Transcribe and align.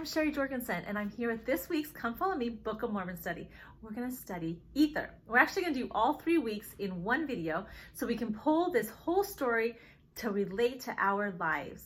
I'm 0.00 0.06
Sherry 0.06 0.32
Jorgensen, 0.32 0.82
and 0.86 0.98
I'm 0.98 1.10
here 1.10 1.30
with 1.30 1.44
this 1.44 1.68
week's 1.68 1.90
Come 1.90 2.14
Follow 2.14 2.34
Me 2.34 2.48
Book 2.48 2.82
of 2.82 2.90
Mormon 2.90 3.18
study. 3.18 3.50
We're 3.82 3.90
going 3.90 4.08
to 4.08 4.16
study 4.16 4.58
Ether. 4.72 5.10
We're 5.26 5.36
actually 5.36 5.60
going 5.60 5.74
to 5.74 5.80
do 5.80 5.88
all 5.90 6.14
three 6.14 6.38
weeks 6.38 6.74
in 6.78 7.04
one 7.04 7.26
video 7.26 7.66
so 7.92 8.06
we 8.06 8.16
can 8.16 8.32
pull 8.32 8.72
this 8.72 8.88
whole 8.88 9.22
story 9.22 9.76
to 10.14 10.30
relate 10.30 10.80
to 10.84 10.94
our 10.96 11.32
lives. 11.32 11.82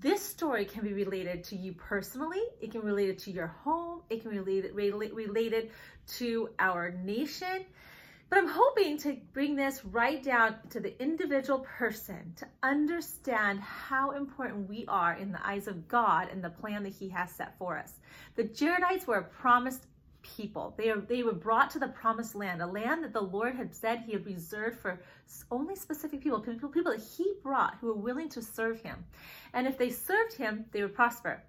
This 0.00 0.20
story 0.20 0.64
can 0.64 0.82
be 0.82 0.92
related 0.92 1.44
to 1.44 1.56
you 1.56 1.72
personally, 1.74 2.42
it 2.60 2.72
can 2.72 2.80
be 2.80 2.88
related 2.88 3.20
to 3.20 3.30
your 3.30 3.46
home, 3.46 4.00
it 4.10 4.22
can 4.22 4.32
be 4.32 4.40
related, 4.40 4.74
related 4.74 5.70
to 6.16 6.48
our 6.58 6.90
nation. 6.90 7.64
But 8.32 8.38
I'm 8.38 8.48
hoping 8.48 8.96
to 9.00 9.18
bring 9.34 9.56
this 9.56 9.84
right 9.84 10.22
down 10.22 10.56
to 10.70 10.80
the 10.80 10.98
individual 11.02 11.58
person 11.58 12.32
to 12.36 12.46
understand 12.62 13.60
how 13.60 14.12
important 14.12 14.70
we 14.70 14.86
are 14.88 15.12
in 15.12 15.32
the 15.32 15.46
eyes 15.46 15.68
of 15.68 15.86
God 15.86 16.28
and 16.32 16.42
the 16.42 16.48
plan 16.48 16.82
that 16.84 16.94
He 16.94 17.10
has 17.10 17.30
set 17.30 17.58
for 17.58 17.76
us. 17.76 18.00
The 18.36 18.44
Jaredites 18.44 19.06
were 19.06 19.18
a 19.18 19.22
promised 19.22 19.86
people. 20.22 20.72
They, 20.78 20.88
are, 20.88 20.98
they 20.98 21.22
were 21.22 21.34
brought 21.34 21.68
to 21.72 21.78
the 21.78 21.88
promised 21.88 22.34
land, 22.34 22.62
a 22.62 22.66
land 22.66 23.04
that 23.04 23.12
the 23.12 23.20
Lord 23.20 23.54
had 23.54 23.74
said 23.74 23.98
He 24.06 24.12
had 24.12 24.24
reserved 24.24 24.78
for 24.78 25.02
only 25.50 25.76
specific 25.76 26.22
people, 26.22 26.40
people, 26.40 26.70
people 26.70 26.92
that 26.92 27.02
He 27.02 27.34
brought 27.42 27.76
who 27.82 27.88
were 27.88 28.00
willing 28.00 28.30
to 28.30 28.40
serve 28.40 28.80
Him. 28.80 29.04
And 29.52 29.66
if 29.66 29.76
they 29.76 29.90
served 29.90 30.32
Him, 30.32 30.64
they 30.72 30.80
would 30.80 30.94
prosper. 30.94 31.42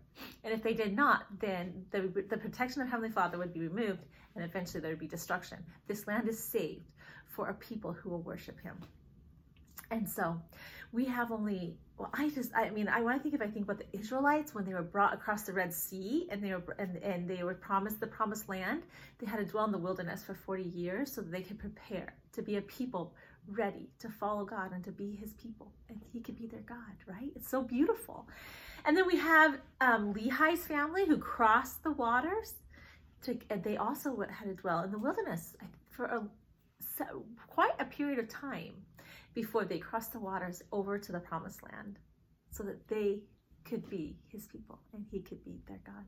And 0.44 0.53
if 0.53 0.63
they 0.63 0.73
did 0.73 0.95
not, 0.95 1.26
then 1.40 1.85
the, 1.91 2.02
the 2.30 2.38
protection 2.38 2.81
of 2.81 2.90
Heavenly 2.90 3.12
Father 3.12 3.38
would 3.38 3.54
be 3.54 3.62
removed 3.62 4.05
and 4.35 4.44
eventually 4.44 4.81
there 4.81 4.91
would 4.91 4.99
be 4.99 5.08
destruction. 5.08 5.59
This 5.88 6.08
land 6.08 6.27
is 6.27 6.41
saved 6.41 6.90
for 7.27 7.49
a 7.49 7.54
people 7.54 7.94
who 7.94 8.09
will 8.09 8.21
worship 8.21 8.59
Him. 8.62 8.77
And 9.91 10.10
so 10.10 10.41
we 10.91 11.05
have 11.05 11.32
only, 11.32 11.76
well, 11.98 12.10
I 12.13 12.29
just, 12.29 12.51
I 12.55 12.70
mean, 12.71 12.88
I 12.88 13.01
want 13.01 13.18
to 13.18 13.23
think 13.23 13.35
if 13.35 13.41
I 13.41 13.48
think 13.48 13.65
about 13.65 13.79
the 13.79 13.99
Israelites 13.99 14.55
when 14.55 14.65
they 14.65 14.73
were 14.73 14.82
brought 14.82 15.13
across 15.13 15.43
the 15.43 15.54
Red 15.54 15.73
Sea 15.73 16.27
and 16.32 16.43
they 16.43 16.51
were, 16.51 16.76
and, 16.79 16.98
and 16.98 17.29
they 17.29 17.43
were 17.43 17.54
promised 17.54 17.99
the 17.99 18.07
promised 18.07 18.49
land, 18.49 18.84
they 19.20 19.27
had 19.27 19.38
to 19.38 19.45
dwell 19.45 19.66
in 19.66 19.71
the 19.71 19.77
wilderness 19.77 20.23
for 20.23 20.34
40 20.34 20.63
years 20.63 21.12
so 21.12 21.21
that 21.21 21.32
they 21.32 21.41
could 21.41 21.60
prepare 21.60 22.16
to 22.34 22.41
be 22.41 22.57
a 22.57 22.62
people 22.62 23.13
ready 23.48 23.90
to 23.99 24.10
follow 24.10 24.46
God 24.46 24.72
and 24.74 24.84
to 24.84 24.91
be 24.91 25.16
his 25.16 25.34
people. 25.34 25.72
And 25.90 26.02
he 26.12 26.20
could 26.22 26.38
be 26.38 26.48
their 26.48 26.62
God, 26.62 26.96
right? 27.08 27.32
It's 27.36 27.50
so 27.50 27.62
beautiful. 27.62 28.27
And 28.85 28.96
then 28.98 29.08
we 29.08 29.18
have 29.18 29.60
um, 29.82 30.13
Lehi's 30.13 30.66
family 30.66 31.05
who 31.05 31.18
crossed 31.18 31.84
the 31.84 31.91
waters. 31.91 32.54
To, 33.24 33.38
and 33.50 33.63
they 33.63 33.77
also 33.77 34.20
had 34.30 34.50
to 34.50 34.54
dwell 34.54 34.84
in 34.84 34.91
the 34.91 34.98
wilderness 34.98 35.55
for 35.90 36.05
a, 36.05 36.24
quite 37.48 37.72
a 37.80 37.85
period 37.85 38.20
of 38.20 38.27
time 38.27 38.74
before 39.34 39.66
they 39.66 39.80
crossed 39.80 40.12
the 40.12 40.20
waters 40.20 40.62
over 40.72 41.00
to 41.00 41.12
the 41.12 41.20
promised 41.20 41.63
land 41.63 41.98
so 42.52 42.63
that 42.63 42.88
they 42.88 43.20
could 43.63 43.90
be 43.90 44.18
his 44.28 44.46
people 44.48 44.80
and 44.94 45.05
he 45.10 45.22
could 45.22 45.44
be 45.44 45.62
their 45.68 45.80
God. 45.85 46.05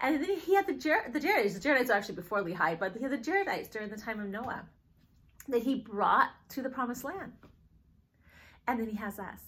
And 0.00 0.22
then 0.22 0.38
he 0.38 0.54
had 0.54 0.66
the, 0.66 0.74
Jer- 0.74 1.10
the 1.12 1.20
Jaredites. 1.20 1.60
The 1.60 1.68
Jaredites 1.68 1.90
are 1.90 1.94
actually 1.94 2.16
before 2.16 2.42
Lehi, 2.42 2.78
but 2.78 2.96
he 2.96 3.02
had 3.02 3.12
the 3.12 3.18
Jaredites 3.18 3.70
during 3.70 3.90
the 3.90 3.96
time 3.96 4.20
of 4.20 4.28
Noah 4.28 4.64
that 5.48 5.62
he 5.62 5.76
brought 5.76 6.30
to 6.50 6.62
the 6.62 6.70
promised 6.70 7.04
land. 7.04 7.32
And 8.66 8.80
then 8.80 8.88
he 8.88 8.96
has 8.96 9.18
us. 9.18 9.40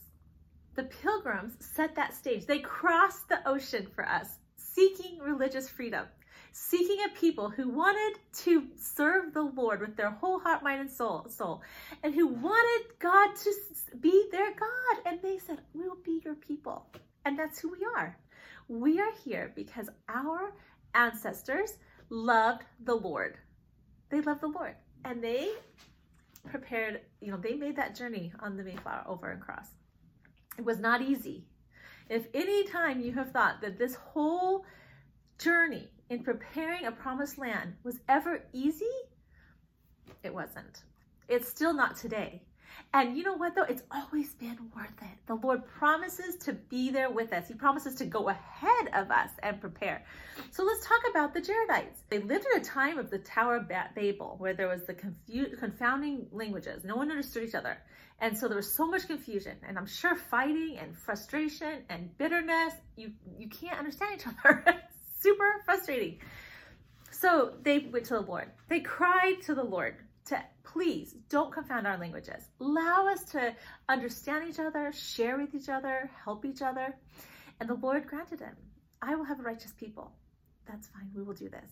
The 0.75 0.85
pilgrims 0.85 1.55
set 1.61 1.95
that 1.97 2.15
stage. 2.15 2.45
They 2.47 2.59
crossed 2.59 3.29
the 3.29 3.47
ocean 3.49 3.87
for 3.95 4.07
us, 4.07 4.29
seeking 4.57 5.19
religious 5.21 5.71
freedom, 5.71 6.05
seeking 6.53 6.99
a 7.05 7.19
people 7.19 7.49
who 7.49 7.71
wanted 7.71 8.21
to 8.45 8.67
serve 8.77 9.33
the 9.33 9.43
Lord 9.43 9.81
with 9.81 9.97
their 9.97 10.11
whole 10.11 10.39
heart, 10.39 10.63
mind, 10.63 10.83
and 10.83 10.91
soul, 10.91 11.27
soul, 11.31 11.63
and 12.03 12.15
who 12.15 12.27
wanted 12.27 12.99
God 12.99 13.35
to 13.37 13.53
be 14.01 14.29
their 14.31 14.51
God. 14.51 15.03
And 15.07 15.21
they 15.23 15.39
said, 15.39 15.61
We'll 15.73 15.97
be 16.05 16.21
your 16.25 16.35
people. 16.35 16.87
And 17.25 17.39
that's 17.39 17.59
who 17.59 17.73
we 17.73 17.87
are. 17.97 18.17
We 18.69 19.01
are 19.01 19.13
here 19.25 19.53
because 19.57 19.89
our 20.09 20.53
ancestors 20.95 21.79
loved 22.11 22.65
the 22.85 22.95
Lord. 22.95 23.39
They 24.11 24.21
loved 24.21 24.43
the 24.43 24.49
Lord. 24.49 24.75
And 25.05 25.23
they 25.23 25.53
prepared, 26.49 27.01
you 27.21 27.31
know, 27.31 27.37
they 27.37 27.55
made 27.55 27.77
that 27.77 27.95
journey 27.95 28.33
on 28.41 28.57
the 28.57 28.63
Mayflower 28.63 29.05
over 29.07 29.31
and 29.31 29.41
cross. 29.41 29.69
It 30.59 30.65
was 30.65 30.79
not 30.79 31.03
easy. 31.03 31.45
If 32.09 32.27
any 32.35 32.65
time 32.65 33.01
you 33.01 33.13
have 33.13 33.33
thought 33.33 33.61
that 33.63 33.79
this 33.79 33.95
whole 33.95 34.65
journey 35.39 35.89
in 36.09 36.23
preparing 36.23 36.87
a 36.87 36.93
promised 36.93 37.37
land 37.37 37.75
was 37.83 37.99
ever 38.09 38.45
easy, 38.53 38.85
it 40.23 40.33
wasn't. 40.33 40.83
It's 41.29 41.49
still 41.49 41.75
not 41.75 41.97
today. 41.97 42.43
And 42.93 43.17
you 43.17 43.25
know 43.25 43.35
what, 43.35 43.55
though? 43.55 43.65
It's 43.65 43.83
always 43.91 44.33
been 44.35 44.59
worth 44.75 45.03
it. 45.03 45.19
The 45.27 45.35
Lord 45.35 45.67
promises 45.67 46.37
to 46.45 46.53
be 46.53 46.91
there 46.91 47.11
with 47.11 47.33
us. 47.33 47.49
He 47.49 47.55
promises 47.55 47.97
to 47.97 48.07
go 48.07 48.29
ahead 48.29 48.89
of 48.95 49.11
us 49.11 49.31
and 49.43 49.61
prepare. 49.61 50.05
So 50.51 50.65
let's 50.65 50.87
talk 50.87 51.01
about 51.11 51.35
the 51.35 51.41
Jaredites. 51.41 52.03
They 52.09 52.19
lived 52.19 52.47
in 52.55 52.61
a 52.61 52.65
time 52.65 52.99
of 52.99 53.11
the 53.11 53.19
Tower 53.19 53.57
of 53.57 53.69
Babel, 53.69 54.37
where 54.39 54.55
there 54.55 54.69
was 54.69 54.85
the 54.85 54.95
confu- 54.95 55.57
confounding 55.57 56.27
languages. 56.33 56.85
No 56.85 56.97
one 56.97 57.11
understood 57.11 57.49
each 57.49 57.55
other. 57.55 57.77
And 58.21 58.39
so 58.39 58.49
there 58.49 58.57
was 58.57 58.75
so 58.75 58.87
much 58.87 59.07
confusion. 59.07 59.57
And 59.67 59.77
I'm 59.77 59.87
sure 59.87 60.17
fighting 60.17 60.79
and 60.81 60.97
frustration 60.97 61.83
and 61.91 62.17
bitterness, 62.17 62.73
you, 62.97 63.13
you 63.39 63.49
can't 63.49 63.79
understand 63.79 64.21
each 64.21 64.27
other. 64.27 64.65
super 65.21 65.63
frustrating. 65.65 66.19
So 67.11 67.55
they 67.63 67.79
went 67.79 68.07
to 68.07 68.15
the 68.15 68.21
Lord. 68.21 68.51
They 68.69 68.81
cried 68.81 69.43
to 69.47 69.55
the 69.55 69.65
Lord 69.65 69.97
to 70.27 70.43
please 70.77 71.15
don't 71.31 71.51
confound 71.51 71.87
our 71.87 71.97
languages. 71.97 72.51
Allow 72.61 73.09
us 73.09 73.25
to 73.31 73.55
understand 73.89 74.47
each 74.47 74.59
other, 74.59 74.93
share 74.93 75.39
with 75.39 75.55
each 75.55 75.71
other, 75.71 76.11
help 76.23 76.45
each 76.45 76.61
other. 76.61 76.95
And 77.59 77.69
the 77.71 77.75
Lord 77.75 78.07
granted 78.07 78.41
him, 78.41 78.55
I 79.01 79.15
will 79.15 79.25
have 79.25 79.41
a 79.41 79.43
righteous 79.43 79.73
people. 79.73 80.13
That's 80.69 80.87
fine. 80.89 81.11
We 81.15 81.23
will 81.23 81.33
do 81.33 81.49
this. 81.49 81.71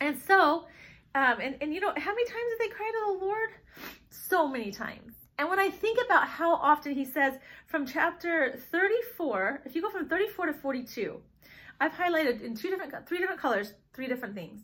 And 0.00 0.20
so, 0.20 0.66
um, 1.14 1.36
and, 1.40 1.56
and 1.60 1.72
you 1.72 1.80
know, 1.80 1.92
how 1.96 2.10
many 2.12 2.24
times 2.24 2.50
did 2.50 2.68
they 2.68 2.74
cry 2.74 2.90
to 2.90 3.18
the 3.18 3.24
Lord? 3.24 3.50
So 4.10 4.48
many 4.48 4.72
times. 4.72 5.12
And 5.38 5.48
when 5.48 5.60
I 5.60 5.70
think 5.70 6.00
about 6.04 6.26
how 6.26 6.56
often 6.56 6.92
he 6.92 7.04
says 7.04 7.34
from 7.66 7.86
chapter 7.86 8.58
34, 8.72 9.62
if 9.66 9.76
you 9.76 9.82
go 9.82 9.90
from 9.90 10.08
34 10.08 10.46
to 10.46 10.52
42, 10.54 11.20
I've 11.80 11.92
highlighted 11.92 12.42
in 12.42 12.56
two 12.56 12.70
different, 12.70 13.08
three 13.08 13.18
different 13.18 13.40
colors, 13.40 13.72
three 13.94 14.08
different 14.08 14.34
things. 14.34 14.62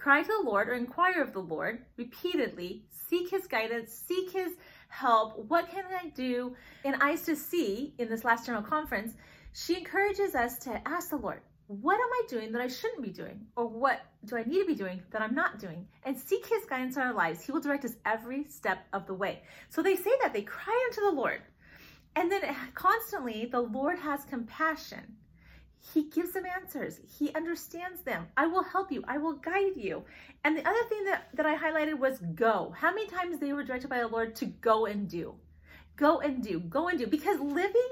Cry 0.00 0.22
to 0.22 0.28
the 0.28 0.48
Lord 0.48 0.68
or 0.68 0.74
inquire 0.74 1.20
of 1.20 1.32
the 1.32 1.40
Lord 1.40 1.80
repeatedly, 1.96 2.84
seek 2.88 3.30
his 3.30 3.48
guidance, 3.48 3.92
seek 3.92 4.30
his 4.30 4.52
help. 4.86 5.36
What 5.48 5.68
can 5.68 5.84
I 5.86 6.10
do? 6.10 6.54
In 6.84 6.94
Eyes 7.02 7.22
to 7.22 7.34
See, 7.34 7.94
in 7.98 8.08
this 8.08 8.24
last 8.24 8.46
general 8.46 8.62
conference, 8.62 9.14
she 9.52 9.76
encourages 9.76 10.36
us 10.36 10.56
to 10.60 10.80
ask 10.86 11.10
the 11.10 11.16
Lord, 11.16 11.40
what 11.66 11.94
am 11.94 12.08
I 12.12 12.22
doing 12.28 12.52
that 12.52 12.62
I 12.62 12.68
shouldn't 12.68 13.02
be 13.02 13.10
doing? 13.10 13.44
Or 13.56 13.66
what 13.66 14.02
do 14.24 14.36
I 14.36 14.44
need 14.44 14.60
to 14.60 14.66
be 14.66 14.76
doing 14.76 15.02
that 15.10 15.20
I'm 15.20 15.34
not 15.34 15.58
doing? 15.58 15.88
And 16.04 16.16
seek 16.16 16.46
his 16.46 16.64
guidance 16.64 16.94
in 16.94 17.02
our 17.02 17.12
lives. 17.12 17.44
He 17.44 17.50
will 17.50 17.60
direct 17.60 17.84
us 17.84 17.96
every 18.06 18.44
step 18.44 18.86
of 18.92 19.04
the 19.04 19.14
way. 19.14 19.42
So 19.68 19.82
they 19.82 19.96
say 19.96 20.12
that 20.22 20.32
they 20.32 20.42
cry 20.42 20.80
unto 20.88 21.00
the 21.00 21.20
Lord. 21.20 21.42
And 22.14 22.30
then 22.30 22.42
constantly, 22.74 23.46
the 23.46 23.60
Lord 23.60 23.98
has 23.98 24.24
compassion 24.24 25.16
he 25.80 26.04
gives 26.04 26.32
them 26.32 26.44
answers. 26.44 27.00
He 27.18 27.32
understands 27.34 28.02
them. 28.02 28.26
I 28.36 28.46
will 28.46 28.62
help 28.62 28.90
you. 28.90 29.02
I 29.06 29.18
will 29.18 29.34
guide 29.34 29.76
you. 29.76 30.04
And 30.44 30.56
the 30.56 30.68
other 30.68 30.82
thing 30.88 31.04
that, 31.04 31.28
that 31.34 31.46
I 31.46 31.56
highlighted 31.56 31.98
was 31.98 32.18
go. 32.34 32.74
How 32.76 32.92
many 32.92 33.06
times 33.06 33.38
they 33.38 33.52
were 33.52 33.64
directed 33.64 33.88
by 33.88 34.00
the 34.00 34.08
Lord 34.08 34.34
to 34.36 34.46
go 34.46 34.86
and 34.86 35.08
do? 35.08 35.34
Go 35.96 36.20
and 36.20 36.42
do. 36.42 36.60
Go 36.60 36.88
and 36.88 36.98
do. 36.98 37.06
Because 37.06 37.40
living 37.40 37.88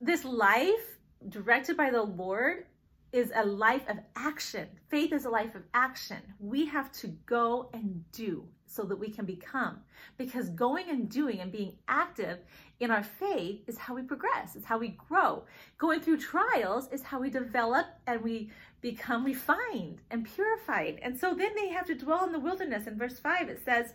this 0.00 0.24
life 0.24 0.98
directed 1.28 1.76
by 1.76 1.90
the 1.90 2.02
Lord 2.02 2.66
is 3.12 3.32
a 3.34 3.44
life 3.44 3.88
of 3.88 3.98
action. 4.16 4.68
Faith 4.88 5.12
is 5.12 5.24
a 5.24 5.30
life 5.30 5.54
of 5.54 5.62
action. 5.74 6.18
We 6.38 6.66
have 6.66 6.92
to 6.92 7.08
go 7.26 7.70
and 7.72 8.04
do 8.12 8.44
so 8.66 8.82
that 8.84 8.98
we 8.98 9.08
can 9.08 9.24
become. 9.24 9.78
Because 10.18 10.50
going 10.50 10.90
and 10.90 11.08
doing 11.08 11.40
and 11.40 11.50
being 11.50 11.76
active 11.88 12.38
in 12.80 12.90
our 12.90 13.02
faith 13.02 13.60
is 13.66 13.78
how 13.78 13.94
we 13.94 14.02
progress, 14.02 14.54
it's 14.54 14.66
how 14.66 14.78
we 14.78 14.88
grow. 15.08 15.44
Going 15.78 16.00
through 16.00 16.18
trials 16.18 16.88
is 16.92 17.02
how 17.02 17.20
we 17.20 17.30
develop 17.30 17.86
and 18.06 18.22
we 18.22 18.50
become 18.82 19.24
refined 19.24 20.00
and 20.10 20.26
purified. 20.26 20.98
And 21.02 21.18
so 21.18 21.34
then 21.34 21.52
they 21.56 21.68
have 21.68 21.86
to 21.86 21.94
dwell 21.94 22.26
in 22.26 22.32
the 22.32 22.38
wilderness. 22.38 22.86
In 22.86 22.98
verse 22.98 23.18
5, 23.18 23.48
it 23.48 23.62
says, 23.64 23.94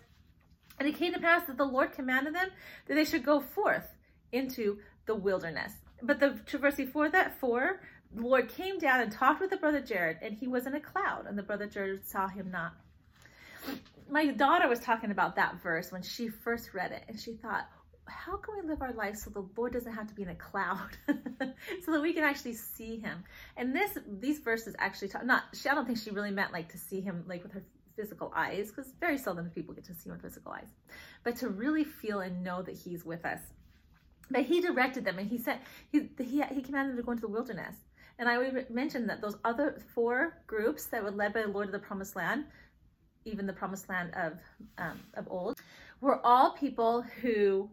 And 0.80 0.88
it 0.88 0.98
came 0.98 1.14
to 1.14 1.20
pass 1.20 1.46
that 1.48 1.58
the 1.58 1.66
Lord 1.66 1.92
commanded 1.92 2.34
them 2.34 2.50
that 2.88 2.96
they 2.96 3.06
should 3.06 3.26
go 3.26 3.40
forth 3.40 3.88
into 4.32 4.80
the 5.06 5.16
wilderness. 5.16 5.74
But 6.02 6.20
the 6.20 6.40
verse 6.58 6.76
before 6.76 7.10
that, 7.10 7.40
4, 7.40 7.82
the 8.14 8.22
Lord 8.22 8.50
came 8.50 8.78
down 8.78 9.02
and 9.02 9.12
talked 9.12 9.42
with 9.42 9.50
the 9.50 9.58
brother 9.58 9.82
Jared, 9.82 10.18
and 10.22 10.36
he 10.38 10.48
was 10.48 10.68
in 10.68 10.76
a 10.76 10.82
cloud, 10.82 11.26
and 11.28 11.38
the 11.38 11.44
brother 11.44 11.68
Jared 11.68 12.08
saw 12.08 12.28
him 12.28 12.52
not 12.52 12.74
my 14.12 14.28
daughter 14.28 14.68
was 14.68 14.80
talking 14.80 15.12
about 15.12 15.38
that 15.38 15.62
verse 15.62 15.92
when 15.92 16.02
she 16.02 16.28
first 16.28 16.74
read 16.74 16.92
it, 16.92 17.04
and 17.08 17.20
she 17.20 17.34
thought, 17.34 17.68
how 18.06 18.36
can 18.36 18.56
we 18.62 18.68
live 18.68 18.82
our 18.82 18.94
life 18.94 19.16
so 19.16 19.30
the 19.30 19.48
Lord 19.56 19.72
doesn't 19.72 19.94
have 19.94 20.08
to 20.08 20.14
be 20.14 20.24
in 20.24 20.30
a 20.30 20.36
cloud, 20.36 20.90
so 21.08 21.92
that 21.92 22.02
we 22.02 22.14
can 22.14 22.24
actually 22.24 22.54
see 22.54 22.98
Him? 22.98 23.24
And 23.56 23.74
this, 23.74 23.98
these 24.20 24.40
verses 24.40 24.76
actually 24.80 25.08
talk. 25.08 25.26
Not, 25.26 25.44
she, 25.54 25.70
I 25.70 25.76
don't 25.76 25.86
think 25.86 25.98
she 25.98 26.12
really 26.12 26.32
meant 26.32 26.52
like 26.52 26.70
to 26.74 26.78
see 26.78 27.00
Him 27.00 27.24
like 27.26 27.42
with 27.42 27.54
her 27.54 27.64
physical 27.96 28.34
eyes, 28.36 28.70
because 28.70 28.92
very 29.00 29.18
seldom 29.18 29.50
people 29.50 29.74
get 29.74 29.86
to 29.86 29.94
see 29.94 30.10
Him 30.10 30.14
with 30.14 30.24
physical 30.24 30.52
eyes, 30.52 30.68
but 31.24 31.38
to 31.38 31.48
really 31.48 31.86
feel 31.86 32.20
and 32.20 32.44
know 32.44 32.62
that 32.62 32.76
He's 32.76 33.06
with 33.06 33.26
us. 33.26 33.40
But 34.30 34.44
He 34.44 34.60
directed 34.60 35.06
them, 35.06 35.18
and 35.18 35.30
He 35.30 35.38
said 35.38 35.60
He 35.90 36.10
He, 36.18 36.44
he 36.52 36.62
commanded 36.62 36.92
them 36.92 36.98
to 36.98 37.04
go 37.04 37.12
into 37.12 37.22
the 37.22 37.30
wilderness. 37.30 37.76
And 38.20 38.30
I 38.30 38.38
would 38.38 38.70
mention 38.70 39.08
that 39.08 39.22
those 39.22 39.38
other 39.44 39.82
four 39.94 40.38
groups 40.48 40.86
that 40.88 41.04
were 41.04 41.12
led 41.12 41.34
by 41.34 41.42
the 41.42 41.48
Lord 41.48 41.68
of 41.68 41.72
the 41.72 41.80
Promised 41.80 42.16
Land, 42.16 42.46
even 43.26 43.48
the 43.48 43.54
Promised 43.54 43.90
Land 43.90 44.14
of 44.16 44.34
um, 44.78 45.00
of 45.16 45.28
old, 45.30 45.60
were 46.02 46.26
all 46.26 46.52
people 46.52 47.02
who 47.22 47.70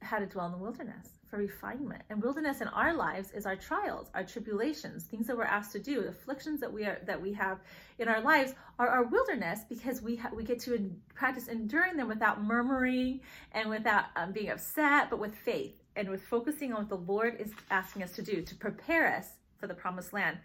had 0.00 0.20
to 0.20 0.26
dwell 0.26 0.46
in 0.46 0.52
the 0.52 0.58
wilderness 0.58 1.08
for 1.28 1.38
refinement. 1.38 2.02
And 2.10 2.22
wilderness 2.22 2.60
in 2.60 2.68
our 2.68 2.94
lives 2.94 3.30
is 3.32 3.46
our 3.46 3.56
trials, 3.56 4.10
our 4.14 4.22
tribulations, 4.22 5.04
things 5.04 5.26
that 5.26 5.36
we're 5.36 5.44
asked 5.44 5.72
to 5.72 5.78
do, 5.80 6.00
afflictions 6.02 6.60
that 6.60 6.72
we 6.72 6.84
are 6.84 7.00
that 7.06 7.20
we 7.20 7.32
have 7.32 7.58
in 7.98 8.08
our 8.08 8.20
lives 8.20 8.54
are 8.78 8.88
our 8.88 9.04
wilderness 9.04 9.60
because 9.68 10.02
we 10.02 10.16
ha- 10.16 10.30
we 10.34 10.44
get 10.44 10.60
to 10.60 10.74
in- 10.74 11.00
practice 11.14 11.48
enduring 11.48 11.96
them 11.96 12.08
without 12.08 12.42
murmuring 12.42 13.20
and 13.52 13.68
without 13.68 14.04
um, 14.16 14.32
being 14.32 14.50
upset, 14.50 15.10
but 15.10 15.18
with 15.18 15.34
faith 15.34 15.83
and 15.96 16.08
with 16.08 16.22
focusing 16.24 16.72
on 16.72 16.80
what 16.80 16.88
the 16.88 17.12
Lord 17.12 17.36
is 17.40 17.52
asking 17.70 18.02
us 18.02 18.12
to 18.12 18.22
do 18.22 18.42
to 18.42 18.54
prepare 18.56 19.14
us 19.14 19.26
for 19.58 19.66
the 19.66 19.74
promised 19.74 20.12
land. 20.12 20.38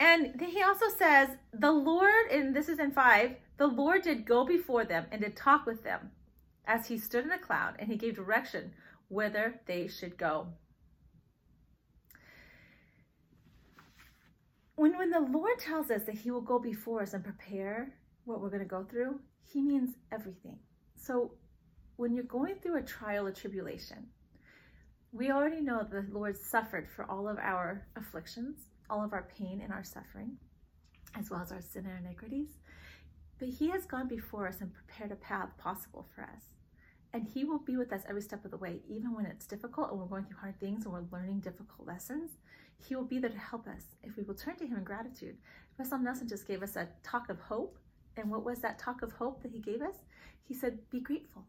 And 0.00 0.40
he 0.40 0.62
also 0.62 0.86
says, 0.96 1.30
the 1.52 1.72
Lord, 1.72 2.26
and 2.30 2.54
this 2.54 2.68
is 2.68 2.78
in 2.78 2.92
five, 2.92 3.36
the 3.56 3.66
Lord 3.66 4.02
did 4.02 4.24
go 4.24 4.44
before 4.44 4.84
them 4.84 5.06
and 5.10 5.20
did 5.20 5.36
talk 5.36 5.66
with 5.66 5.82
them 5.82 6.10
as 6.66 6.86
he 6.86 6.98
stood 6.98 7.24
in 7.24 7.32
a 7.32 7.38
cloud 7.38 7.74
and 7.78 7.88
he 7.88 7.96
gave 7.96 8.14
direction 8.14 8.72
whither 9.08 9.60
they 9.66 9.88
should 9.88 10.16
go. 10.16 10.46
When, 14.76 14.96
when 14.96 15.10
the 15.10 15.20
Lord 15.20 15.58
tells 15.58 15.90
us 15.90 16.04
that 16.04 16.14
he 16.14 16.30
will 16.30 16.40
go 16.40 16.60
before 16.60 17.02
us 17.02 17.14
and 17.14 17.24
prepare 17.24 17.94
what 18.24 18.40
we're 18.40 18.50
going 18.50 18.60
to 18.60 18.68
go 18.68 18.84
through, 18.84 19.18
he 19.42 19.60
means 19.60 19.96
everything. 20.12 20.58
So 20.94 21.32
when 21.96 22.14
you're 22.14 22.22
going 22.24 22.56
through 22.56 22.76
a 22.76 22.82
trial 22.82 23.26
or 23.26 23.32
tribulation, 23.32 24.06
we 25.12 25.30
already 25.30 25.60
know 25.60 25.78
that 25.78 25.90
the 25.90 26.14
Lord 26.14 26.36
suffered 26.36 26.88
for 26.94 27.04
all 27.10 27.28
of 27.28 27.38
our 27.38 27.86
afflictions, 27.96 28.56
all 28.90 29.02
of 29.04 29.12
our 29.12 29.28
pain 29.36 29.60
and 29.62 29.72
our 29.72 29.84
suffering, 29.84 30.36
as 31.18 31.30
well 31.30 31.40
as 31.40 31.52
our 31.52 31.62
sin 31.62 31.86
and 31.86 32.04
iniquities. 32.04 32.48
But 33.38 33.48
He 33.48 33.70
has 33.70 33.86
gone 33.86 34.08
before 34.08 34.46
us 34.48 34.60
and 34.60 34.72
prepared 34.72 35.12
a 35.12 35.16
path 35.16 35.50
possible 35.56 36.06
for 36.14 36.22
us. 36.22 36.42
And 37.14 37.26
He 37.26 37.44
will 37.44 37.60
be 37.60 37.76
with 37.76 37.92
us 37.92 38.02
every 38.08 38.22
step 38.22 38.44
of 38.44 38.50
the 38.50 38.58
way, 38.58 38.80
even 38.88 39.14
when 39.14 39.24
it's 39.24 39.46
difficult 39.46 39.90
and 39.90 39.98
we're 39.98 40.06
going 40.06 40.24
through 40.24 40.38
hard 40.38 40.60
things 40.60 40.84
and 40.84 40.92
we're 40.92 41.04
learning 41.10 41.40
difficult 41.40 41.86
lessons. 41.86 42.32
He 42.86 42.94
will 42.94 43.04
be 43.04 43.18
there 43.18 43.30
to 43.30 43.38
help 43.38 43.66
us 43.66 43.82
if 44.02 44.16
we 44.16 44.22
will 44.24 44.34
turn 44.34 44.56
to 44.56 44.66
Him 44.66 44.76
in 44.76 44.84
gratitude. 44.84 45.36
Russell 45.78 45.98
Nelson 45.98 46.28
just 46.28 46.46
gave 46.46 46.62
us 46.62 46.76
a 46.76 46.88
talk 47.02 47.30
of 47.30 47.38
hope. 47.40 47.78
And 48.16 48.30
what 48.30 48.44
was 48.44 48.58
that 48.60 48.78
talk 48.78 49.02
of 49.02 49.12
hope 49.12 49.42
that 49.42 49.52
he 49.52 49.60
gave 49.60 49.80
us? 49.80 49.94
He 50.42 50.54
said, 50.54 50.78
Be 50.90 51.00
grateful. 51.00 51.46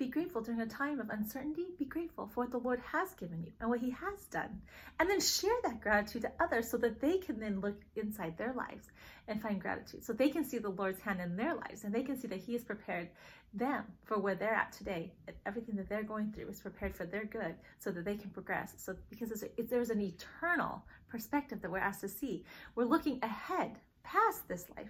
Be 0.00 0.08
grateful 0.08 0.40
during 0.40 0.62
a 0.62 0.66
time 0.66 0.98
of 0.98 1.10
uncertainty. 1.10 1.66
Be 1.78 1.84
grateful 1.84 2.26
for 2.26 2.44
what 2.44 2.50
the 2.50 2.56
Lord 2.56 2.80
has 2.90 3.12
given 3.16 3.42
you 3.42 3.52
and 3.60 3.68
what 3.68 3.80
He 3.80 3.90
has 3.90 4.24
done. 4.30 4.62
And 4.98 5.10
then 5.10 5.20
share 5.20 5.52
that 5.62 5.82
gratitude 5.82 6.22
to 6.22 6.32
others 6.40 6.70
so 6.70 6.78
that 6.78 7.02
they 7.02 7.18
can 7.18 7.38
then 7.38 7.60
look 7.60 7.78
inside 7.96 8.38
their 8.38 8.54
lives 8.54 8.88
and 9.28 9.42
find 9.42 9.60
gratitude. 9.60 10.02
So 10.02 10.14
they 10.14 10.30
can 10.30 10.42
see 10.42 10.56
the 10.56 10.70
Lord's 10.70 11.02
hand 11.02 11.20
in 11.20 11.36
their 11.36 11.54
lives 11.54 11.84
and 11.84 11.94
they 11.94 12.02
can 12.02 12.16
see 12.18 12.28
that 12.28 12.38
He 12.40 12.54
has 12.54 12.64
prepared 12.64 13.10
them 13.52 13.84
for 14.04 14.18
where 14.18 14.34
they're 14.34 14.54
at 14.54 14.72
today. 14.72 15.12
And 15.28 15.36
Everything 15.44 15.76
that 15.76 15.90
they're 15.90 16.02
going 16.02 16.32
through 16.32 16.48
is 16.48 16.60
prepared 16.60 16.96
for 16.96 17.04
their 17.04 17.26
good 17.26 17.54
so 17.78 17.90
that 17.90 18.06
they 18.06 18.16
can 18.16 18.30
progress. 18.30 18.72
So, 18.78 18.96
because 19.10 19.44
there's 19.68 19.90
an 19.90 20.00
eternal 20.00 20.82
perspective 21.10 21.60
that 21.60 21.70
we're 21.70 21.76
asked 21.76 22.00
to 22.00 22.08
see, 22.08 22.46
we're 22.74 22.84
looking 22.84 23.18
ahead 23.22 23.78
past 24.02 24.48
this 24.48 24.64
life. 24.78 24.88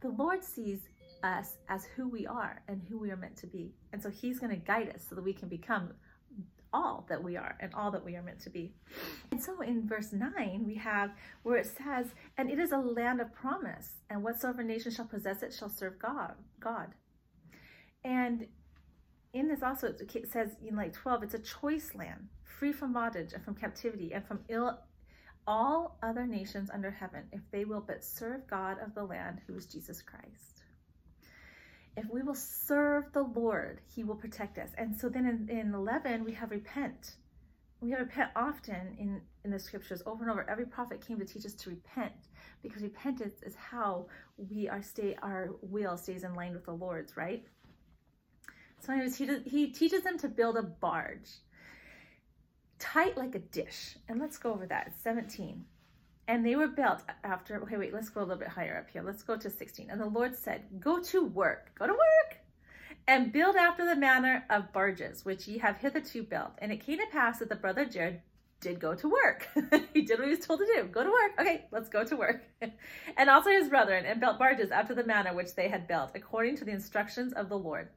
The 0.00 0.10
Lord 0.10 0.44
sees 0.44 0.80
us 1.22 1.56
as 1.68 1.84
who 1.96 2.08
we 2.08 2.26
are 2.26 2.62
and 2.68 2.82
who 2.88 2.98
we 2.98 3.10
are 3.10 3.16
meant 3.16 3.36
to 3.38 3.46
be. 3.46 3.72
And 3.92 4.02
so 4.02 4.10
he's 4.10 4.38
going 4.38 4.50
to 4.50 4.56
guide 4.56 4.92
us 4.94 5.06
so 5.08 5.14
that 5.14 5.24
we 5.24 5.32
can 5.32 5.48
become 5.48 5.90
all 6.72 7.04
that 7.08 7.22
we 7.22 7.36
are 7.36 7.56
and 7.60 7.74
all 7.74 7.90
that 7.90 8.04
we 8.04 8.16
are 8.16 8.22
meant 8.22 8.40
to 8.40 8.50
be. 8.50 8.72
And 9.30 9.42
so 9.42 9.60
in 9.60 9.88
verse 9.88 10.12
9, 10.12 10.64
we 10.66 10.76
have 10.76 11.10
where 11.42 11.56
it 11.56 11.66
says, 11.66 12.06
And 12.36 12.50
it 12.50 12.58
is 12.58 12.72
a 12.72 12.78
land 12.78 13.20
of 13.20 13.34
promise, 13.34 13.94
and 14.08 14.22
whatsoever 14.22 14.62
nation 14.62 14.92
shall 14.92 15.06
possess 15.06 15.42
it 15.42 15.52
shall 15.52 15.68
serve 15.68 15.98
God. 15.98 16.34
God. 16.60 16.88
And 18.04 18.46
in 19.32 19.48
this 19.48 19.62
also 19.62 19.88
it 19.88 20.30
says 20.30 20.50
in 20.64 20.76
like 20.76 20.92
12, 20.92 21.24
it's 21.24 21.34
a 21.34 21.38
choice 21.38 21.94
land, 21.94 22.28
free 22.44 22.72
from 22.72 22.92
bondage 22.92 23.32
and 23.32 23.44
from 23.44 23.54
captivity 23.54 24.12
and 24.12 24.26
from 24.26 24.40
ill 24.48 24.78
all 25.46 25.98
other 26.02 26.26
nations 26.26 26.70
under 26.72 26.90
heaven, 26.90 27.24
if 27.32 27.40
they 27.50 27.64
will 27.64 27.80
but 27.84 28.04
serve 28.04 28.46
God 28.48 28.76
of 28.84 28.94
the 28.94 29.02
land, 29.02 29.40
who 29.46 29.56
is 29.56 29.66
Jesus 29.66 30.02
Christ 30.02 30.59
if 32.00 32.10
we 32.10 32.22
will 32.22 32.34
serve 32.34 33.12
the 33.12 33.22
Lord, 33.22 33.80
He 33.94 34.04
will 34.04 34.14
protect 34.14 34.58
us. 34.58 34.70
And 34.78 34.96
so 34.98 35.08
then 35.08 35.26
in, 35.26 35.56
in 35.56 35.74
11, 35.74 36.24
we 36.24 36.32
have 36.32 36.50
repent. 36.50 37.16
We 37.80 37.90
have 37.90 38.00
repent 38.00 38.30
often 38.36 38.96
in, 38.98 39.20
in 39.44 39.50
the 39.50 39.58
scriptures 39.58 40.02
over 40.06 40.22
and 40.22 40.30
over. 40.30 40.48
Every 40.48 40.66
prophet 40.66 41.04
came 41.06 41.18
to 41.18 41.24
teach 41.24 41.46
us 41.46 41.54
to 41.54 41.70
repent 41.70 42.12
because 42.62 42.82
repentance 42.82 43.34
is 43.42 43.54
how 43.54 44.06
we 44.36 44.68
are 44.68 44.82
stay 44.82 45.16
our 45.22 45.50
will 45.62 45.96
stays 45.96 46.24
in 46.24 46.34
line 46.34 46.52
with 46.52 46.64
the 46.64 46.72
Lord's, 46.72 47.16
right? 47.16 47.44
So, 48.80 48.92
anyways, 48.92 49.16
he, 49.16 49.38
he 49.44 49.68
teaches 49.68 50.02
them 50.02 50.18
to 50.18 50.28
build 50.28 50.56
a 50.56 50.62
barge 50.62 51.28
tight 52.80 53.16
like 53.16 53.34
a 53.34 53.38
dish. 53.38 53.96
And 54.08 54.18
let's 54.18 54.38
go 54.38 54.52
over 54.52 54.66
that. 54.66 54.88
It's 54.88 55.02
17. 55.02 55.64
And 56.30 56.46
they 56.46 56.54
were 56.54 56.68
built 56.68 57.02
after, 57.24 57.60
okay, 57.64 57.76
wait, 57.76 57.92
let's 57.92 58.08
go 58.08 58.20
a 58.20 58.22
little 58.22 58.36
bit 58.36 58.46
higher 58.46 58.78
up 58.78 58.88
here. 58.88 59.02
Let's 59.02 59.24
go 59.24 59.36
to 59.36 59.50
16. 59.50 59.90
And 59.90 60.00
the 60.00 60.06
Lord 60.06 60.36
said, 60.36 60.62
Go 60.78 61.00
to 61.02 61.24
work, 61.24 61.72
go 61.76 61.88
to 61.88 61.92
work, 61.92 62.38
and 63.08 63.32
build 63.32 63.56
after 63.56 63.84
the 63.84 63.96
manner 63.96 64.44
of 64.48 64.72
barges, 64.72 65.24
which 65.24 65.48
ye 65.48 65.58
have 65.58 65.78
hitherto 65.78 66.22
built. 66.22 66.52
And 66.58 66.70
it 66.70 66.86
came 66.86 66.98
to 66.98 67.06
pass 67.10 67.40
that 67.40 67.48
the 67.48 67.56
brother 67.56 67.84
Jared 67.84 68.20
did 68.60 68.78
go 68.78 68.94
to 68.94 69.08
work. 69.08 69.48
he 69.92 70.02
did 70.02 70.20
what 70.20 70.28
he 70.28 70.36
was 70.36 70.46
told 70.46 70.60
to 70.60 70.66
do. 70.66 70.84
Go 70.84 71.02
to 71.02 71.10
work. 71.10 71.32
Okay, 71.40 71.64
let's 71.72 71.88
go 71.88 72.04
to 72.04 72.14
work. 72.14 72.44
and 73.16 73.28
also 73.28 73.50
his 73.50 73.68
brethren, 73.68 74.04
and 74.06 74.20
built 74.20 74.38
barges 74.38 74.70
after 74.70 74.94
the 74.94 75.02
manner 75.02 75.34
which 75.34 75.56
they 75.56 75.66
had 75.66 75.88
built, 75.88 76.12
according 76.14 76.56
to 76.58 76.64
the 76.64 76.70
instructions 76.70 77.32
of 77.32 77.48
the 77.48 77.58
Lord. 77.58 77.88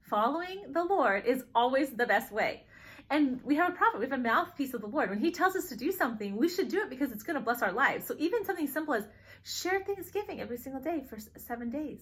Following 0.00 0.72
the 0.72 0.82
Lord 0.82 1.24
is 1.24 1.44
always 1.54 1.90
the 1.90 2.06
best 2.06 2.32
way. 2.32 2.64
And 3.08 3.40
we 3.44 3.54
have 3.56 3.72
a 3.72 3.76
prophet, 3.76 4.00
we 4.00 4.06
have 4.06 4.18
a 4.18 4.22
mouthpiece 4.22 4.74
of 4.74 4.80
the 4.80 4.88
Lord. 4.88 5.10
When 5.10 5.20
he 5.20 5.30
tells 5.30 5.54
us 5.54 5.68
to 5.68 5.76
do 5.76 5.92
something, 5.92 6.36
we 6.36 6.48
should 6.48 6.68
do 6.68 6.80
it 6.80 6.90
because 6.90 7.12
it's 7.12 7.22
going 7.22 7.38
to 7.38 7.44
bless 7.44 7.62
our 7.62 7.72
lives. 7.72 8.06
So 8.06 8.16
even 8.18 8.44
something 8.44 8.66
simple 8.66 8.94
as 8.94 9.04
share 9.44 9.80
Thanksgiving 9.84 10.40
every 10.40 10.58
single 10.58 10.80
day 10.80 11.04
for 11.08 11.18
seven 11.38 11.70
days. 11.70 12.00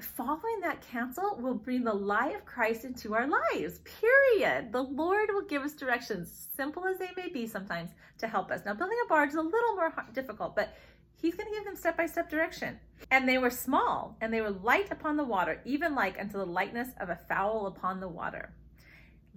Following 0.00 0.60
that 0.62 0.86
counsel 0.90 1.38
will 1.40 1.54
bring 1.54 1.84
the 1.84 1.92
light 1.92 2.34
of 2.34 2.44
Christ 2.44 2.84
into 2.84 3.14
our 3.14 3.26
lives, 3.26 3.80
period. 3.80 4.72
The 4.72 4.82
Lord 4.82 5.28
will 5.32 5.44
give 5.44 5.62
us 5.62 5.74
directions, 5.74 6.48
simple 6.56 6.86
as 6.86 6.98
they 6.98 7.10
may 7.16 7.28
be 7.28 7.46
sometimes, 7.46 7.90
to 8.18 8.26
help 8.26 8.50
us. 8.50 8.62
Now, 8.64 8.74
building 8.74 8.98
a 9.04 9.08
barge 9.08 9.30
is 9.30 9.36
a 9.36 9.42
little 9.42 9.74
more 9.74 9.92
difficult, 10.12 10.56
but 10.56 10.74
He's 11.20 11.36
going 11.36 11.48
to 11.48 11.54
give 11.54 11.64
them 11.64 11.76
step 11.76 11.96
by 11.96 12.06
step 12.06 12.28
direction. 12.28 12.80
And 13.12 13.28
they 13.28 13.38
were 13.38 13.50
small, 13.50 14.16
and 14.20 14.34
they 14.34 14.40
were 14.40 14.50
light 14.50 14.90
upon 14.90 15.16
the 15.16 15.24
water, 15.24 15.60
even 15.64 15.94
like 15.94 16.18
unto 16.18 16.36
the 16.38 16.46
lightness 16.46 16.88
of 16.98 17.10
a 17.10 17.20
fowl 17.28 17.66
upon 17.66 18.00
the 18.00 18.08
water 18.08 18.52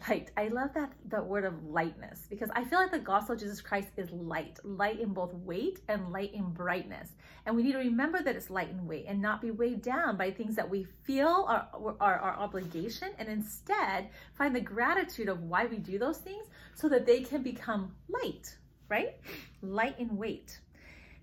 light. 0.08 0.32
I 0.36 0.50
love 0.50 0.74
that 0.74 0.92
the 1.08 1.22
word 1.22 1.46
of 1.46 1.64
lightness 1.64 2.28
because 2.30 2.50
I 2.54 2.64
feel 2.64 2.80
like 2.80 2.92
the 2.92 3.00
gospel 3.00 3.34
of 3.34 3.40
Jesus 3.40 3.62
Christ 3.62 3.90
is 3.98 4.12
light, 4.12 4.60
light 4.64 5.00
in 5.00 5.14
both 5.14 5.34
weight 5.34 5.80
and 5.88 6.12
light 6.12 6.34
in 6.34 6.52
brightness. 6.52 7.10
And 7.46 7.56
we 7.56 7.64
need 7.64 7.74
to 7.74 7.80
remember 7.80 8.22
that 8.22 8.36
it's 8.36 8.50
light 8.50 8.70
in 8.70 8.86
weight 8.88 9.06
and 9.08 9.22
not 9.22 9.42
be 9.42 9.52
weighed 9.52 9.82
down 9.82 10.18
by 10.18 10.32
things 10.32 10.56
that 10.56 10.70
we 10.70 10.86
feel 11.04 11.46
are, 11.48 11.68
are 12.00 12.20
our 12.20 12.36
obligation 12.36 13.10
and 13.18 13.30
instead 13.30 14.10
find 14.34 14.56
the 14.56 14.62
gratitude 14.62 15.30
of 15.30 15.44
why 15.44 15.66
we 15.66 15.78
do 15.78 15.98
those 15.98 16.18
things 16.18 16.46
so 16.74 16.90
that 16.90 17.06
they 17.06 17.22
can 17.22 17.42
become 17.42 17.94
light, 18.10 18.58
right? 18.90 19.16
Light 19.62 20.00
in 20.00 20.18
weight. 20.18 20.60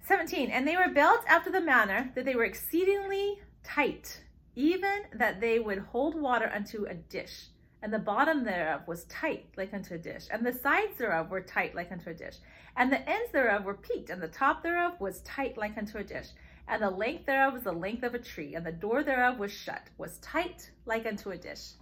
17, 0.05 0.50
and 0.50 0.67
they 0.67 0.76
were 0.76 0.88
built 0.88 1.21
after 1.29 1.50
the 1.50 1.61
manner 1.61 2.11
that 2.14 2.25
they 2.25 2.35
were 2.35 2.45
exceedingly 2.45 3.41
tight, 3.62 4.21
even 4.57 5.02
that 5.14 5.41
they 5.41 5.61
would 5.61 5.79
hold 5.79 6.21
water 6.21 6.50
unto 6.52 6.85
a 6.87 6.95
dish 6.95 7.47
and 7.83 7.93
the 7.93 7.99
bottom 7.99 8.45
thereof 8.45 8.83
was 8.87 9.05
tight 9.05 9.47
like 9.57 9.75
unto 9.75 9.95
a 9.95 9.99
dish, 9.99 10.27
and 10.31 10.47
the 10.47 10.53
sides 10.53 10.97
thereof 10.99 11.31
were 11.31 11.41
tight 11.41 11.75
like 11.75 11.91
unto 11.91 12.11
a 12.11 12.15
dish, 12.15 12.37
and 12.77 12.93
the 12.93 13.09
ends 13.09 13.33
thereof 13.33 13.65
were 13.65 13.75
peaked, 13.75 14.11
and 14.11 14.23
the 14.23 14.29
top 14.29 14.62
thereof 14.62 14.93
was 15.01 15.21
tight 15.23 15.59
like 15.59 15.77
unto 15.77 15.99
a 15.99 16.05
dish, 16.05 16.29
and 16.69 16.81
the 16.83 16.91
length 16.91 17.27
thereof 17.27 17.53
was 17.53 17.65
the 17.65 17.73
length 17.73 18.05
of 18.05 18.15
a 18.15 18.19
tree, 18.19 18.55
and 18.55 18.65
the 18.65 18.73
door 18.73 19.03
thereof 19.03 19.39
was 19.39 19.53
shut, 19.53 19.83
was 19.99 20.19
tight 20.19 20.71
like 20.87 21.07
unto 21.07 21.31
a 21.31 21.37
dish. 21.37 21.73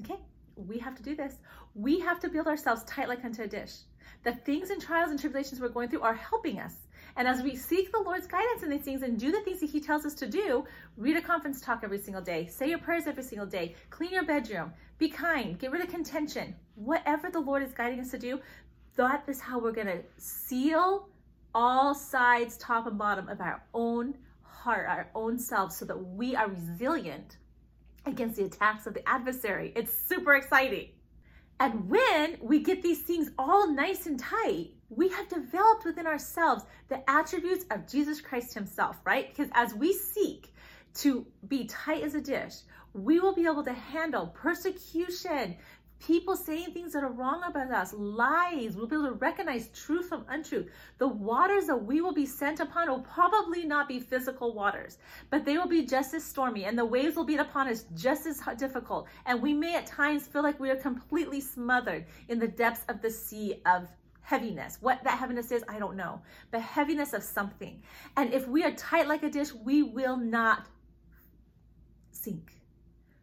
Okay, 0.00 0.18
we 0.56 0.78
have 0.78 0.96
to 0.96 1.02
do 1.02 1.14
this. 1.14 1.34
We 1.74 2.00
have 2.00 2.18
to 2.20 2.28
build 2.28 2.46
ourselves 2.46 2.82
tight 2.84 3.08
like 3.08 3.24
unto 3.24 3.42
a 3.42 3.46
dish. 3.46 3.74
The 4.24 4.32
things 4.32 4.70
and 4.70 4.80
trials 4.80 5.10
and 5.10 5.20
tribulations 5.20 5.60
we're 5.60 5.68
going 5.68 5.88
through 5.88 6.02
are 6.02 6.14
helping 6.14 6.58
us 6.58 6.74
and 7.16 7.26
as 7.28 7.42
we 7.42 7.56
seek 7.56 7.92
the 7.92 8.00
Lord's 8.00 8.26
guidance 8.26 8.62
in 8.62 8.70
these 8.70 8.82
things 8.82 9.02
and 9.02 9.18
do 9.18 9.32
the 9.32 9.40
things 9.40 9.60
that 9.60 9.70
He 9.70 9.80
tells 9.80 10.06
us 10.06 10.14
to 10.14 10.26
do, 10.26 10.64
read 10.96 11.16
a 11.16 11.22
conference 11.22 11.60
talk 11.60 11.80
every 11.82 11.98
single 11.98 12.22
day, 12.22 12.46
say 12.46 12.68
your 12.68 12.78
prayers 12.78 13.06
every 13.06 13.22
single 13.22 13.46
day, 13.46 13.74
clean 13.90 14.12
your 14.12 14.24
bedroom, 14.24 14.72
be 14.98 15.08
kind, 15.08 15.58
get 15.58 15.72
rid 15.72 15.82
of 15.82 15.88
contention. 15.88 16.54
Whatever 16.74 17.30
the 17.30 17.40
Lord 17.40 17.62
is 17.62 17.72
guiding 17.72 18.00
us 18.00 18.10
to 18.10 18.18
do, 18.18 18.40
that 18.96 19.24
is 19.28 19.40
how 19.40 19.58
we're 19.58 19.72
going 19.72 19.86
to 19.86 20.02
seal 20.16 21.08
all 21.54 21.94
sides, 21.94 22.56
top 22.56 22.86
and 22.86 22.98
bottom, 22.98 23.28
of 23.28 23.40
our 23.40 23.62
own 23.74 24.14
heart, 24.42 24.86
our 24.88 25.10
own 25.14 25.38
selves, 25.38 25.76
so 25.76 25.84
that 25.84 25.96
we 25.96 26.36
are 26.36 26.48
resilient 26.48 27.38
against 28.06 28.36
the 28.36 28.44
attacks 28.44 28.86
of 28.86 28.94
the 28.94 29.08
adversary. 29.08 29.72
It's 29.76 29.92
super 29.92 30.34
exciting. 30.34 30.88
And 31.58 31.88
when 31.90 32.38
we 32.40 32.60
get 32.60 32.82
these 32.82 33.02
things 33.02 33.30
all 33.38 33.70
nice 33.70 34.06
and 34.06 34.18
tight, 34.18 34.70
we 34.90 35.08
have 35.08 35.28
developed 35.28 35.84
within 35.84 36.06
ourselves 36.06 36.64
the 36.88 37.08
attributes 37.08 37.64
of 37.70 37.86
Jesus 37.88 38.20
Christ 38.20 38.54
Himself, 38.54 38.96
right? 39.04 39.28
Because 39.28 39.50
as 39.54 39.72
we 39.74 39.92
seek 39.92 40.52
to 40.96 41.24
be 41.46 41.66
tight 41.66 42.02
as 42.02 42.14
a 42.14 42.20
dish, 42.20 42.54
we 42.92 43.20
will 43.20 43.34
be 43.34 43.46
able 43.46 43.62
to 43.62 43.72
handle 43.72 44.26
persecution, 44.26 45.56
people 46.00 46.34
saying 46.34 46.72
things 46.72 46.92
that 46.92 47.04
are 47.04 47.12
wrong 47.12 47.42
about 47.46 47.70
us, 47.70 47.94
lies. 47.96 48.74
We'll 48.74 48.88
be 48.88 48.96
able 48.96 49.10
to 49.10 49.12
recognize 49.12 49.68
truth 49.68 50.08
from 50.08 50.24
untruth. 50.28 50.66
The 50.98 51.06
waters 51.06 51.66
that 51.66 51.76
we 51.76 52.00
will 52.00 52.14
be 52.14 52.26
sent 52.26 52.58
upon 52.58 52.88
will 52.88 53.00
probably 53.00 53.64
not 53.64 53.86
be 53.86 54.00
physical 54.00 54.52
waters, 54.54 54.98
but 55.30 55.44
they 55.44 55.56
will 55.56 55.68
be 55.68 55.86
just 55.86 56.14
as 56.14 56.24
stormy, 56.24 56.64
and 56.64 56.76
the 56.76 56.84
waves 56.84 57.14
will 57.14 57.24
beat 57.24 57.38
upon 57.38 57.68
us 57.68 57.84
just 57.94 58.26
as 58.26 58.40
difficult. 58.58 59.06
And 59.24 59.40
we 59.40 59.52
may 59.52 59.76
at 59.76 59.86
times 59.86 60.26
feel 60.26 60.42
like 60.42 60.58
we 60.58 60.70
are 60.70 60.76
completely 60.76 61.40
smothered 61.40 62.06
in 62.28 62.40
the 62.40 62.48
depths 62.48 62.84
of 62.88 63.00
the 63.02 63.10
sea 63.10 63.60
of 63.66 63.86
heaviness. 64.30 64.78
What 64.80 65.02
that 65.02 65.18
heaviness 65.18 65.50
is, 65.50 65.64
I 65.68 65.80
don't 65.80 65.96
know, 65.96 66.22
but 66.52 66.60
heaviness 66.60 67.12
of 67.12 67.22
something. 67.22 67.82
And 68.16 68.32
if 68.32 68.46
we 68.46 68.62
are 68.62 68.70
tight 68.72 69.08
like 69.08 69.24
a 69.24 69.30
dish, 69.30 69.52
we 69.52 69.82
will 69.82 70.16
not 70.16 70.66
sink 72.12 72.52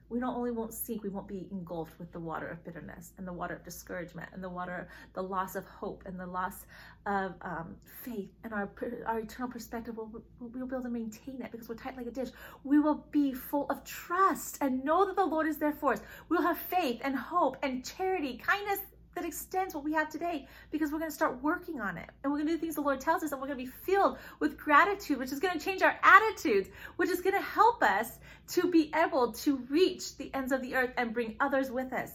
we 0.09 0.19
not 0.19 0.35
only 0.35 0.51
won't 0.51 0.73
sink, 0.73 1.03
we 1.03 1.09
won't 1.09 1.27
be 1.27 1.47
engulfed 1.51 1.99
with 1.99 2.11
the 2.13 2.19
water 2.19 2.47
of 2.47 2.63
bitterness 2.63 3.11
and 3.17 3.27
the 3.27 3.33
water 3.33 3.55
of 3.55 3.63
discouragement 3.63 4.29
and 4.33 4.41
the 4.41 4.49
water, 4.49 4.87
the 5.13 5.21
loss 5.21 5.55
of 5.55 5.65
hope 5.65 6.03
and 6.05 6.17
the 6.17 6.25
loss 6.25 6.65
of 7.05 7.33
um, 7.41 7.75
faith 8.03 8.29
and 8.43 8.53
our, 8.53 8.69
our 9.05 9.19
eternal 9.19 9.51
perspective. 9.51 9.97
We'll, 9.97 10.23
we'll 10.39 10.65
be 10.65 10.75
able 10.75 10.83
to 10.83 10.89
maintain 10.89 11.41
it 11.41 11.51
because 11.51 11.67
we're 11.67 11.75
tight 11.75 11.97
like 11.97 12.07
a 12.07 12.11
dish. 12.11 12.29
We 12.63 12.79
will 12.79 13.05
be 13.11 13.33
full 13.33 13.69
of 13.69 13.83
trust 13.83 14.59
and 14.61 14.83
know 14.85 15.05
that 15.05 15.17
the 15.17 15.25
Lord 15.25 15.45
is 15.45 15.57
there 15.57 15.73
for 15.73 15.93
us. 15.93 16.01
We'll 16.29 16.41
have 16.41 16.57
faith 16.57 17.01
and 17.03 17.15
hope 17.15 17.57
and 17.61 17.83
charity, 17.83 18.37
kindness, 18.37 18.79
that 19.17 19.25
extends 19.25 19.73
what 19.73 19.83
we 19.83 19.93
have 19.93 20.09
today 20.09 20.47
because 20.69 20.91
we're 20.91 20.99
going 20.99 21.09
to 21.09 21.15
start 21.15 21.41
working 21.41 21.81
on 21.81 21.97
it 21.97 22.07
and 22.23 22.31
we're 22.31 22.37
going 22.37 22.47
to 22.47 22.53
do 22.53 22.59
things 22.59 22.75
the 22.75 22.81
Lord 22.81 23.01
tells 23.01 23.23
us 23.23 23.31
and 23.31 23.41
we're 23.41 23.47
going 23.47 23.57
to 23.57 23.65
be 23.65 23.71
filled 23.83 24.19
with 24.39 24.57
gratitude, 24.57 25.17
which 25.17 25.31
is 25.31 25.39
going 25.39 25.57
to 25.57 25.63
change 25.63 25.81
our 25.81 25.99
attitudes, 26.03 26.69
which 26.97 27.09
is 27.09 27.19
going 27.21 27.35
to 27.35 27.41
help 27.41 27.81
us 27.81 28.19
to 28.49 28.69
be 28.69 28.91
able 28.95 29.31
to 29.33 29.57
reach 29.69 30.15
the 30.17 30.31
ends 30.35 30.51
of 30.51 30.61
the 30.61 30.75
earth 30.75 30.91
and 30.97 31.15
bring 31.15 31.35
others 31.39 31.71
with 31.71 31.91
us. 31.93 32.11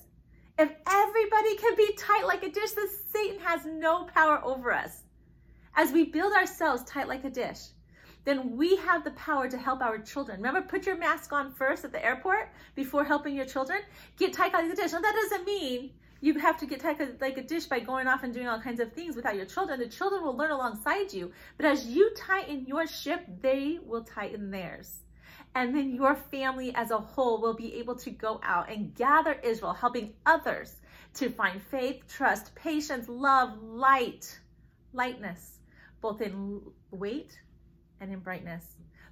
If 0.58 0.70
everybody 0.86 1.56
can 1.56 1.74
be 1.76 1.92
tight 1.98 2.24
like 2.24 2.44
a 2.44 2.50
dish, 2.50 2.70
then 2.70 2.86
Satan 3.12 3.40
has 3.40 3.66
no 3.66 4.04
power 4.04 4.40
over 4.44 4.72
us. 4.72 5.02
As 5.74 5.90
we 5.90 6.04
build 6.04 6.32
ourselves 6.34 6.84
tight 6.84 7.08
like 7.08 7.24
a 7.24 7.30
dish, 7.30 7.58
then 8.24 8.56
we 8.56 8.76
have 8.76 9.02
the 9.02 9.10
power 9.12 9.48
to 9.48 9.58
help 9.58 9.80
our 9.80 9.98
children. 9.98 10.36
Remember, 10.36 10.62
put 10.62 10.86
your 10.86 10.96
mask 10.96 11.32
on 11.32 11.52
first 11.52 11.84
at 11.84 11.90
the 11.90 12.04
airport 12.04 12.50
before 12.76 13.02
helping 13.02 13.34
your 13.34 13.46
children. 13.46 13.80
Get 14.18 14.34
tight 14.34 14.52
like 14.52 14.70
a 14.70 14.76
dish. 14.76 14.92
Now, 14.92 15.00
that 15.00 15.14
doesn't 15.14 15.44
mean 15.44 15.90
you 16.22 16.38
have 16.38 16.56
to 16.58 16.66
get 16.66 16.84
like 17.20 17.36
a 17.36 17.42
dish 17.42 17.66
by 17.66 17.80
going 17.80 18.06
off 18.06 18.22
and 18.22 18.32
doing 18.32 18.46
all 18.46 18.60
kinds 18.60 18.78
of 18.78 18.92
things 18.92 19.16
without 19.16 19.34
your 19.34 19.44
children. 19.44 19.80
The 19.80 19.88
children 19.88 20.22
will 20.22 20.36
learn 20.36 20.52
alongside 20.52 21.12
you. 21.12 21.32
But 21.56 21.66
as 21.66 21.84
you 21.84 22.12
tighten 22.16 22.64
your 22.64 22.86
ship, 22.86 23.26
they 23.40 23.80
will 23.84 24.04
tighten 24.04 24.52
theirs. 24.52 25.00
And 25.56 25.74
then 25.74 25.92
your 25.92 26.14
family 26.14 26.72
as 26.76 26.92
a 26.92 26.98
whole 26.98 27.42
will 27.42 27.54
be 27.54 27.74
able 27.74 27.96
to 27.96 28.10
go 28.10 28.40
out 28.44 28.70
and 28.70 28.94
gather 28.94 29.32
Israel, 29.42 29.72
helping 29.72 30.14
others 30.24 30.80
to 31.14 31.28
find 31.28 31.60
faith, 31.60 32.04
trust, 32.08 32.54
patience, 32.54 33.08
love, 33.08 33.60
light, 33.60 34.38
lightness, 34.92 35.58
both 36.00 36.20
in 36.20 36.60
weight 36.92 37.36
and 38.00 38.12
in 38.12 38.20
brightness. 38.20 38.64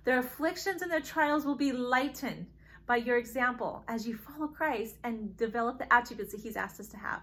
Their 0.04 0.20
afflictions 0.20 0.80
and 0.80 0.90
their 0.90 1.00
trials 1.00 1.44
will 1.44 1.56
be 1.56 1.72
lightened 1.72 2.46
by 2.90 2.96
your 2.96 3.18
example 3.18 3.84
as 3.86 4.04
you 4.04 4.16
follow 4.16 4.48
Christ 4.48 4.96
and 5.04 5.36
develop 5.36 5.78
the 5.78 5.92
attributes 5.92 6.32
that 6.32 6.40
He's 6.40 6.56
asked 6.56 6.80
us 6.80 6.88
to 6.88 6.96
have. 6.96 7.22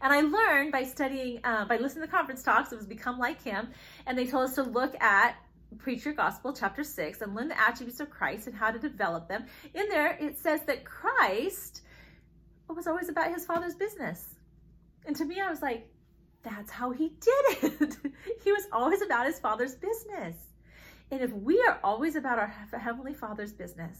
And 0.00 0.12
I 0.12 0.22
learned 0.22 0.72
by 0.72 0.82
studying, 0.82 1.38
uh, 1.44 1.66
by 1.66 1.76
listening 1.76 2.04
to 2.04 2.10
conference 2.10 2.42
talks, 2.42 2.72
it 2.72 2.74
was 2.78 2.86
Become 2.86 3.20
Like 3.20 3.40
Him, 3.44 3.68
and 4.06 4.18
they 4.18 4.26
told 4.26 4.42
us 4.48 4.56
to 4.56 4.64
look 4.64 5.00
at 5.00 5.36
Preach 5.78 6.04
Your 6.04 6.14
Gospel, 6.14 6.52
chapter 6.52 6.82
6, 6.82 7.20
and 7.20 7.32
learn 7.32 7.46
the 7.46 7.60
attributes 7.60 8.00
of 8.00 8.10
Christ 8.10 8.48
and 8.48 8.56
how 8.56 8.72
to 8.72 8.78
develop 8.80 9.28
them. 9.28 9.44
In 9.72 9.88
there, 9.88 10.18
it 10.20 10.36
says 10.40 10.62
that 10.66 10.84
Christ 10.84 11.82
was 12.68 12.88
always 12.88 13.08
about 13.08 13.32
his 13.32 13.46
Father's 13.46 13.76
business. 13.76 14.34
And 15.06 15.14
to 15.14 15.24
me, 15.24 15.40
I 15.40 15.48
was 15.48 15.62
like, 15.62 15.88
that's 16.42 16.72
how 16.72 16.90
he 16.90 17.10
did 17.20 17.62
it. 17.62 17.96
he 18.42 18.50
was 18.50 18.66
always 18.72 19.00
about 19.00 19.26
his 19.26 19.38
Father's 19.38 19.76
business. 19.76 20.34
And 21.12 21.20
if 21.20 21.32
we 21.32 21.62
are 21.68 21.78
always 21.84 22.16
about 22.16 22.40
our 22.40 22.52
Heavenly 22.76 23.14
Father's 23.14 23.52
business, 23.52 23.96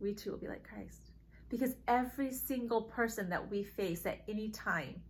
we 0.00 0.14
too 0.14 0.30
will 0.30 0.38
be 0.38 0.48
like 0.48 0.66
Christ. 0.68 1.10
Because 1.48 1.74
every 1.88 2.32
single 2.32 2.82
person 2.82 3.28
that 3.30 3.50
we 3.50 3.64
face 3.64 4.06
at 4.06 4.22
any 4.28 4.50
time, 4.50 5.02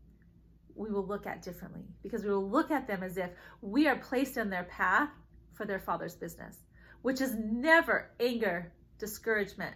we 0.75 0.91
will 0.91 1.07
look 1.07 1.27
at 1.27 1.43
differently 1.43 1.85
because 2.03 2.25
we 2.25 2.31
will 2.31 2.49
look 2.49 2.71
at 2.71 2.87
them 2.87 3.03
as 3.03 3.19
if 3.19 3.31
we 3.61 3.87
are 3.87 3.97
placed 3.97 4.37
in 4.37 4.49
their 4.49 4.65
path 4.65 5.11
for 5.53 5.67
their 5.67 5.79
father's 5.79 6.15
business, 6.15 6.57
which 7.03 7.21
is 7.21 7.35
never 7.35 8.11
anger, 8.19 8.73
discouragement, 8.99 9.75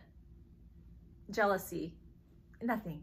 jealousy, 1.31 1.95
nothing 2.63 3.03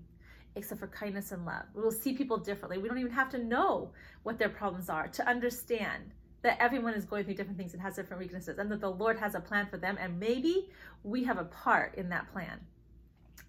except 0.55 0.79
for 0.79 0.87
kindness 0.87 1.31
and 1.31 1.45
love. 1.45 1.63
We 1.73 1.81
will 1.81 1.91
see 1.91 2.13
people 2.13 2.37
differently. 2.37 2.77
We 2.77 2.89
don't 2.89 2.97
even 2.97 3.11
have 3.11 3.29
to 3.29 3.43
know 3.43 3.91
what 4.23 4.39
their 4.39 4.49
problems 4.49 4.89
are 4.89 5.07
to 5.07 5.27
understand 5.27 6.13
that 6.41 6.57
everyone 6.59 6.93
is 6.93 7.05
going 7.05 7.23
through 7.23 7.35
different 7.35 7.57
things 7.57 7.73
and 7.73 7.81
has 7.81 7.95
different 7.95 8.21
weaknesses 8.21 8.57
and 8.57 8.71
that 8.71 8.81
the 8.81 8.89
Lord 8.89 9.17
has 9.19 9.35
a 9.35 9.39
plan 9.39 9.67
for 9.67 9.77
them 9.77 9.97
and 9.99 10.19
maybe 10.19 10.69
we 11.03 11.23
have 11.23 11.37
a 11.37 11.45
part 11.45 11.95
in 11.95 12.09
that 12.09 12.31
plan. 12.31 12.59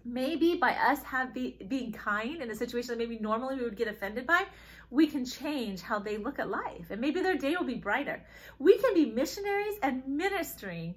Maybe 0.05 0.57
by 0.57 0.73
us 0.73 1.01
have 1.03 1.33
be, 1.33 1.57
being 1.67 1.91
kind 1.91 2.41
in 2.41 2.51
a 2.51 2.55
situation 2.55 2.89
that 2.89 2.97
maybe 2.97 3.19
normally 3.19 3.55
we 3.55 3.63
would 3.63 3.77
get 3.77 3.87
offended 3.87 4.27
by, 4.27 4.45
we 4.89 5.07
can 5.07 5.25
change 5.25 5.81
how 5.81 5.97
they 5.97 6.17
look 6.17 6.39
at 6.39 6.49
life 6.49 6.91
and 6.91 6.99
maybe 6.99 7.21
their 7.21 7.37
day 7.37 7.55
will 7.55 7.65
be 7.65 7.75
brighter. 7.75 8.23
We 8.59 8.77
can 8.77 8.93
be 8.93 9.05
missionaries 9.05 9.75
and 9.81 10.05
ministering 10.07 10.95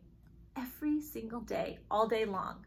every 0.56 1.00
single 1.00 1.40
day, 1.40 1.78
all 1.90 2.08
day 2.08 2.24
long 2.24 2.66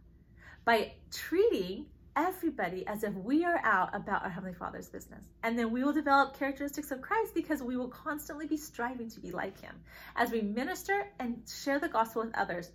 by 0.65 0.93
treating 1.11 1.85
everybody 2.19 2.85
as 2.85 3.03
if 3.03 3.13
we 3.13 3.45
are 3.45 3.59
out 3.63 3.95
about 3.95 4.23
our 4.23 4.29
Heavenly 4.29 4.53
Father's 4.53 4.89
business. 4.89 5.23
And 5.41 5.57
then 5.57 5.71
we 5.71 5.83
will 5.83 5.93
develop 5.93 6.37
characteristics 6.37 6.91
of 6.91 7.01
Christ 7.01 7.33
because 7.33 7.63
we 7.63 7.77
will 7.77 7.87
constantly 7.87 8.45
be 8.45 8.57
striving 8.57 9.09
to 9.11 9.21
be 9.21 9.31
like 9.31 9.59
Him 9.61 9.73
as 10.17 10.29
we 10.29 10.41
minister 10.41 11.07
and 11.19 11.41
share 11.63 11.79
the 11.79 11.87
gospel 11.87 12.23
with 12.23 12.35
others 12.35 12.71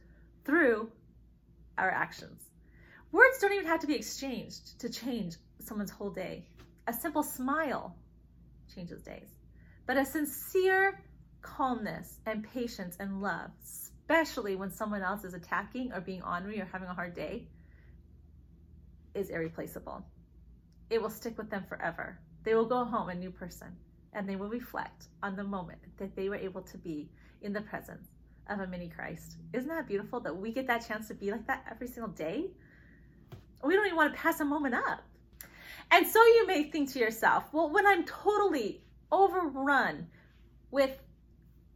through 0.47 0.91
our 1.77 1.91
actions. 1.91 2.41
Words 3.13 3.39
don't 3.41 3.53
even 3.53 3.67
have 3.67 3.81
to 3.81 3.87
be 3.87 3.95
exchanged 3.95 4.81
to 4.81 4.89
change 4.89 5.37
someone's 5.59 5.91
whole 5.91 6.11
day. 6.11 6.47
A 6.87 6.93
simple 6.93 7.23
smile 7.23 7.95
changes 8.75 9.03
days. 9.03 9.29
But 9.87 9.99
a 9.99 10.07
sincere 10.07 11.03
calmness 11.43 12.19
and 12.25 12.49
patience 12.55 12.97
and 12.99 13.21
love, 13.21 13.51
especially 13.63 14.57
when 14.57 14.71
someone 14.71 15.03
else 15.03 15.23
is 15.23 15.35
attacking 15.35 15.93
or 15.93 16.01
being 16.01 16.23
ornery 16.23 16.61
or 16.61 16.69
having 16.73 16.89
a 16.89 16.95
hard 16.95 17.15
day, 17.15 17.47
is 19.15 19.31
irreplaceable. 19.31 20.05
It 20.91 21.01
will 21.01 21.11
stick 21.11 21.39
with 21.39 21.51
them 21.51 21.65
forever. 21.69 22.19
They 22.45 22.55
will 22.55 22.67
go 22.67 22.85
home 22.85 23.09
a 23.09 23.15
new 23.15 23.31
person 23.31 23.69
and 24.13 24.29
they 24.29 24.37
will 24.37 24.49
reflect 24.49 25.09
on 25.23 25.37
the 25.37 25.45
moment 25.45 25.81
that 25.99 26.15
they 26.15 26.29
were 26.29 26.37
able 26.37 26.63
to 26.63 26.79
be 26.79 27.09
in 27.43 27.53
the 27.53 27.63
presence 27.63 28.09
of 28.49 28.61
a 28.61 28.67
mini 28.67 28.89
Christ. 28.89 29.37
Isn't 29.53 29.69
that 29.69 29.89
beautiful 29.89 30.21
that 30.21 30.37
we 30.37 30.53
get 30.53 30.67
that 30.67 30.87
chance 30.87 31.09
to 31.09 31.15
be 31.15 31.31
like 31.31 31.47
that 31.47 31.65
every 31.71 31.89
single 31.89 32.13
day? 32.13 32.51
We 33.63 33.75
don't 33.75 33.87
even 33.87 33.97
want 33.97 34.13
to 34.13 34.19
pass 34.19 34.41
a 34.41 34.45
moment 34.45 34.75
up. 34.75 35.03
And 35.91 36.07
so 36.07 36.19
you 36.19 36.47
may 36.47 36.65
think 36.65 36.93
to 36.93 36.99
yourself, 36.99 37.45
well, 37.53 37.71
when 37.71 37.87
I'm 37.87 38.05
totally 38.05 38.83
overrun 39.11 40.07
with 40.71 40.91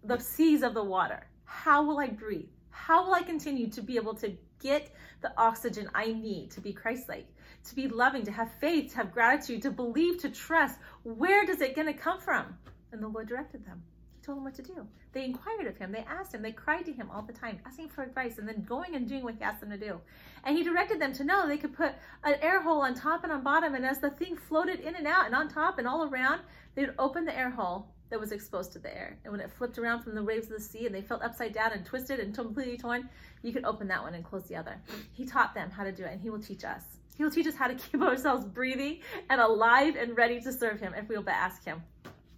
the 0.04 0.18
seas 0.18 0.62
of 0.62 0.74
the 0.74 0.84
water, 0.84 1.26
how 1.44 1.84
will 1.84 1.98
I 1.98 2.08
breathe? 2.08 2.48
How 2.70 3.06
will 3.06 3.14
I 3.14 3.22
continue 3.22 3.68
to 3.70 3.82
be 3.82 3.96
able 3.96 4.14
to 4.14 4.36
get 4.60 4.92
the 5.20 5.32
oxygen 5.36 5.90
I 5.94 6.12
need 6.12 6.50
to 6.52 6.60
be 6.60 6.72
Christ 6.72 7.08
like, 7.08 7.26
to 7.68 7.74
be 7.74 7.88
loving, 7.88 8.24
to 8.24 8.32
have 8.32 8.50
faith, 8.60 8.92
to 8.92 8.98
have 8.98 9.12
gratitude, 9.12 9.62
to 9.62 9.70
believe, 9.70 10.18
to 10.18 10.30
trust. 10.30 10.78
Where 11.02 11.44
does 11.44 11.60
it 11.60 11.74
going 11.74 11.86
to 11.86 11.92
come 11.92 12.20
from? 12.20 12.56
And 12.92 13.02
the 13.02 13.08
Lord 13.08 13.28
directed 13.28 13.64
them. 13.66 13.82
He 14.16 14.24
told 14.24 14.38
them 14.38 14.44
what 14.44 14.54
to 14.54 14.62
do. 14.62 14.86
They 15.12 15.24
inquired 15.24 15.66
of 15.66 15.76
him. 15.76 15.90
They 15.92 16.04
asked 16.08 16.34
him. 16.34 16.42
They 16.42 16.52
cried 16.52 16.84
to 16.86 16.92
him 16.92 17.10
all 17.10 17.22
the 17.22 17.32
time, 17.32 17.60
asking 17.66 17.88
for 17.88 18.02
advice 18.02 18.38
and 18.38 18.46
then 18.46 18.64
going 18.64 18.94
and 18.94 19.08
doing 19.08 19.24
what 19.24 19.34
he 19.34 19.42
asked 19.42 19.60
them 19.60 19.70
to 19.70 19.78
do. 19.78 20.00
And 20.44 20.56
he 20.56 20.62
directed 20.62 21.00
them 21.00 21.12
to 21.14 21.24
know 21.24 21.46
they 21.46 21.58
could 21.58 21.76
put 21.76 21.94
an 22.24 22.36
air 22.40 22.62
hole 22.62 22.82
on 22.82 22.94
top 22.94 23.24
and 23.24 23.32
on 23.32 23.42
bottom. 23.42 23.74
And 23.74 23.84
as 23.84 23.98
the 23.98 24.10
thing 24.10 24.36
floated 24.36 24.80
in 24.80 24.94
and 24.94 25.06
out 25.06 25.26
and 25.26 25.34
on 25.34 25.48
top 25.48 25.78
and 25.78 25.88
all 25.88 26.04
around, 26.04 26.42
they'd 26.74 26.90
open 26.98 27.24
the 27.24 27.36
air 27.36 27.50
hole 27.50 27.88
that 28.10 28.20
was 28.20 28.32
exposed 28.32 28.72
to 28.72 28.78
the 28.78 28.94
air. 28.94 29.18
And 29.24 29.32
when 29.32 29.40
it 29.40 29.50
flipped 29.50 29.78
around 29.78 30.02
from 30.02 30.14
the 30.14 30.22
waves 30.22 30.46
of 30.46 30.56
the 30.56 30.60
sea 30.60 30.86
and 30.86 30.94
they 30.94 31.02
felt 31.02 31.22
upside 31.22 31.52
down 31.52 31.72
and 31.72 31.84
twisted 31.84 32.20
and 32.20 32.34
completely 32.34 32.78
torn, 32.78 33.08
you 33.42 33.52
could 33.52 33.64
open 33.64 33.88
that 33.88 34.02
one 34.02 34.14
and 34.14 34.24
close 34.24 34.44
the 34.44 34.56
other. 34.56 34.80
He 35.12 35.26
taught 35.26 35.54
them 35.54 35.70
how 35.70 35.84
to 35.84 35.92
do 35.92 36.04
it 36.04 36.12
and 36.12 36.20
he 36.20 36.30
will 36.30 36.40
teach 36.40 36.64
us. 36.64 36.82
He 37.16 37.24
will 37.24 37.30
teach 37.30 37.46
us 37.46 37.54
how 37.54 37.66
to 37.66 37.74
keep 37.90 38.00
ourselves 38.00 38.44
breathing 38.44 39.00
and 39.28 39.40
alive 39.40 39.96
and 39.96 40.16
ready 40.16 40.40
to 40.40 40.52
serve 40.52 40.80
him 40.80 40.94
if 40.94 41.08
we 41.08 41.16
will 41.16 41.22
but 41.22 41.34
ask 41.34 41.64
him. 41.64 41.82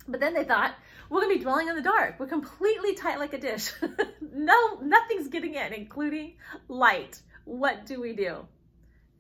But 0.09 0.21
then 0.21 0.35
they 0.35 0.45
thought, 0.45 0.75
we're 1.09 1.21
gonna 1.21 1.35
be 1.35 1.41
dwelling 1.41 1.69
in 1.69 1.77
the 1.77 1.83
dark. 1.83 2.19
We're 2.19 2.27
completely 2.27 2.95
tight 2.95 3.19
like 3.19 3.33
a 3.33 3.39
dish. 3.39 3.71
no, 4.33 4.81
nothing's 4.81 5.29
getting 5.29 5.55
in, 5.55 5.73
including 5.73 6.35
light. 6.69 7.21
What 7.45 7.87
do 7.87 8.01
we 8.01 8.15
do? 8.15 8.47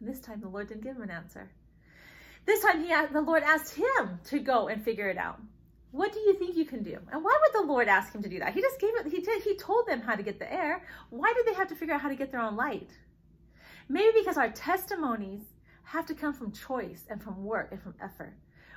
And 0.00 0.08
this 0.08 0.20
time 0.20 0.40
the 0.40 0.48
Lord 0.48 0.68
didn't 0.68 0.82
give 0.82 0.96
him 0.96 1.02
an 1.02 1.10
answer. 1.10 1.50
This 2.46 2.62
time 2.62 2.82
he, 2.82 2.94
the 3.12 3.20
Lord 3.20 3.42
asked 3.42 3.74
him 3.74 4.18
to 4.24 4.38
go 4.38 4.68
and 4.68 4.82
figure 4.82 5.08
it 5.08 5.18
out 5.18 5.40
What 5.92 6.12
do 6.12 6.20
you 6.20 6.34
think 6.34 6.56
you 6.56 6.64
can 6.64 6.82
do? 6.82 6.98
And 7.12 7.24
why 7.24 7.36
would 7.40 7.62
the 7.62 7.66
Lord 7.66 7.88
ask 7.88 8.14
him 8.14 8.22
to 8.22 8.28
do 8.28 8.38
that? 8.38 8.54
He 8.54 8.60
just 8.60 8.78
gave 8.78 8.94
it, 8.94 9.10
he 9.10 9.20
did, 9.20 9.42
he 9.42 9.56
told 9.56 9.86
them 9.86 10.00
how 10.00 10.14
to 10.14 10.22
get 10.22 10.38
the 10.38 10.52
air. 10.52 10.84
Why 11.10 11.32
did 11.34 11.46
they 11.46 11.54
have 11.54 11.68
to 11.68 11.74
figure 11.74 11.94
out 11.94 12.00
how 12.00 12.08
to 12.08 12.14
get 12.14 12.30
their 12.30 12.40
own 12.40 12.56
light? 12.56 12.90
Maybe 13.88 14.18
because 14.20 14.36
our 14.36 14.50
testimonies 14.50 15.40
have 15.82 16.06
to 16.06 16.14
come 16.14 16.32
from 16.32 16.52
choice 16.52 17.04
and 17.10 17.20
from 17.20 17.42
work 17.42 17.72
and 17.72 17.82
from 17.82 17.94
effort. 18.00 18.34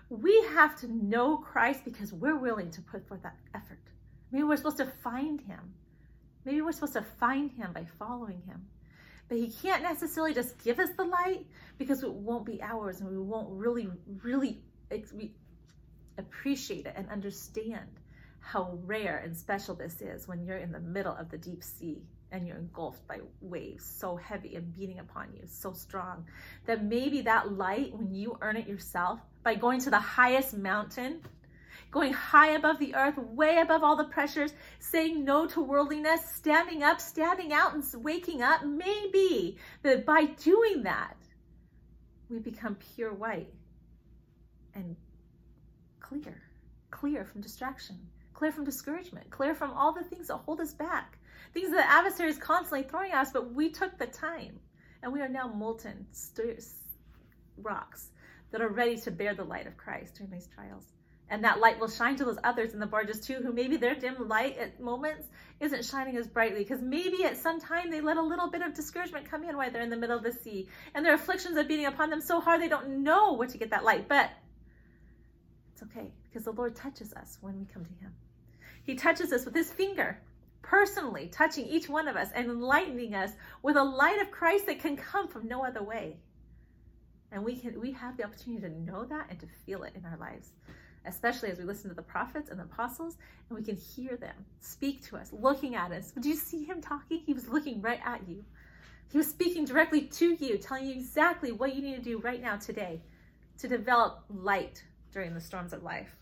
We 0.10 0.44
have 0.56 0.80
to 0.82 0.88
know 0.88 1.38
Christ 1.38 1.86
because 1.86 2.12
we're 2.12 2.38
willing 2.38 2.72
to 2.72 2.82
put 2.82 3.08
forth 3.08 3.22
that 3.22 3.38
effort. 3.54 3.80
Maybe 4.32 4.44
we're 4.44 4.58
supposed 4.58 4.78
to 4.78 4.88
find 5.04 5.40
him. 5.40 5.74
Maybe 6.46 6.62
we're 6.62 6.72
supposed 6.72 6.94
to 6.94 7.06
find 7.20 7.52
him 7.52 7.72
by 7.74 7.86
following 8.00 8.42
him. 8.42 8.66
But 9.30 9.38
he 9.38 9.50
can't 9.50 9.84
necessarily 9.84 10.34
just 10.34 10.62
give 10.64 10.80
us 10.80 10.90
the 10.98 11.06
light 11.06 11.46
because 11.78 12.04
it 12.04 12.12
won't 12.12 12.46
be 12.46 12.62
ours 12.62 13.00
and 13.00 13.10
we 13.10 13.18
won't 13.18 13.50
really, 13.52 13.90
really 14.24 14.62
appreciate 16.18 16.86
it 16.86 16.94
and 16.96 17.10
understand 17.10 17.90
how 18.40 18.78
rare 18.84 19.18
and 19.24 19.36
special 19.36 19.74
this 19.74 20.02
is 20.02 20.28
when 20.28 20.46
you're 20.46 20.58
in 20.58 20.72
the 20.72 20.80
middle 20.80 21.16
of 21.16 21.30
the 21.30 21.38
deep 21.38 21.64
sea 21.64 22.02
and 22.32 22.48
you're 22.48 22.58
engulfed 22.58 23.08
by 23.08 23.20
waves 23.42 23.86
so 23.86 24.16
heavy 24.16 24.56
and 24.56 24.74
beating 24.76 25.00
upon 25.00 25.28
you, 25.34 25.44
so 25.48 25.72
strong, 25.72 26.26
that 26.66 26.84
maybe 26.84 27.22
that 27.22 27.54
light, 27.54 27.96
when 27.96 28.14
you 28.14 28.38
earn 28.42 28.58
it 28.58 28.68
yourself 28.68 29.20
by 29.44 29.56
going 29.56 29.80
to 29.80 29.90
the 29.90 30.00
highest 30.00 30.58
mountain, 30.58 31.22
going 31.92 32.12
high 32.12 32.52
above 32.52 32.80
the 32.80 32.96
earth, 32.96 33.18
way 33.18 33.60
above 33.60 33.84
all 33.84 33.96
the 33.96 34.04
pressures, 34.06 34.52
saying 34.80 35.24
no 35.24 35.46
to 35.46 35.62
worldliness, 35.62 36.22
standing 36.36 36.82
up, 36.82 37.00
standing 37.00 37.54
out, 37.54 37.76
and 37.76 37.84
waking 38.04 38.42
up, 38.42 38.66
maybe 38.66 39.58
that 39.84 40.06
by 40.06 40.26
doing 40.26 40.84
that, 40.84 41.16
we 42.30 42.40
become 42.40 42.76
pure 42.96 43.14
white 43.14 43.54
and 44.74 44.96
clear, 46.22 46.42
clear 46.92 47.26
from 47.26 47.42
distraction, 47.42 47.98
clear 48.34 48.52
from 48.52 48.66
discouragement, 48.66 49.30
clear 49.30 49.56
from 49.56 49.72
all 49.72 49.94
the 49.94 50.04
things 50.04 50.28
that 50.28 50.38
hold 50.38 50.60
us 50.60 50.74
back 50.74 51.18
things 51.54 51.72
that 51.72 51.78
the 51.78 51.92
adversary 51.92 52.30
is 52.30 52.38
constantly 52.38 52.88
throwing 52.88 53.12
at 53.12 53.22
us, 53.22 53.32
but 53.32 53.54
we 53.54 53.70
took 53.70 53.98
the 53.98 54.08
time 54.08 54.60
and 55.02 55.14
we 55.14 55.22
are 55.22 55.30
now 55.30 55.48
molten 55.48 56.08
rocks 57.58 58.10
that 58.52 58.62
are 58.62 58.70
ready 58.70 58.98
to 58.98 59.12
bear 59.12 59.36
the 59.36 59.44
light 59.44 59.68
of 59.68 59.78
Christ 59.78 60.16
during 60.16 60.32
these 60.32 60.48
trials. 60.48 60.86
And 61.30 61.44
that 61.44 61.60
light 61.60 61.80
will 61.80 61.90
shine 61.90 62.16
to 62.18 62.26
those 62.26 62.38
others 62.44 62.74
in 62.74 62.80
the 62.80 62.86
barges 62.86 63.22
too, 63.22 63.36
who 63.36 63.54
maybe 63.54 63.78
their 63.78 63.96
dim 63.96 64.28
light 64.28 64.58
at 64.58 64.80
moments 64.80 65.28
isn't 65.60 65.86
shining 65.86 66.18
as 66.18 66.28
brightly 66.28 66.60
because 66.60 66.82
maybe 66.82 67.24
at 67.24 67.38
some 67.38 67.60
time 67.60 67.90
they 67.90 68.02
let 68.02 68.18
a 68.18 68.22
little 68.22 68.50
bit 68.50 68.62
of 68.62 68.74
discouragement 68.74 69.30
come 69.30 69.44
in 69.44 69.58
while 69.58 69.72
they're 69.72 69.82
in 69.82 69.90
the 69.90 69.98
middle 69.98 70.18
of 70.18 70.24
the 70.24 70.32
sea. 70.32 70.68
And 70.94 71.06
their 71.06 71.16
afflictions 71.16 71.58
are 71.58 71.64
beating 71.64 71.86
upon 71.86 72.10
them 72.10 72.22
so 72.22 72.40
hard 72.40 72.62
they 72.62 72.68
don't 72.68 73.04
know 73.04 73.34
where 73.34 73.48
to 73.48 73.58
get 73.58 73.72
that 73.72 73.84
light. 73.84 74.08
But 74.08 74.30
okay 75.84 76.12
because 76.30 76.46
the 76.46 76.52
Lord 76.52 76.76
touches 76.76 77.14
us 77.14 77.38
when 77.42 77.60
we 77.60 77.66
come 77.66 77.86
to 77.86 77.94
Him. 78.02 78.14
He 78.84 78.96
touches 78.96 79.32
us 79.32 79.46
with 79.46 79.56
His 79.56 79.72
finger 79.72 80.20
personally 80.64 81.28
touching 81.28 81.68
each 81.68 81.88
one 81.88 82.08
of 82.08 82.16
us 82.16 82.30
and 82.34 82.48
enlightening 82.48 83.14
us 83.14 83.32
with 83.62 83.76
a 83.76 83.84
light 83.84 84.20
of 84.22 84.32
Christ 84.32 84.66
that 84.66 84.80
can 84.80 84.98
come 84.98 85.28
from 85.28 85.48
no 85.48 85.64
other 85.64 85.84
way. 85.84 86.18
And 87.32 87.44
we 87.44 87.56
can 87.56 87.80
we 87.80 87.92
have 87.92 88.18
the 88.18 88.24
opportunity 88.24 88.68
to 88.68 88.82
know 88.82 89.04
that 89.06 89.28
and 89.30 89.40
to 89.40 89.48
feel 89.66 89.84
it 89.84 89.94
in 89.96 90.06
our 90.06 90.18
lives, 90.18 90.54
especially 91.06 91.52
as 91.52 91.60
we 91.60 91.66
listen 91.66 91.90
to 91.90 91.96
the 91.96 92.02
prophets 92.02 92.50
and 92.50 92.60
the 92.60 92.64
apostles 92.64 93.18
and 93.50 93.58
we 93.58 93.64
can 93.64 93.76
hear 93.76 94.16
them 94.18 94.36
speak 94.62 95.04
to 95.06 95.18
us, 95.18 95.32
looking 95.32 95.76
at 95.76 95.92
us. 95.92 96.12
Did 96.12 96.26
you 96.26 96.36
see 96.36 96.64
him 96.64 96.82
talking? 96.82 97.22
He 97.26 97.34
was 97.34 97.50
looking 97.50 97.82
right 97.82 98.00
at 98.06 98.28
you. 98.28 98.44
He 99.12 99.18
was 99.18 99.28
speaking 99.28 99.66
directly 99.66 100.02
to 100.02 100.34
you, 100.40 100.58
telling 100.58 100.86
you 100.86 100.94
exactly 100.94 101.52
what 101.52 101.76
you 101.76 101.82
need 101.82 101.96
to 101.98 102.02
do 102.02 102.18
right 102.20 102.42
now 102.42 102.56
today 102.56 103.02
to 103.60 103.68
develop 103.68 104.24
light 104.30 104.84
during 105.14 105.34
the 105.34 105.42
storms 105.42 105.72
of 105.72 105.84
life. 105.84 106.16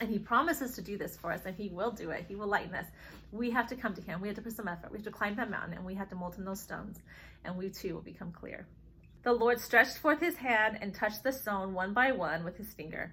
And 0.00 0.08
he 0.08 0.18
promises 0.18 0.74
to 0.76 0.82
do 0.82 0.96
this 0.96 1.16
for 1.16 1.32
us, 1.32 1.44
and 1.44 1.56
he 1.56 1.68
will 1.68 1.90
do 1.90 2.10
it. 2.10 2.24
He 2.28 2.36
will 2.36 2.46
lighten 2.46 2.74
us. 2.74 2.86
We 3.32 3.50
have 3.50 3.66
to 3.68 3.76
come 3.76 3.94
to 3.94 4.00
him. 4.00 4.20
We 4.20 4.28
have 4.28 4.36
to 4.36 4.42
put 4.42 4.52
some 4.52 4.68
effort. 4.68 4.92
We 4.92 4.98
have 4.98 5.04
to 5.06 5.10
climb 5.10 5.34
that 5.36 5.50
mountain, 5.50 5.74
and 5.74 5.84
we 5.84 5.94
have 5.96 6.08
to 6.10 6.14
molten 6.14 6.44
those 6.44 6.60
stones, 6.60 6.98
and 7.44 7.56
we 7.56 7.68
too 7.70 7.94
will 7.94 8.02
become 8.02 8.30
clear. 8.30 8.66
The 9.24 9.32
Lord 9.32 9.60
stretched 9.60 9.98
forth 9.98 10.20
his 10.20 10.36
hand 10.36 10.78
and 10.80 10.94
touched 10.94 11.24
the 11.24 11.32
stone 11.32 11.74
one 11.74 11.92
by 11.92 12.12
one 12.12 12.44
with 12.44 12.56
his 12.56 12.72
finger. 12.72 13.12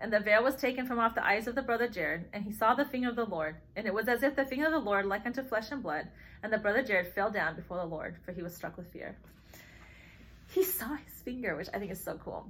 And 0.00 0.12
the 0.12 0.18
veil 0.18 0.42
was 0.42 0.56
taken 0.56 0.86
from 0.86 0.98
off 0.98 1.14
the 1.14 1.24
eyes 1.24 1.46
of 1.46 1.54
the 1.54 1.62
brother 1.62 1.88
Jared, 1.88 2.24
and 2.32 2.42
he 2.42 2.52
saw 2.52 2.74
the 2.74 2.86
finger 2.86 3.10
of 3.10 3.16
the 3.16 3.26
Lord. 3.26 3.56
And 3.76 3.86
it 3.86 3.94
was 3.94 4.08
as 4.08 4.22
if 4.22 4.34
the 4.34 4.46
finger 4.46 4.66
of 4.66 4.72
the 4.72 4.78
Lord 4.78 5.04
like 5.04 5.26
unto 5.26 5.42
flesh 5.42 5.70
and 5.70 5.82
blood. 5.82 6.08
And 6.42 6.52
the 6.52 6.58
brother 6.58 6.82
Jared 6.82 7.14
fell 7.14 7.30
down 7.30 7.54
before 7.54 7.76
the 7.76 7.84
Lord, 7.84 8.16
for 8.24 8.32
he 8.32 8.42
was 8.42 8.56
struck 8.56 8.76
with 8.76 8.90
fear. 8.92 9.16
He 10.50 10.64
saw 10.64 10.94
his 10.94 11.22
finger, 11.22 11.54
which 11.56 11.68
I 11.72 11.78
think 11.78 11.92
is 11.92 12.02
so 12.02 12.18
cool 12.24 12.48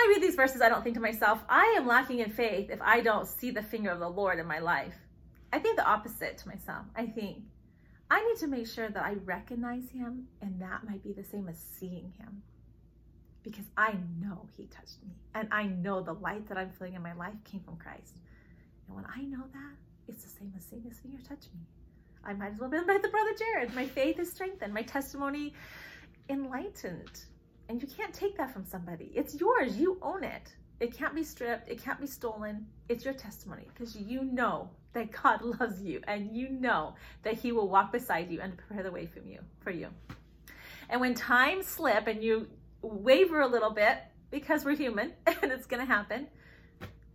I 0.00 0.14
read 0.14 0.22
these 0.22 0.34
verses, 0.34 0.62
I 0.62 0.68
don't 0.68 0.82
think 0.82 0.96
to 0.96 1.00
myself, 1.00 1.42
I 1.48 1.74
am 1.76 1.86
lacking 1.86 2.20
in 2.20 2.30
faith 2.30 2.70
if 2.70 2.80
I 2.80 3.00
don't 3.00 3.28
see 3.28 3.50
the 3.50 3.62
finger 3.62 3.90
of 3.90 4.00
the 4.00 4.08
Lord 4.08 4.38
in 4.38 4.46
my 4.46 4.58
life. 4.58 4.94
I 5.52 5.58
think 5.58 5.76
the 5.76 5.86
opposite 5.86 6.38
to 6.38 6.48
myself. 6.48 6.86
I 6.96 7.06
think 7.06 7.42
I 8.10 8.24
need 8.26 8.38
to 8.38 8.46
make 8.46 8.66
sure 8.66 8.88
that 8.88 9.04
I 9.04 9.14
recognize 9.24 9.90
him, 9.90 10.26
and 10.40 10.60
that 10.60 10.84
might 10.88 11.02
be 11.02 11.12
the 11.12 11.22
same 11.22 11.48
as 11.48 11.58
seeing 11.58 12.12
him. 12.18 12.42
Because 13.42 13.66
I 13.76 13.94
know 14.20 14.48
he 14.56 14.64
touched 14.66 15.02
me, 15.02 15.12
and 15.34 15.48
I 15.52 15.64
know 15.64 16.02
the 16.02 16.14
light 16.14 16.48
that 16.48 16.58
I'm 16.58 16.70
feeling 16.70 16.94
in 16.94 17.02
my 17.02 17.12
life 17.12 17.36
came 17.44 17.60
from 17.60 17.76
Christ. 17.76 18.16
And 18.86 18.96
when 18.96 19.06
I 19.14 19.22
know 19.22 19.44
that, 19.52 19.74
it's 20.08 20.24
the 20.24 20.30
same 20.30 20.52
as 20.56 20.64
seeing 20.64 20.82
his 20.82 20.98
finger 20.98 21.18
touch 21.28 21.44
me. 21.54 21.60
I 22.24 22.32
might 22.32 22.52
as 22.52 22.58
well 22.58 22.68
be 22.68 22.78
like 22.78 23.02
the 23.02 23.08
brother 23.08 23.30
Jared. 23.38 23.74
My 23.74 23.86
faith 23.86 24.18
is 24.18 24.30
strengthened, 24.30 24.74
my 24.74 24.82
testimony 24.82 25.54
enlightened. 26.28 27.24
And 27.70 27.80
you 27.80 27.86
can't 27.86 28.12
take 28.12 28.36
that 28.36 28.52
from 28.52 28.64
somebody. 28.64 29.12
It's 29.14 29.38
yours. 29.38 29.76
You 29.76 29.96
own 30.02 30.24
it. 30.24 30.56
It 30.80 30.92
can't 30.92 31.14
be 31.14 31.22
stripped. 31.22 31.70
It 31.70 31.80
can't 31.80 32.00
be 32.00 32.06
stolen. 32.08 32.66
It's 32.88 33.04
your 33.04 33.14
testimony 33.14 33.62
because 33.72 33.94
you 33.94 34.24
know 34.24 34.70
that 34.92 35.12
God 35.12 35.40
loves 35.60 35.80
you 35.80 36.00
and 36.08 36.36
you 36.36 36.48
know 36.48 36.96
that 37.22 37.34
he 37.34 37.52
will 37.52 37.68
walk 37.68 37.92
beside 37.92 38.28
you 38.28 38.40
and 38.40 38.56
prepare 38.56 38.82
the 38.82 38.90
way 38.90 39.06
from 39.06 39.28
you 39.28 39.38
for 39.60 39.70
you. 39.70 39.86
And 40.88 41.00
when 41.00 41.14
times 41.14 41.66
slip 41.66 42.08
and 42.08 42.24
you 42.24 42.48
waver 42.82 43.40
a 43.40 43.46
little 43.46 43.70
bit 43.70 43.98
because 44.32 44.64
we're 44.64 44.74
human 44.74 45.12
and 45.40 45.52
it's 45.52 45.66
going 45.66 45.86
to 45.86 45.86
happen, 45.86 46.26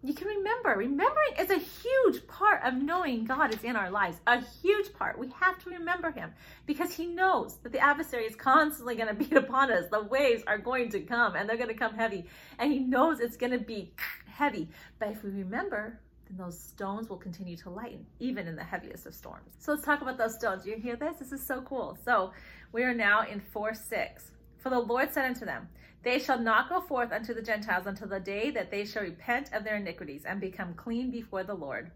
you 0.07 0.13
can 0.13 0.27
remember. 0.27 0.75
Remembering 0.77 1.33
is 1.39 1.49
a 1.49 1.57
huge 1.57 2.25
part 2.27 2.61
of 2.63 2.75
knowing 2.75 3.25
God 3.25 3.53
is 3.53 3.63
in 3.63 3.75
our 3.75 3.89
lives. 3.89 4.17
A 4.27 4.41
huge 4.61 4.93
part. 4.93 5.17
We 5.17 5.29
have 5.39 5.57
to 5.63 5.69
remember 5.69 6.11
Him 6.11 6.31
because 6.65 6.93
He 6.93 7.07
knows 7.07 7.57
that 7.63 7.71
the 7.71 7.79
adversary 7.79 8.25
is 8.25 8.35
constantly 8.35 8.95
going 8.95 9.07
to 9.15 9.15
beat 9.15 9.33
upon 9.33 9.71
us. 9.71 9.85
The 9.89 10.03
waves 10.03 10.43
are 10.47 10.57
going 10.57 10.89
to 10.89 10.99
come 11.01 11.35
and 11.35 11.49
they're 11.49 11.57
going 11.57 11.69
to 11.69 11.75
come 11.75 11.95
heavy. 11.95 12.25
And 12.59 12.71
He 12.71 12.79
knows 12.79 13.19
it's 13.19 13.37
going 13.37 13.51
to 13.51 13.59
be 13.59 13.93
heavy. 14.27 14.69
But 14.99 15.09
if 15.09 15.23
we 15.23 15.31
remember, 15.31 15.99
then 16.27 16.37
those 16.37 16.59
stones 16.59 17.09
will 17.09 17.17
continue 17.17 17.57
to 17.57 17.69
lighten, 17.69 18.05
even 18.19 18.47
in 18.47 18.55
the 18.55 18.63
heaviest 18.63 19.05
of 19.05 19.13
storms. 19.13 19.51
So 19.59 19.71
let's 19.73 19.85
talk 19.85 20.01
about 20.01 20.17
those 20.17 20.35
stones. 20.35 20.65
You 20.65 20.75
hear 20.77 20.95
this? 20.95 21.17
This 21.17 21.31
is 21.31 21.45
so 21.45 21.61
cool. 21.61 21.97
So 22.03 22.31
we 22.71 22.83
are 22.83 22.93
now 22.93 23.25
in 23.27 23.39
4 23.39 23.73
6. 23.73 24.31
For 24.65 24.71
the 24.71 24.79
Lord 24.79 25.13
said 25.13 25.25
unto 25.25 25.45
them, 25.45 25.69
They 26.01 26.17
shall 26.17 26.39
not 26.39 26.69
go 26.69 26.81
forth 26.81 27.11
unto 27.11 27.35
the 27.35 27.41
Gentiles 27.43 27.85
until 27.85 28.07
the 28.07 28.19
day 28.19 28.49
that 28.49 28.71
they 28.71 28.83
shall 28.83 29.03
repent 29.03 29.53
of 29.53 29.63
their 29.63 29.75
iniquities 29.75 30.25
and 30.25 30.41
become 30.41 30.73
clean 30.73 31.11
before 31.11 31.43
the 31.43 31.53
Lord. 31.53 31.91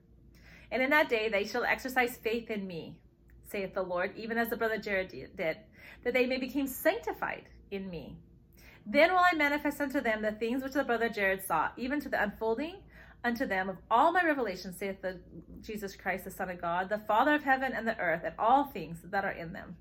And 0.71 0.83
in 0.83 0.91
that 0.91 1.09
day 1.09 1.29
they 1.29 1.45
shall 1.45 1.63
exercise 1.63 2.17
faith 2.17 2.51
in 2.51 2.67
me, 2.67 2.99
saith 3.47 3.73
the 3.73 3.81
Lord, 3.81 4.15
even 4.15 4.37
as 4.37 4.49
the 4.49 4.55
brother 4.55 4.77
Jared 4.77 5.07
did, 5.07 5.35
that 5.35 5.65
they 6.03 6.27
may 6.27 6.37
become 6.37 6.67
sanctified 6.67 7.45
in 7.71 7.89
me. 7.89 8.17
Then 8.85 9.13
will 9.13 9.17
I 9.17 9.35
manifest 9.35 9.81
unto 9.81 9.99
them 9.99 10.21
the 10.21 10.33
things 10.33 10.61
which 10.61 10.73
the 10.73 10.83
brother 10.83 11.09
Jared 11.09 11.43
saw, 11.43 11.69
even 11.75 11.99
to 12.01 12.09
the 12.09 12.21
unfolding 12.21 12.75
unto 13.23 13.47
them 13.47 13.69
of 13.69 13.77
all 13.89 14.11
my 14.11 14.23
revelations, 14.23 14.77
saith 14.77 15.01
the 15.01 15.19
Jesus 15.63 15.95
Christ, 15.95 16.25
the 16.25 16.29
Son 16.29 16.51
of 16.51 16.61
God, 16.61 16.89
the 16.89 16.99
Father 16.99 17.33
of 17.33 17.43
heaven 17.43 17.73
and 17.73 17.87
the 17.87 17.97
earth, 17.97 18.21
and 18.23 18.35
all 18.37 18.65
things 18.65 18.99
that 19.05 19.25
are 19.25 19.31
in 19.31 19.53
them. 19.53 19.75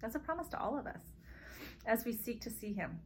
That's 0.00 0.14
a 0.14 0.20
promise 0.20 0.46
to 0.50 0.60
all 0.60 0.78
of 0.78 0.86
us 0.86 1.00
as 1.86 2.04
we 2.04 2.12
seek 2.12 2.40
to 2.42 2.50
see 2.50 2.72
him. 2.72 3.00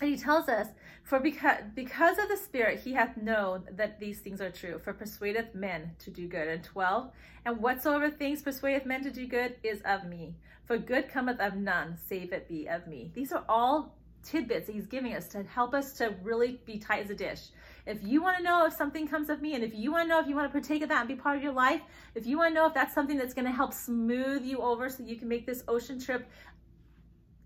And 0.00 0.10
he 0.10 0.16
tells 0.16 0.48
us, 0.48 0.66
For 1.04 1.20
because, 1.20 1.58
because 1.74 2.18
of 2.18 2.28
the 2.28 2.36
Spirit 2.36 2.80
he 2.80 2.92
hath 2.92 3.16
known 3.16 3.64
that 3.70 4.00
these 4.00 4.18
things 4.18 4.40
are 4.40 4.50
true, 4.50 4.80
for 4.82 4.92
persuadeth 4.92 5.54
men 5.54 5.92
to 6.00 6.10
do 6.10 6.26
good. 6.26 6.48
And 6.48 6.64
12, 6.64 7.10
And 7.44 7.58
whatsoever 7.58 8.10
things 8.10 8.42
persuadeth 8.42 8.86
men 8.86 9.02
to 9.04 9.10
do 9.10 9.26
good 9.26 9.56
is 9.62 9.80
of 9.84 10.06
me. 10.06 10.34
For 10.64 10.78
good 10.78 11.08
cometh 11.08 11.40
of 11.40 11.54
none, 11.54 11.96
save 12.08 12.32
it 12.32 12.48
be 12.48 12.66
of 12.66 12.86
me. 12.86 13.12
These 13.14 13.32
are 13.32 13.44
all 13.48 13.94
tidbits 14.24 14.68
he's 14.68 14.86
giving 14.86 15.14
us 15.14 15.26
to 15.28 15.42
help 15.42 15.74
us 15.74 15.92
to 15.94 16.14
really 16.22 16.60
be 16.64 16.78
tight 16.78 17.04
as 17.04 17.10
a 17.10 17.14
dish. 17.14 17.40
If 17.86 17.98
you 18.02 18.22
want 18.22 18.36
to 18.36 18.42
know 18.42 18.64
if 18.66 18.72
something 18.72 19.08
comes 19.08 19.28
of 19.28 19.42
me, 19.42 19.54
and 19.54 19.64
if 19.64 19.74
you 19.74 19.90
want 19.90 20.04
to 20.04 20.08
know 20.08 20.20
if 20.20 20.28
you 20.28 20.36
want 20.36 20.46
to 20.46 20.52
partake 20.52 20.82
of 20.82 20.88
that 20.90 21.00
and 21.00 21.08
be 21.08 21.16
part 21.16 21.36
of 21.36 21.42
your 21.42 21.52
life, 21.52 21.80
if 22.14 22.26
you 22.26 22.38
want 22.38 22.50
to 22.50 22.54
know 22.54 22.66
if 22.66 22.74
that's 22.74 22.94
something 22.94 23.18
that's 23.18 23.34
going 23.34 23.44
to 23.44 23.52
help 23.52 23.72
smooth 23.72 24.44
you 24.44 24.58
over 24.58 24.88
so 24.88 25.02
you 25.02 25.16
can 25.16 25.28
make 25.28 25.46
this 25.46 25.64
ocean 25.66 26.00
trip 26.00 26.28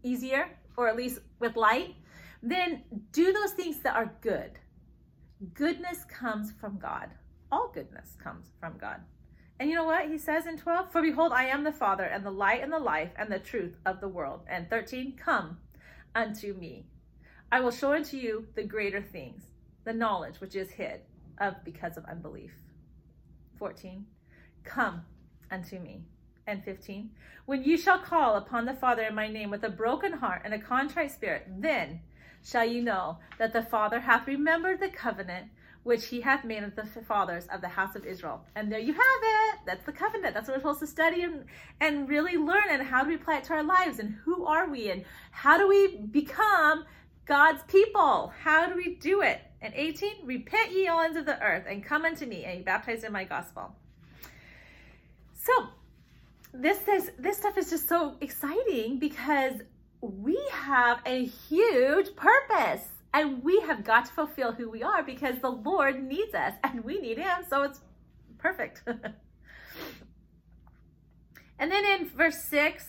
easier, 0.07 0.49
or 0.77 0.89
at 0.89 0.97
least 0.97 1.19
with 1.41 1.57
light, 1.57 1.97
then 2.43 2.83
do 3.13 3.33
those 3.33 3.53
things 3.53 3.81
that 3.81 3.97
are 3.97 4.15
good. 4.21 4.53
Goodness 5.53 6.05
comes 6.05 6.53
from 6.53 6.79
God. 6.79 7.11
All 7.51 7.71
goodness 7.75 8.17
comes 8.23 8.53
from 8.61 8.79
God. 8.79 9.01
And 9.59 9.69
you 9.69 9.75
know 9.75 9.85
what 9.85 10.09
he 10.09 10.19
says 10.19 10.47
in 10.47 10.59
12? 10.59 10.93
For 10.93 11.03
behold, 11.03 11.33
I 11.33 11.47
am 11.47 11.65
the 11.65 11.73
Father, 11.73 12.05
and 12.05 12.25
the 12.25 12.31
light, 12.31 12.63
and 12.63 12.73
the 12.73 12.79
life, 12.79 13.11
and 13.17 13.31
the 13.31 13.39
truth 13.39 13.75
of 13.87 14.01
the 14.01 14.09
world. 14.09 14.43
And 14.49 14.69
13, 14.69 15.17
come 15.17 15.59
unto 16.15 16.55
me. 16.55 16.87
I 17.51 17.61
will 17.61 17.71
show 17.71 17.93
unto 17.93 18.17
you 18.17 18.47
the 18.55 18.65
greater 18.65 19.01
things, 19.01 19.43
the 19.85 19.93
knowledge 19.93 20.41
which 20.41 20.57
is 20.57 20.71
hid, 20.71 21.01
of 21.39 21.55
because 21.65 21.97
of 21.97 22.05
unbelief. 22.05 22.53
14. 23.59 24.05
Come 24.65 25.03
unto 25.51 25.79
me. 25.79 26.03
And 26.47 26.63
15. 26.65 27.11
When 27.45 27.65
you 27.65 27.77
shall 27.77 27.99
call 27.99 28.37
upon 28.37 28.67
the 28.67 28.75
Father 28.75 29.03
in 29.03 29.15
my 29.15 29.29
name 29.29 29.51
with 29.51 29.65
a 29.65 29.69
broken 29.69 30.13
heart 30.13 30.43
and 30.45 30.55
a 30.55 30.59
contrite 30.59 31.11
spirit, 31.11 31.47
then 31.59 32.01
shall 32.45 32.65
you 32.65 32.83
know 32.83 33.19
that 33.39 33.53
the 33.53 33.63
Father 33.63 34.01
hath 34.01 34.27
remembered 34.27 34.81
the 34.81 34.89
covenant 34.89 35.49
which 35.87 36.07
he 36.07 36.21
hath 36.21 36.45
made 36.45 36.65
with 36.65 36.75
the 36.75 36.85
fathers 37.03 37.47
of 37.47 37.61
the 37.61 37.69
house 37.69 37.95
of 37.95 38.05
Israel. 38.05 38.45
And 38.57 38.73
there 38.73 38.81
you 38.81 38.93
have 38.93 39.03
it. 39.03 39.61
That's 39.67 39.87
the 39.87 39.93
covenant. 39.93 40.35
That's 40.35 40.49
what 40.49 40.57
we're 40.57 40.61
supposed 40.61 40.81
to 40.81 40.87
study 40.89 41.23
and, 41.23 41.45
and 41.81 42.09
really 42.09 42.37
learn. 42.37 42.65
And 42.71 42.83
how 42.83 43.05
do 43.05 43.09
we 43.11 43.15
apply 43.15 43.37
it 43.37 43.45
to 43.45 43.53
our 43.53 43.63
lives? 43.63 44.01
And 44.01 44.17
who 44.25 44.47
are 44.47 44.69
we? 44.69 44.91
And 44.91 45.05
how 45.31 45.57
do 45.57 45.69
we 45.69 45.99
become 45.99 46.85
God's 47.25 47.63
people? 47.69 48.33
How 48.43 48.67
do 48.67 48.75
we 48.75 48.97
do 48.97 49.23
it? 49.23 49.41
And 49.63 49.73
18, 49.77 50.27
repent 50.27 50.73
ye 50.73 50.89
all 50.89 51.03
ends 51.03 51.17
of 51.17 51.25
the 51.25 51.41
earth 51.41 51.67
and 51.69 51.85
come 51.85 52.05
unto 52.05 52.27
me 52.27 52.45
and 52.45 52.59
be 52.59 52.65
baptized 52.65 53.05
in 53.05 53.13
my 53.13 53.23
gospel. 53.23 53.73
So 55.35 55.69
this 56.61 56.87
is 56.89 57.11
this 57.19 57.39
stuff 57.39 57.57
is 57.59 57.71
just 57.71 57.89
so 57.89 58.17
exciting 58.21 58.99
because 58.99 59.55
we 60.01 60.39
have 60.53 61.01
a 61.07 61.25
huge 61.25 62.15
purpose 62.17 62.89
and 63.15 63.43
we 63.43 63.61
have 63.61 63.85
got 63.85 64.07
to 64.07 64.13
fulfill 64.13 64.53
who 64.53 64.71
we 64.71 64.83
are 64.83 65.03
because 65.03 65.39
the 65.41 65.51
Lord 65.51 66.03
needs 66.03 66.35
us 66.35 66.53
and 66.63 66.85
we 66.85 67.01
need 67.01 67.19
him. 67.19 67.45
So 67.49 67.63
it's 67.63 67.81
perfect. 68.39 68.83
and 71.59 71.73
then 71.73 71.85
in 71.85 72.09
verse 72.09 72.43
6, 72.45 72.85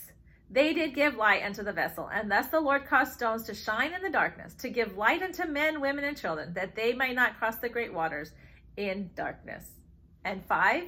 they 0.50 0.72
did 0.72 0.94
give 0.94 1.16
light 1.16 1.42
unto 1.44 1.62
the 1.62 1.72
vessel, 1.72 2.08
and 2.10 2.30
thus 2.30 2.46
the 2.46 2.60
Lord 2.60 2.86
caused 2.86 3.12
stones 3.12 3.42
to 3.44 3.54
shine 3.54 3.92
in 3.92 4.00
the 4.00 4.08
darkness, 4.08 4.54
to 4.54 4.70
give 4.70 4.96
light 4.96 5.22
unto 5.22 5.44
men, 5.46 5.80
women, 5.80 6.04
and 6.04 6.16
children, 6.16 6.54
that 6.54 6.74
they 6.74 6.94
might 6.94 7.14
not 7.14 7.38
cross 7.38 7.56
the 7.56 7.68
great 7.68 7.92
waters 7.92 8.32
in 8.78 9.10
darkness. 9.14 9.64
And 10.24 10.42
five, 10.46 10.84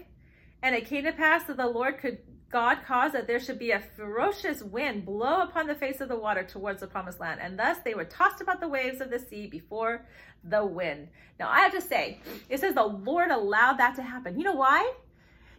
and 0.63 0.75
it 0.75 0.87
came 0.87 1.05
to 1.05 1.13
pass 1.13 1.45
that 1.45 1.59
the 1.59 1.67
Lord 1.67 1.99
could 1.99 2.19
God 2.51 2.79
caused 2.85 3.15
that 3.15 3.29
there 3.29 3.39
should 3.39 3.61
be 3.61 3.71
a 3.71 3.81
ferocious 3.81 4.63
wind 4.63 5.07
blow 5.07 5.43
upon 5.43 5.69
the 5.69 5.75
face 5.75 6.01
of 6.01 6.09
the 6.09 6.17
water 6.17 6.43
towards 6.43 6.81
the 6.81 6.87
promised 6.89 7.21
land, 7.21 7.41
and 7.41 7.59
thus 7.59 7.79
they 7.85 7.95
were 7.95 8.05
tossed 8.05 8.41
about 8.41 8.61
the 8.61 8.69
waves 8.69 9.01
of 9.01 9.11
the 9.11 9.21
sea 9.21 9.47
before 9.47 10.05
the 10.43 10.65
wind. 10.65 11.09
Now 11.39 11.49
I 11.49 11.61
have 11.61 11.73
to 11.73 11.81
say, 11.81 12.21
it 12.49 12.59
says 12.61 12.75
the 12.75 12.83
Lord 12.83 13.31
allowed 13.31 13.75
that 13.75 13.95
to 13.97 14.03
happen. 14.03 14.37
You 14.37 14.45
know 14.45 14.55
why? 14.55 14.93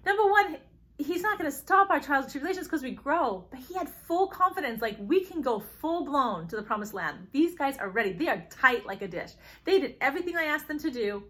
Number 0.06 0.30
one, 0.30 0.58
He's 0.98 1.24
not 1.24 1.40
going 1.40 1.50
to 1.50 1.58
stop 1.58 1.90
our 1.90 2.00
trials 2.00 2.26
and 2.26 2.32
tribulations 2.32 2.68
because 2.68 2.84
we 2.84 2.92
grow, 2.92 3.46
but 3.50 3.60
He 3.60 3.74
had 3.74 3.90
full 3.90 4.28
confidence, 4.28 4.82
like 4.82 4.98
we 5.00 5.24
can 5.24 5.42
go 5.42 5.60
full 5.60 6.06
blown 6.06 6.48
to 6.50 6.56
the 6.56 6.62
promised 6.62 6.94
land. 6.94 7.28
These 7.32 7.56
guys 7.56 7.78
are 7.78 7.90
ready. 7.90 8.14
They 8.14 8.28
are 8.28 8.46
tight 8.52 8.86
like 8.86 9.02
a 9.02 9.08
dish. 9.08 9.32
They 9.64 9.80
did 9.80 9.96
everything 10.00 10.36
I 10.36 10.44
asked 10.44 10.68
them 10.68 10.78
to 10.80 10.92
do 10.92 11.24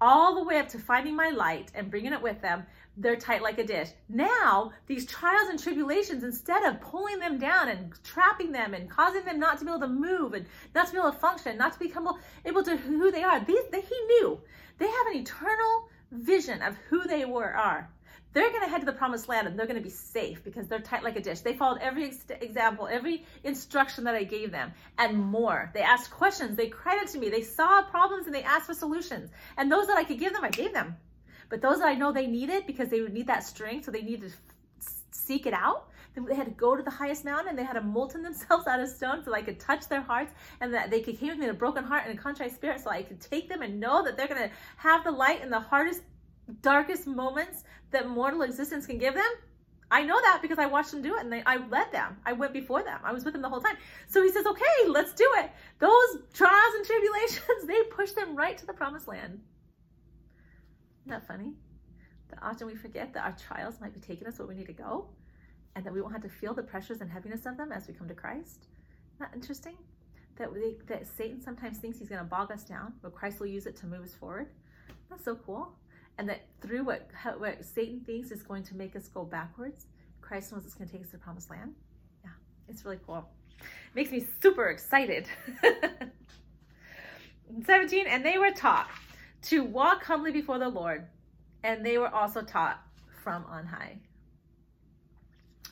all 0.00 0.34
the 0.34 0.42
way 0.42 0.58
up 0.58 0.68
to 0.68 0.78
finding 0.78 1.14
my 1.14 1.30
light 1.30 1.70
and 1.74 1.90
bringing 1.90 2.12
it 2.12 2.20
with 2.20 2.40
them 2.40 2.64
they're 2.96 3.16
tight 3.16 3.42
like 3.42 3.58
a 3.58 3.64
dish. 3.64 3.88
Now, 4.08 4.72
these 4.86 5.06
trials 5.06 5.48
and 5.48 5.58
tribulations, 5.58 6.22
instead 6.22 6.64
of 6.64 6.80
pulling 6.80 7.18
them 7.18 7.38
down 7.38 7.68
and 7.68 7.92
trapping 8.04 8.52
them 8.52 8.74
and 8.74 8.88
causing 8.88 9.24
them 9.24 9.40
not 9.40 9.58
to 9.58 9.64
be 9.64 9.70
able 9.70 9.80
to 9.80 9.88
move 9.88 10.34
and 10.34 10.46
not 10.74 10.86
to 10.86 10.92
be 10.92 10.98
able 10.98 11.12
to 11.12 11.18
function, 11.18 11.58
not 11.58 11.72
to 11.72 11.78
become 11.78 12.08
able 12.44 12.62
to 12.62 12.76
who 12.76 13.10
they 13.10 13.22
are, 13.22 13.40
they, 13.40 13.80
he 13.80 14.00
knew. 14.06 14.40
They 14.78 14.86
have 14.86 15.06
an 15.08 15.16
eternal 15.16 15.88
vision 16.12 16.62
of 16.62 16.76
who 16.88 17.04
they 17.04 17.24
were 17.24 17.54
are. 17.56 17.90
They're 18.32 18.50
going 18.50 18.64
to 18.64 18.68
head 18.68 18.80
to 18.80 18.86
the 18.86 18.92
promised 18.92 19.28
land 19.28 19.46
and 19.46 19.56
they're 19.56 19.66
going 19.66 19.78
to 19.78 19.82
be 19.82 19.90
safe 19.90 20.42
because 20.42 20.66
they're 20.66 20.80
tight 20.80 21.04
like 21.04 21.14
a 21.14 21.20
dish. 21.20 21.40
They 21.40 21.54
followed 21.54 21.80
every 21.80 22.06
ex- 22.06 22.24
example, 22.40 22.88
every 22.90 23.24
instruction 23.44 24.04
that 24.04 24.16
I 24.16 24.24
gave 24.24 24.50
them 24.50 24.72
and 24.98 25.16
more. 25.16 25.70
They 25.72 25.82
asked 25.82 26.10
questions. 26.10 26.56
They 26.56 26.66
cried 26.66 26.98
out 26.98 27.06
to 27.08 27.18
me. 27.18 27.28
They 27.30 27.42
saw 27.42 27.82
problems 27.82 28.26
and 28.26 28.34
they 28.34 28.42
asked 28.42 28.66
for 28.66 28.74
solutions. 28.74 29.30
And 29.56 29.70
those 29.70 29.86
that 29.86 29.96
I 29.96 30.02
could 30.02 30.18
give 30.18 30.32
them, 30.32 30.44
I 30.44 30.50
gave 30.50 30.72
them. 30.72 30.96
But 31.48 31.62
those 31.62 31.78
that 31.78 31.88
I 31.88 31.94
know 31.94 32.12
they 32.12 32.26
needed 32.26 32.66
because 32.66 32.88
they 32.88 33.00
would 33.00 33.12
need 33.12 33.26
that 33.26 33.44
strength, 33.44 33.84
so 33.84 33.90
they 33.90 34.02
needed 34.02 34.32
to 34.32 34.36
seek 35.10 35.46
it 35.46 35.54
out. 35.54 35.88
They 36.14 36.34
had 36.34 36.46
to 36.46 36.52
go 36.52 36.76
to 36.76 36.82
the 36.82 36.90
highest 36.90 37.24
mountain 37.24 37.48
and 37.48 37.58
they 37.58 37.64
had 37.64 37.72
to 37.72 37.80
molten 37.80 38.22
themselves 38.22 38.66
out 38.68 38.80
of 38.80 38.88
stone 38.88 39.24
so 39.24 39.34
I 39.34 39.42
could 39.42 39.58
touch 39.58 39.88
their 39.88 40.00
hearts 40.00 40.32
and 40.60 40.72
that 40.72 40.90
they 40.90 41.00
could 41.00 41.18
came 41.18 41.30
with 41.30 41.38
me 41.38 41.44
in 41.44 41.50
a 41.50 41.54
broken 41.54 41.82
heart 41.82 42.04
and 42.06 42.16
a 42.16 42.22
contrite 42.22 42.54
spirit 42.54 42.80
so 42.80 42.90
I 42.90 43.02
could 43.02 43.20
take 43.20 43.48
them 43.48 43.62
and 43.62 43.80
know 43.80 44.04
that 44.04 44.16
they're 44.16 44.28
going 44.28 44.48
to 44.48 44.50
have 44.76 45.02
the 45.02 45.10
light 45.10 45.42
in 45.42 45.50
the 45.50 45.60
hardest, 45.60 46.02
darkest 46.62 47.06
moments 47.06 47.64
that 47.90 48.08
mortal 48.08 48.42
existence 48.42 48.86
can 48.86 48.98
give 48.98 49.14
them. 49.14 49.30
I 49.90 50.02
know 50.02 50.20
that 50.20 50.40
because 50.40 50.58
I 50.58 50.66
watched 50.66 50.92
them 50.92 51.02
do 51.02 51.14
it 51.16 51.20
and 51.20 51.32
they, 51.32 51.42
I 51.44 51.56
led 51.68 51.92
them. 51.92 52.16
I 52.24 52.32
went 52.32 52.52
before 52.52 52.82
them. 52.82 53.00
I 53.04 53.12
was 53.12 53.24
with 53.24 53.34
them 53.34 53.42
the 53.42 53.48
whole 53.48 53.60
time. 53.60 53.76
So 54.06 54.22
he 54.22 54.30
says, 54.30 54.46
okay, 54.46 54.88
let's 54.88 55.12
do 55.14 55.28
it. 55.38 55.50
Those 55.78 56.22
trials 56.32 56.74
and 56.76 56.86
tribulations, 56.86 57.42
they 57.66 57.82
push 57.90 58.12
them 58.12 58.36
right 58.36 58.56
to 58.58 58.66
the 58.66 58.72
promised 58.72 59.08
land. 59.08 59.40
Isn't 61.04 61.20
that 61.20 61.26
funny? 61.26 61.52
That 62.30 62.38
often 62.42 62.66
we 62.66 62.74
forget 62.74 63.12
that 63.12 63.24
our 63.24 63.36
trials 63.36 63.80
might 63.80 63.92
be 63.92 64.00
taking 64.00 64.26
us 64.26 64.38
where 64.38 64.48
we 64.48 64.54
need 64.54 64.66
to 64.68 64.72
go 64.72 65.08
and 65.76 65.84
that 65.84 65.92
we 65.92 66.00
won't 66.00 66.14
have 66.14 66.22
to 66.22 66.30
feel 66.30 66.54
the 66.54 66.62
pressures 66.62 67.02
and 67.02 67.10
heaviness 67.10 67.44
of 67.44 67.58
them 67.58 67.72
as 67.72 67.86
we 67.86 67.92
come 67.92 68.08
to 68.08 68.14
Christ. 68.14 68.68
That 69.18 69.30
interesting? 69.34 69.76
That, 70.36 70.50
we, 70.52 70.76
that 70.86 71.06
Satan 71.06 71.42
sometimes 71.42 71.76
thinks 71.78 71.98
he's 71.98 72.08
going 72.08 72.20
to 72.20 72.26
bog 72.26 72.50
us 72.50 72.64
down, 72.64 72.94
but 73.02 73.14
Christ 73.14 73.38
will 73.38 73.48
use 73.48 73.66
it 73.66 73.76
to 73.76 73.86
move 73.86 74.02
us 74.02 74.14
forward. 74.14 74.48
That's 75.10 75.24
so 75.24 75.36
cool. 75.36 75.72
And 76.16 76.28
that 76.28 76.46
through 76.62 76.84
what, 76.84 77.08
what 77.36 77.64
Satan 77.64 78.00
thinks 78.00 78.30
is 78.30 78.42
going 78.42 78.62
to 78.64 78.74
make 78.74 78.96
us 78.96 79.08
go 79.08 79.24
backwards, 79.24 79.86
Christ 80.22 80.52
knows 80.52 80.64
it's 80.64 80.74
going 80.74 80.88
to 80.88 80.92
take 80.92 81.02
us 81.02 81.10
to 81.10 81.18
the 81.18 81.22
promised 81.22 81.50
land. 81.50 81.74
Yeah, 82.24 82.30
it's 82.68 82.84
really 82.84 83.00
cool. 83.06 83.28
Makes 83.94 84.10
me 84.10 84.24
super 84.40 84.68
excited. 84.68 85.26
17, 87.66 88.06
and 88.06 88.24
they 88.24 88.38
were 88.38 88.50
taught 88.50 88.88
to 89.44 89.62
walk 89.62 90.04
humbly 90.04 90.32
before 90.32 90.58
the 90.58 90.68
Lord, 90.68 91.06
and 91.62 91.84
they 91.84 91.98
were 91.98 92.08
also 92.08 92.42
taught 92.42 92.80
from 93.22 93.44
on 93.46 93.66
high. 93.66 93.98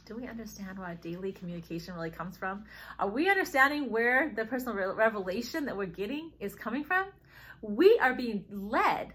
Do 0.04 0.16
we 0.16 0.26
understand 0.26 0.78
where 0.78 0.88
our 0.88 0.94
daily 0.96 1.32
communication 1.32 1.94
really 1.94 2.11
comes 2.11 2.37
from? 2.37 2.64
Are 2.98 3.08
we 3.08 3.30
understanding 3.30 3.90
where 3.90 4.32
the 4.35 4.44
personal 4.44 4.94
revelation 4.94 5.64
that 5.66 5.76
we're 5.76 5.87
getting 5.87 6.32
is 6.40 6.54
coming 6.54 6.85
from? 6.85 7.06
We 7.62 7.98
are 8.00 8.14
being 8.14 8.44
led 8.50 9.12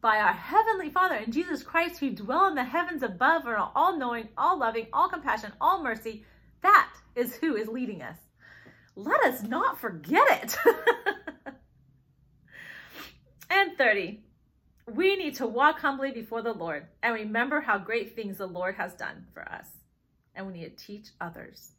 by 0.00 0.16
our 0.16 0.32
Heavenly 0.32 0.88
Father 0.88 1.16
and 1.16 1.32
Jesus 1.32 1.62
Christ, 1.62 2.00
who 2.00 2.10
dwell 2.10 2.48
in 2.48 2.54
the 2.54 2.64
heavens 2.64 3.02
above, 3.02 3.46
are 3.46 3.70
all 3.76 3.98
knowing, 3.98 4.28
all 4.38 4.58
loving, 4.58 4.86
all 4.92 5.10
compassion, 5.10 5.52
all 5.60 5.82
mercy. 5.82 6.24
That 6.62 6.90
is 7.14 7.36
who 7.36 7.56
is 7.56 7.68
leading 7.68 8.00
us. 8.00 8.16
Let 8.96 9.22
us 9.24 9.42
not 9.42 9.78
forget 9.78 10.42
it. 10.42 10.56
and 13.50 13.76
30. 13.76 14.20
We 14.94 15.16
need 15.16 15.34
to 15.36 15.46
walk 15.46 15.80
humbly 15.80 16.10
before 16.10 16.42
the 16.42 16.52
Lord 16.52 16.86
and 17.02 17.14
remember 17.14 17.60
how 17.60 17.78
great 17.78 18.16
things 18.16 18.38
the 18.38 18.46
Lord 18.46 18.76
has 18.76 18.94
done 18.94 19.26
for 19.34 19.46
us. 19.50 19.66
And 20.34 20.46
we 20.46 20.54
need 20.54 20.76
to 20.76 20.84
teach 20.84 21.08
others. 21.20 21.72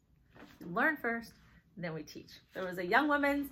Learn 0.60 0.96
first, 0.96 1.32
then 1.76 1.94
we 1.94 2.02
teach. 2.02 2.30
There 2.54 2.64
was 2.64 2.78
a 2.78 2.86
young 2.86 3.08
women's 3.08 3.50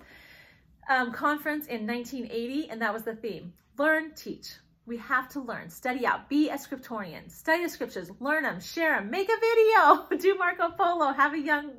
um, 0.89 1.11
conference 1.11 1.67
in 1.67 1.85
1980, 1.85 2.69
and 2.69 2.81
that 2.81 2.93
was 2.93 3.03
the 3.03 3.15
theme 3.15 3.53
learn, 3.77 4.11
teach. 4.15 4.49
We 4.85 4.97
have 4.97 5.29
to 5.29 5.39
learn, 5.39 5.69
study 5.69 6.05
out, 6.05 6.27
be 6.29 6.49
a 6.49 6.55
scriptorian, 6.55 7.31
study 7.31 7.63
the 7.63 7.69
scriptures, 7.69 8.11
learn 8.19 8.43
them, 8.43 8.59
share 8.59 8.95
them, 8.95 9.09
make 9.09 9.29
a 9.29 9.39
video, 9.39 10.07
do 10.19 10.37
Marco 10.37 10.69
Polo, 10.69 11.13
have 11.13 11.33
a 11.33 11.39
young 11.39 11.71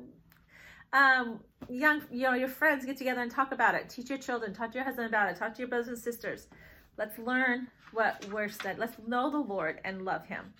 um, 0.93 1.39
young, 1.69 2.03
you 2.11 2.23
know, 2.23 2.33
your 2.33 2.47
friends 2.47 2.85
get 2.85 2.97
together 2.97 3.21
and 3.21 3.31
talk 3.31 3.51
about 3.51 3.75
it. 3.75 3.89
Teach 3.89 4.09
your 4.09 4.19
children, 4.19 4.53
talk 4.53 4.71
to 4.71 4.77
your 4.77 4.85
husband 4.85 5.07
about 5.07 5.29
it, 5.29 5.37
talk 5.37 5.53
to 5.55 5.59
your 5.59 5.67
brothers 5.67 5.87
and 5.87 5.97
sisters. 5.97 6.47
Let's 6.97 7.17
learn 7.17 7.67
what 7.91 8.25
we're 8.31 8.49
said. 8.49 8.77
Let's 8.77 8.95
know 9.07 9.31
the 9.31 9.39
Lord 9.39 9.79
and 9.83 10.05
love 10.05 10.25
Him. 10.25 10.53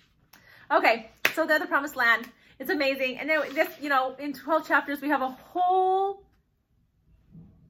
Okay, 0.70 1.10
so 1.34 1.46
they're 1.46 1.58
the 1.58 1.66
promised 1.66 1.96
land. 1.96 2.28
It's 2.58 2.70
amazing. 2.70 3.18
And 3.18 3.30
then 3.30 3.54
this, 3.54 3.68
you 3.80 3.88
know, 3.88 4.14
in 4.18 4.32
12 4.32 4.66
chapters, 4.66 5.00
we 5.00 5.08
have 5.08 5.22
a 5.22 5.28
whole 5.28 6.24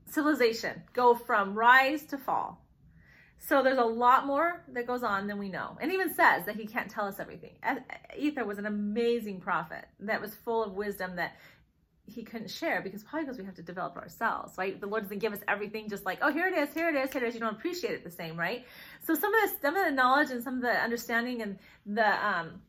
civilization 0.07 0.83
go 0.93 1.15
from 1.15 1.55
rise 1.55 2.05
to 2.07 2.19
fall. 2.19 2.65
So 3.47 3.63
there's 3.63 3.79
a 3.79 3.85
lot 3.85 4.27
more 4.27 4.63
that 4.73 4.87
goes 4.87 5.03
on 5.03 5.27
than 5.27 5.39
we 5.39 5.51
know. 5.51 5.77
And 5.81 5.93
even 5.93 6.15
says 6.15 6.47
that 6.47 6.57
he 6.57 6.67
can't 6.67 6.91
tell 6.91 7.07
us 7.07 7.21
everything. 7.21 7.53
Ether 8.17 8.45
was 8.45 8.57
an 8.57 8.65
amazing 8.65 9.41
prophet 9.41 9.85
that 10.01 10.21
was 10.21 10.35
full 10.35 10.65
of 10.65 10.73
wisdom 10.73 11.17
that 11.17 11.37
he 12.07 12.23
couldn't 12.23 12.51
share 12.51 12.83
because 12.83 13.03
probably 13.03 13.25
because 13.25 13.39
we 13.39 13.45
have 13.45 13.55
to 13.55 13.63
develop 13.63 13.97
ourselves, 13.97 14.57
right? 14.59 14.79
The 14.81 14.87
Lord 14.87 15.05
doesn't 15.05 15.19
give 15.19 15.33
us 15.33 15.41
everything 15.49 15.89
just 15.89 16.05
like, 16.05 16.19
oh, 16.21 16.33
here 16.33 16.47
it 16.47 16.57
is, 16.57 16.73
here 16.75 16.89
it 16.89 16.97
is, 16.97 17.13
here 17.13 17.25
it 17.25 17.29
is. 17.29 17.35
You 17.35 17.41
don't 17.41 17.55
appreciate 17.55 17.95
it 17.95 18.05
the 18.05 18.11
same, 18.11 18.37
right? 18.39 18.65
So 19.03 19.15
some 19.15 19.33
of 19.35 19.51
the 19.51 19.57
some 19.61 19.77
of 19.77 19.85
the 19.87 19.93
knowledge 19.93 20.31
and 20.31 20.43
some 20.43 20.57
of 20.57 20.63
the 20.63 20.73
understanding 20.73 21.43
and 21.43 21.59
the 21.87 22.27
um, 22.27 22.61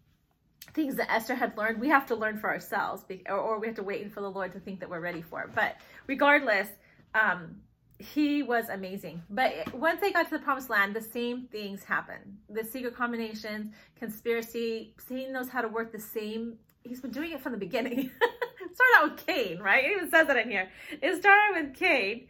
things 0.74 0.96
that 0.96 1.10
Ether 1.16 1.36
had 1.36 1.58
learned, 1.58 1.80
we 1.80 1.90
have 1.90 2.06
to 2.08 2.16
learn 2.16 2.38
for 2.38 2.50
ourselves, 2.50 3.04
or, 3.28 3.38
or 3.38 3.60
we 3.60 3.68
have 3.68 3.76
to 3.76 3.84
wait 3.84 4.12
for 4.14 4.22
the 4.22 4.32
Lord 4.32 4.52
to 4.54 4.60
think 4.60 4.80
that 4.80 4.90
we're 4.90 5.02
ready 5.02 5.22
for 5.22 5.42
it. 5.42 5.50
But 5.54 5.78
regardless, 6.08 6.70
um, 7.14 7.58
he 8.00 8.44
was 8.44 8.70
amazing. 8.70 9.22
But 9.30 9.74
once 9.74 10.02
they 10.02 10.12
got 10.12 10.26
to 10.30 10.38
the 10.38 10.44
promised 10.44 10.70
land, 10.70 10.96
the 10.96 11.02
same 11.02 11.48
things 11.52 11.84
happened. 11.84 12.38
The 12.50 12.64
secret 12.64 12.96
combinations, 12.96 13.72
conspiracy, 13.98 14.94
Satan 15.08 15.34
knows 15.34 15.50
how 15.50 15.62
to 15.62 15.68
work 15.68 15.92
the 15.92 16.00
same. 16.00 16.56
He's 16.84 17.02
been 17.02 17.12
doing 17.12 17.32
it 17.32 17.42
from 17.42 17.54
the 17.54 17.58
beginning. 17.58 18.12
started 18.76 18.96
out 18.98 19.12
with 19.18 19.26
Cain, 19.28 19.60
right? 19.60 19.86
It 19.86 19.92
even 19.94 20.12
says 20.12 20.28
that 20.28 20.38
in 20.38 20.50
here. 20.50 20.70
It 21.02 21.16
started 21.20 21.56
with 21.56 21.76
Cain. 21.76 22.28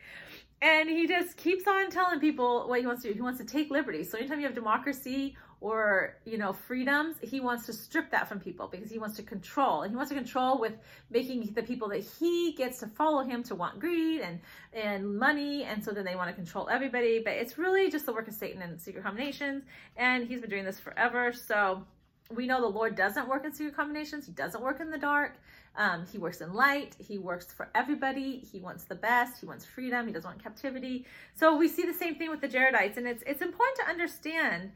and 0.62 0.90
he 0.90 1.08
just 1.08 1.38
keeps 1.38 1.68
on 1.68 1.92
telling 1.92 2.20
people 2.20 2.68
what 2.68 2.80
he 2.80 2.88
wants 2.88 3.04
to 3.04 3.10
do. 3.10 3.14
He 3.14 3.22
wants 3.22 3.40
to 3.40 3.46
take 3.46 3.70
liberty. 3.70 4.04
So 4.04 4.18
anytime 4.18 4.40
you 4.40 4.46
have 4.46 4.56
democracy 4.56 5.36
or 5.62 6.18
you 6.26 6.38
know 6.38 6.54
freedoms, 6.54 7.18
he 7.22 7.40
wants 7.40 7.66
to 7.68 7.74
strip 7.74 8.12
that 8.12 8.28
from 8.30 8.40
people 8.40 8.68
because 8.68 8.90
he 8.92 9.00
wants 9.00 9.16
to 9.18 9.24
control. 9.24 9.84
And 9.84 9.92
he 9.92 9.96
wants 9.98 10.10
to 10.12 10.16
control 10.16 10.60
with 10.60 10.74
making 11.10 11.54
the 11.54 11.64
people 11.64 11.90
that 11.90 12.04
he 12.20 12.54
gets 12.54 12.80
to 12.80 12.88
follow 12.88 13.24
him 13.24 13.44
to 13.44 13.56
want 13.56 13.80
greed 13.80 14.22
and 14.22 14.40
and 14.74 15.18
money, 15.18 15.64
and 15.64 15.84
so 15.84 15.92
then 15.92 16.06
they 16.06 16.16
want 16.16 16.30
to 16.30 16.36
control 16.36 16.70
everybody. 16.70 17.20
But 17.20 17.34
it's 17.34 17.58
really 17.58 17.90
just 17.92 18.06
the 18.06 18.14
work 18.14 18.28
of 18.28 18.34
Satan 18.34 18.62
and 18.62 18.80
secret 18.80 19.04
combinations, 19.04 19.64
and 19.98 20.28
he's 20.28 20.42
been 20.42 20.50
doing 20.50 20.66
this 20.66 20.80
forever. 20.80 21.34
So 21.34 21.84
we 22.32 22.48
know 22.48 22.62
the 22.62 22.68
Lord 22.68 22.96
doesn't 22.96 23.28
work 23.28 23.46
in 23.46 23.54
secret 23.54 23.76
combinations. 23.76 24.26
He 24.26 24.32
doesn't 24.32 24.62
work 24.64 24.80
in 24.80 24.90
the 24.92 24.98
dark. 24.98 25.40
Um, 25.78 26.06
he 26.12 26.18
works 26.18 26.42
in 26.42 26.54
light. 26.54 26.96
He 27.00 27.18
works 27.18 27.52
for 27.52 27.70
everybody. 27.76 28.40
He 28.52 28.60
wants 28.60 28.86
the 28.86 28.96
best. 28.96 29.40
He 29.40 29.46
wants 29.46 29.66
freedom. 29.66 30.08
He 30.08 30.14
doesn't 30.14 30.30
want 30.30 30.42
captivity. 30.42 31.06
So 31.34 31.56
we 31.58 31.68
see 31.68 31.86
the 31.86 31.94
same 31.94 32.16
thing 32.16 32.30
with 32.30 32.42
the 32.42 32.48
Jaredites, 32.48 32.98
and 32.98 33.08
it's 33.08 33.24
it's 33.28 33.42
important 33.42 33.78
to 33.80 33.88
understand 33.90 34.72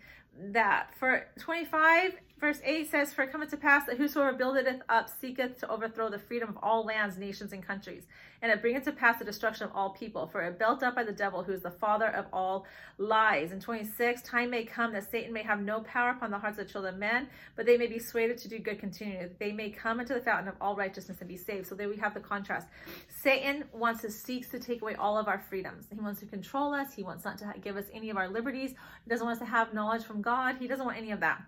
that 0.51 0.93
for 0.97 1.25
25 1.39 2.13
verse 2.39 2.62
8 2.63 2.89
says 2.89 3.13
for 3.13 3.23
it 3.23 3.32
cometh 3.32 3.49
to 3.49 3.58
pass 3.58 3.86
that 3.86 3.97
whosoever 3.97 4.38
buildeth 4.38 4.82
up 4.89 5.10
seeketh 5.19 5.60
to 5.60 5.69
overthrow 5.69 6.10
the 6.10 6.19
freedom 6.19 6.49
of 6.49 6.58
all 6.62 6.86
lands 6.86 7.17
nations 7.17 7.54
and 7.54 7.65
countries. 7.65 8.04
And 8.41 8.52
it 8.52 8.62
bringeth 8.62 8.86
to 8.86 8.93
pass 8.93 9.19
the 9.19 9.25
destruction 9.25 9.65
of 9.65 9.75
all 9.75 9.89
people. 9.89 10.28
For 10.28 10.41
it 10.41 10.58
built 10.58 10.82
up 10.82 10.95
by 10.95 11.04
the 11.04 11.12
devil 11.12 11.43
who 11.43 11.52
is 11.52 11.62
the 11.62 11.71
father 11.71 12.08
of 12.08 12.25
all 12.32 12.65
lies. 12.97 13.52
And 13.52 13.62
26 13.62 14.21
time 14.21 14.49
may 14.49 14.63
come 14.63 14.93
that 14.93 15.10
satan 15.12 15.34
may 15.34 15.43
have 15.43 15.62
no 15.62 15.82
power 15.82 16.12
upon 16.12 16.32
the 16.32 16.38
hearts 16.38 16.58
of 16.58 16.67
the 16.67 16.71
children 16.71 16.93
of 16.93 16.99
men 16.99 17.28
but 17.56 17.65
they 17.65 17.78
may 17.78 17.88
be 17.88 17.99
swayed 17.99 18.38
to 18.38 18.47
do 18.47 18.60
good 18.60 18.80
continually. 18.80 19.30
They 19.39 19.52
may 19.52 19.69
come 19.69 19.99
into 19.99 20.13
the 20.13 20.21
fountain 20.21 20.47
of 20.47 20.56
all 20.62 20.75
righteousness 20.75 21.17
and 21.19 21.28
be 21.28 21.38
saved. 21.38 21.67
So 21.67 21.75
there 21.75 21.89
we 21.89 21.97
have 21.97 22.13
the 22.13 22.19
contrast. 22.19 22.67
Satan 23.10 23.65
wants 23.73 24.02
to 24.02 24.12
seeks 24.12 24.49
to 24.49 24.60
take 24.60 24.82
away 24.82 24.95
all 24.95 25.17
of 25.17 25.28
our 25.28 25.39
freedoms. 25.39 25.88
He 25.91 25.99
wants 25.99 26.19
to 26.21 26.25
control 26.25 26.73
us. 26.73 26.93
He 26.93 27.04
wants 27.04 27.25
not 27.25 27.38
to 27.39 27.54
give 27.62 27.75
us 27.78 27.86
any 27.93 28.10
of 28.10 28.17
our 28.17 28.30
liberties. 28.30 28.71
He 29.04 29.10
doesn't 29.10 29.25
want 29.25 29.41
us 29.41 29.45
to 29.45 29.52
have 29.52 29.73
knowledge 29.73 30.04
from 30.04 30.21
god. 30.21 30.58
He 30.60 30.67
doesn't 30.67 30.86
want 30.86 30.97
any 30.97 31.12
of 31.12 31.19
that 31.19 31.41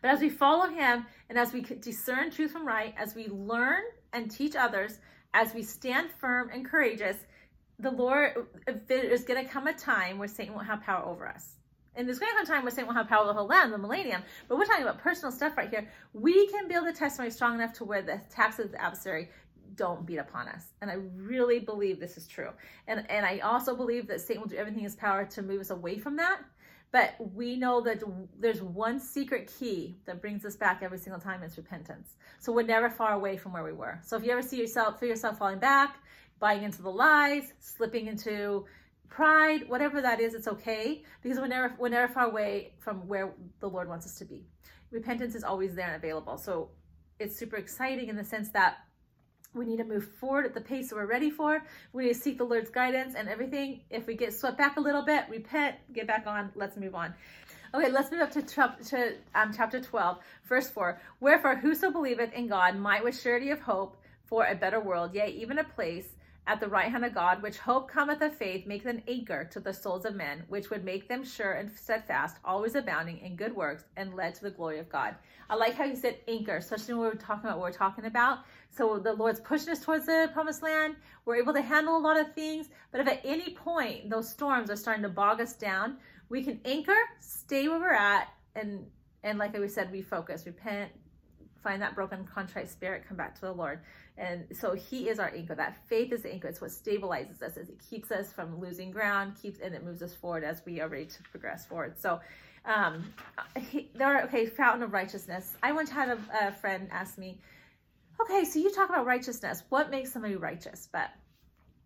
but 0.00 0.10
as 0.10 0.20
we 0.20 0.28
follow 0.28 0.68
him 0.68 1.06
and 1.28 1.38
as 1.38 1.52
we 1.52 1.60
discern 1.60 2.30
truth 2.30 2.52
from 2.52 2.66
right, 2.66 2.94
as 2.96 3.14
we 3.14 3.28
learn 3.28 3.82
and 4.12 4.30
teach 4.30 4.56
others, 4.56 4.98
as 5.34 5.54
we 5.54 5.62
stand 5.62 6.10
firm 6.18 6.50
and 6.50 6.64
courageous, 6.64 7.16
the 7.78 7.90
Lord, 7.90 8.46
there's 8.88 9.24
going 9.24 9.44
to 9.44 9.50
come 9.50 9.66
a 9.66 9.72
time 9.72 10.18
where 10.18 10.28
Satan 10.28 10.54
won't 10.54 10.66
have 10.66 10.82
power 10.82 11.04
over 11.04 11.28
us. 11.28 11.56
And 11.94 12.06
there's 12.06 12.18
going 12.18 12.30
to 12.30 12.36
come 12.36 12.44
a 12.44 12.48
time 12.48 12.62
where 12.62 12.70
Satan 12.70 12.86
will 12.86 12.94
have 12.94 13.08
power 13.08 13.20
over 13.20 13.28
the 13.28 13.38
whole 13.38 13.48
land, 13.48 13.72
the 13.72 13.78
millennium. 13.78 14.22
But 14.48 14.58
we're 14.58 14.66
talking 14.66 14.84
about 14.84 14.98
personal 14.98 15.32
stuff 15.32 15.56
right 15.56 15.68
here. 15.68 15.88
We 16.12 16.46
can 16.48 16.68
build 16.68 16.86
a 16.86 16.92
testimony 16.92 17.30
strong 17.30 17.54
enough 17.54 17.72
to 17.74 17.84
where 17.84 18.02
the 18.02 18.14
attacks 18.14 18.58
of 18.58 18.70
the 18.72 18.80
adversary 18.80 19.28
don't 19.74 20.06
beat 20.06 20.18
upon 20.18 20.48
us. 20.48 20.64
And 20.80 20.90
I 20.90 20.94
really 21.16 21.60
believe 21.60 22.00
this 22.00 22.16
is 22.16 22.26
true. 22.26 22.50
And 22.86 23.08
and 23.10 23.26
I 23.26 23.38
also 23.38 23.76
believe 23.76 24.06
that 24.08 24.20
Satan 24.20 24.42
will 24.42 24.48
do 24.48 24.56
everything 24.56 24.80
in 24.80 24.84
his 24.84 24.96
power 24.96 25.24
to 25.26 25.42
move 25.42 25.60
us 25.60 25.70
away 25.70 25.98
from 25.98 26.16
that 26.16 26.40
but 26.90 27.14
we 27.34 27.56
know 27.56 27.80
that 27.82 28.02
there's 28.38 28.62
one 28.62 28.98
secret 28.98 29.52
key 29.58 29.96
that 30.06 30.20
brings 30.20 30.44
us 30.44 30.56
back 30.56 30.80
every 30.82 30.98
single 30.98 31.20
time 31.20 31.42
it's 31.42 31.56
repentance. 31.56 32.16
So 32.38 32.52
we're 32.52 32.62
never 32.62 32.88
far 32.88 33.12
away 33.12 33.36
from 33.36 33.52
where 33.52 33.64
we 33.64 33.72
were. 33.72 34.00
So 34.04 34.16
if 34.16 34.24
you 34.24 34.30
ever 34.30 34.42
see 34.42 34.58
yourself, 34.58 34.98
feel 34.98 35.08
yourself 35.08 35.38
falling 35.38 35.58
back, 35.58 35.98
buying 36.38 36.62
into 36.62 36.82
the 36.82 36.90
lies, 36.90 37.52
slipping 37.60 38.06
into 38.06 38.64
pride, 39.08 39.68
whatever 39.68 40.00
that 40.00 40.20
is, 40.20 40.34
it's 40.34 40.48
okay 40.48 41.02
because 41.22 41.38
we're 41.38 41.46
never 41.46 41.74
we're 41.78 41.88
never 41.88 42.12
far 42.12 42.26
away 42.26 42.72
from 42.78 43.06
where 43.06 43.34
the 43.60 43.68
Lord 43.68 43.88
wants 43.88 44.06
us 44.06 44.14
to 44.16 44.24
be. 44.24 44.46
Repentance 44.90 45.34
is 45.34 45.44
always 45.44 45.74
there 45.74 45.86
and 45.86 45.96
available. 45.96 46.38
So 46.38 46.70
it's 47.18 47.36
super 47.36 47.56
exciting 47.56 48.08
in 48.08 48.16
the 48.16 48.24
sense 48.24 48.50
that 48.50 48.78
we 49.54 49.64
need 49.64 49.78
to 49.78 49.84
move 49.84 50.08
forward 50.20 50.46
at 50.46 50.54
the 50.54 50.60
pace 50.60 50.92
we're 50.92 51.06
ready 51.06 51.30
for. 51.30 51.62
We 51.92 52.04
need 52.04 52.14
to 52.14 52.20
seek 52.20 52.38
the 52.38 52.44
Lord's 52.44 52.70
guidance 52.70 53.14
and 53.14 53.28
everything. 53.28 53.80
If 53.90 54.06
we 54.06 54.14
get 54.14 54.34
swept 54.34 54.58
back 54.58 54.76
a 54.76 54.80
little 54.80 55.02
bit, 55.02 55.24
repent, 55.28 55.76
get 55.92 56.06
back 56.06 56.26
on. 56.26 56.50
Let's 56.54 56.76
move 56.76 56.94
on. 56.94 57.14
Okay, 57.74 57.90
let's 57.90 58.10
move 58.10 58.20
up 58.20 58.30
to, 58.32 58.42
to 58.42 59.14
um, 59.34 59.52
chapter 59.54 59.80
12, 59.80 60.18
verse 60.44 60.70
4. 60.70 61.00
Wherefore, 61.20 61.56
whoso 61.56 61.90
believeth 61.90 62.32
in 62.32 62.48
God 62.48 62.76
might 62.76 63.04
with 63.04 63.20
surety 63.20 63.50
of 63.50 63.60
hope 63.60 63.98
for 64.24 64.46
a 64.46 64.54
better 64.54 64.80
world, 64.80 65.14
yea, 65.14 65.28
even 65.28 65.58
a 65.58 65.64
place 65.64 66.08
at 66.48 66.60
the 66.60 66.66
right 66.66 66.90
hand 66.90 67.04
of 67.04 67.14
God, 67.14 67.42
which 67.42 67.58
hope 67.58 67.90
cometh 67.90 68.22
of 68.22 68.34
faith, 68.34 68.66
maketh 68.66 68.86
an 68.86 69.02
anchor 69.06 69.44
to 69.52 69.60
the 69.60 69.72
souls 69.72 70.06
of 70.06 70.14
men, 70.14 70.44
which 70.48 70.70
would 70.70 70.82
make 70.82 71.06
them 71.06 71.22
sure 71.22 71.52
and 71.52 71.70
steadfast, 71.70 72.36
always 72.42 72.74
abounding 72.74 73.18
in 73.18 73.36
good 73.36 73.54
works, 73.54 73.84
and 73.98 74.16
led 74.16 74.34
to 74.34 74.42
the 74.42 74.50
glory 74.50 74.78
of 74.78 74.88
God. 74.88 75.14
I 75.50 75.56
like 75.56 75.74
how 75.74 75.84
you 75.84 75.94
said 75.94 76.16
anchor, 76.26 76.56
especially 76.56 76.94
when 76.94 77.08
we're 77.08 77.14
talking 77.16 77.44
about 77.44 77.58
what 77.58 77.70
we're 77.70 77.76
talking 77.76 78.06
about. 78.06 78.38
So 78.70 78.98
the 78.98 79.12
Lord's 79.12 79.40
pushing 79.40 79.70
us 79.70 79.80
towards 79.80 80.06
the 80.06 80.30
promised 80.32 80.62
land. 80.62 80.96
We're 81.24 81.36
able 81.36 81.52
to 81.52 81.62
handle 81.62 81.96
a 81.96 81.98
lot 81.98 82.18
of 82.18 82.32
things, 82.34 82.68
but 82.92 83.00
if 83.00 83.08
at 83.08 83.20
any 83.24 83.54
point 83.54 84.08
those 84.08 84.30
storms 84.30 84.70
are 84.70 84.76
starting 84.76 85.02
to 85.02 85.08
bog 85.08 85.40
us 85.40 85.54
down, 85.54 85.98
we 86.28 86.42
can 86.42 86.60
anchor, 86.64 86.96
stay 87.20 87.68
where 87.68 87.80
we're 87.80 87.92
at, 87.92 88.28
and 88.54 88.86
and 89.24 89.38
like 89.38 89.56
we 89.58 89.66
said, 89.68 89.92
refocus, 89.92 90.46
repent, 90.46 90.90
find 91.62 91.82
that 91.82 91.94
broken, 91.94 92.24
contrite 92.24 92.70
spirit, 92.70 93.04
come 93.06 93.16
back 93.16 93.34
to 93.34 93.40
the 93.40 93.52
Lord. 93.52 93.80
And 94.16 94.44
so 94.52 94.74
He 94.74 95.08
is 95.08 95.18
our 95.18 95.32
anchor. 95.34 95.54
That 95.54 95.76
faith 95.88 96.12
is 96.12 96.22
the 96.22 96.32
anchor. 96.32 96.48
It's 96.48 96.60
what 96.60 96.70
stabilizes 96.70 97.42
us. 97.42 97.56
It 97.56 97.68
keeps 97.90 98.10
us 98.10 98.32
from 98.32 98.60
losing 98.60 98.90
ground, 98.90 99.34
keeps 99.40 99.58
and 99.60 99.74
it 99.74 99.84
moves 99.84 100.02
us 100.02 100.14
forward 100.14 100.44
as 100.44 100.62
we 100.64 100.80
are 100.80 100.88
ready 100.88 101.06
to 101.06 101.22
progress 101.24 101.66
forward. 101.66 101.98
So 101.98 102.20
um, 102.64 103.12
he, 103.56 103.90
there 103.94 104.06
are 104.08 104.22
okay, 104.24 104.46
fountain 104.46 104.82
of 104.82 104.92
righteousness. 104.92 105.56
I 105.62 105.72
once 105.72 105.90
had 105.90 106.08
a, 106.10 106.18
a 106.48 106.52
friend 106.52 106.88
ask 106.90 107.18
me, 107.18 107.40
okay, 108.20 108.44
so 108.44 108.58
you 108.58 108.70
talk 108.70 108.88
about 108.88 109.06
righteousness. 109.06 109.62
What 109.68 109.90
makes 109.90 110.12
somebody 110.12 110.36
righteous? 110.36 110.88
But 110.92 111.10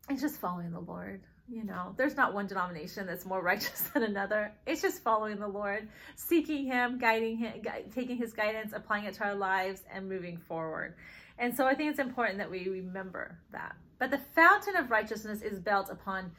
it's 0.08 0.22
just 0.22 0.40
following 0.40 0.70
the 0.70 0.80
Lord. 0.80 1.22
You 1.48 1.64
know, 1.64 1.94
there's 1.96 2.16
not 2.16 2.34
one 2.34 2.46
denomination 2.46 3.06
that's 3.06 3.26
more 3.26 3.42
righteous 3.52 3.80
than 3.92 4.02
another. 4.04 4.52
It's 4.66 4.80
just 4.82 5.02
following 5.02 5.38
the 5.38 5.48
Lord, 5.48 5.88
seeking 6.16 6.66
Him, 6.66 6.98
guiding 6.98 7.36
Him, 7.36 7.62
taking 7.94 8.16
His 8.16 8.32
guidance, 8.32 8.72
applying 8.74 9.04
it 9.04 9.14
to 9.14 9.24
our 9.24 9.34
lives, 9.34 9.82
and 9.92 10.08
moving 10.08 10.38
forward. 10.38 10.94
And 11.38 11.54
so 11.56 11.66
I 11.66 11.74
think 11.74 11.90
it's 11.90 11.98
important 11.98 12.38
that 12.38 12.50
we 12.50 12.68
remember 12.68 13.38
that. 13.52 13.74
But 13.98 14.10
the 14.10 14.20
fountain 14.34 14.76
of 14.76 14.90
righteousness 14.90 15.42
is 15.42 15.58
built 15.58 15.88
upon 15.90 16.32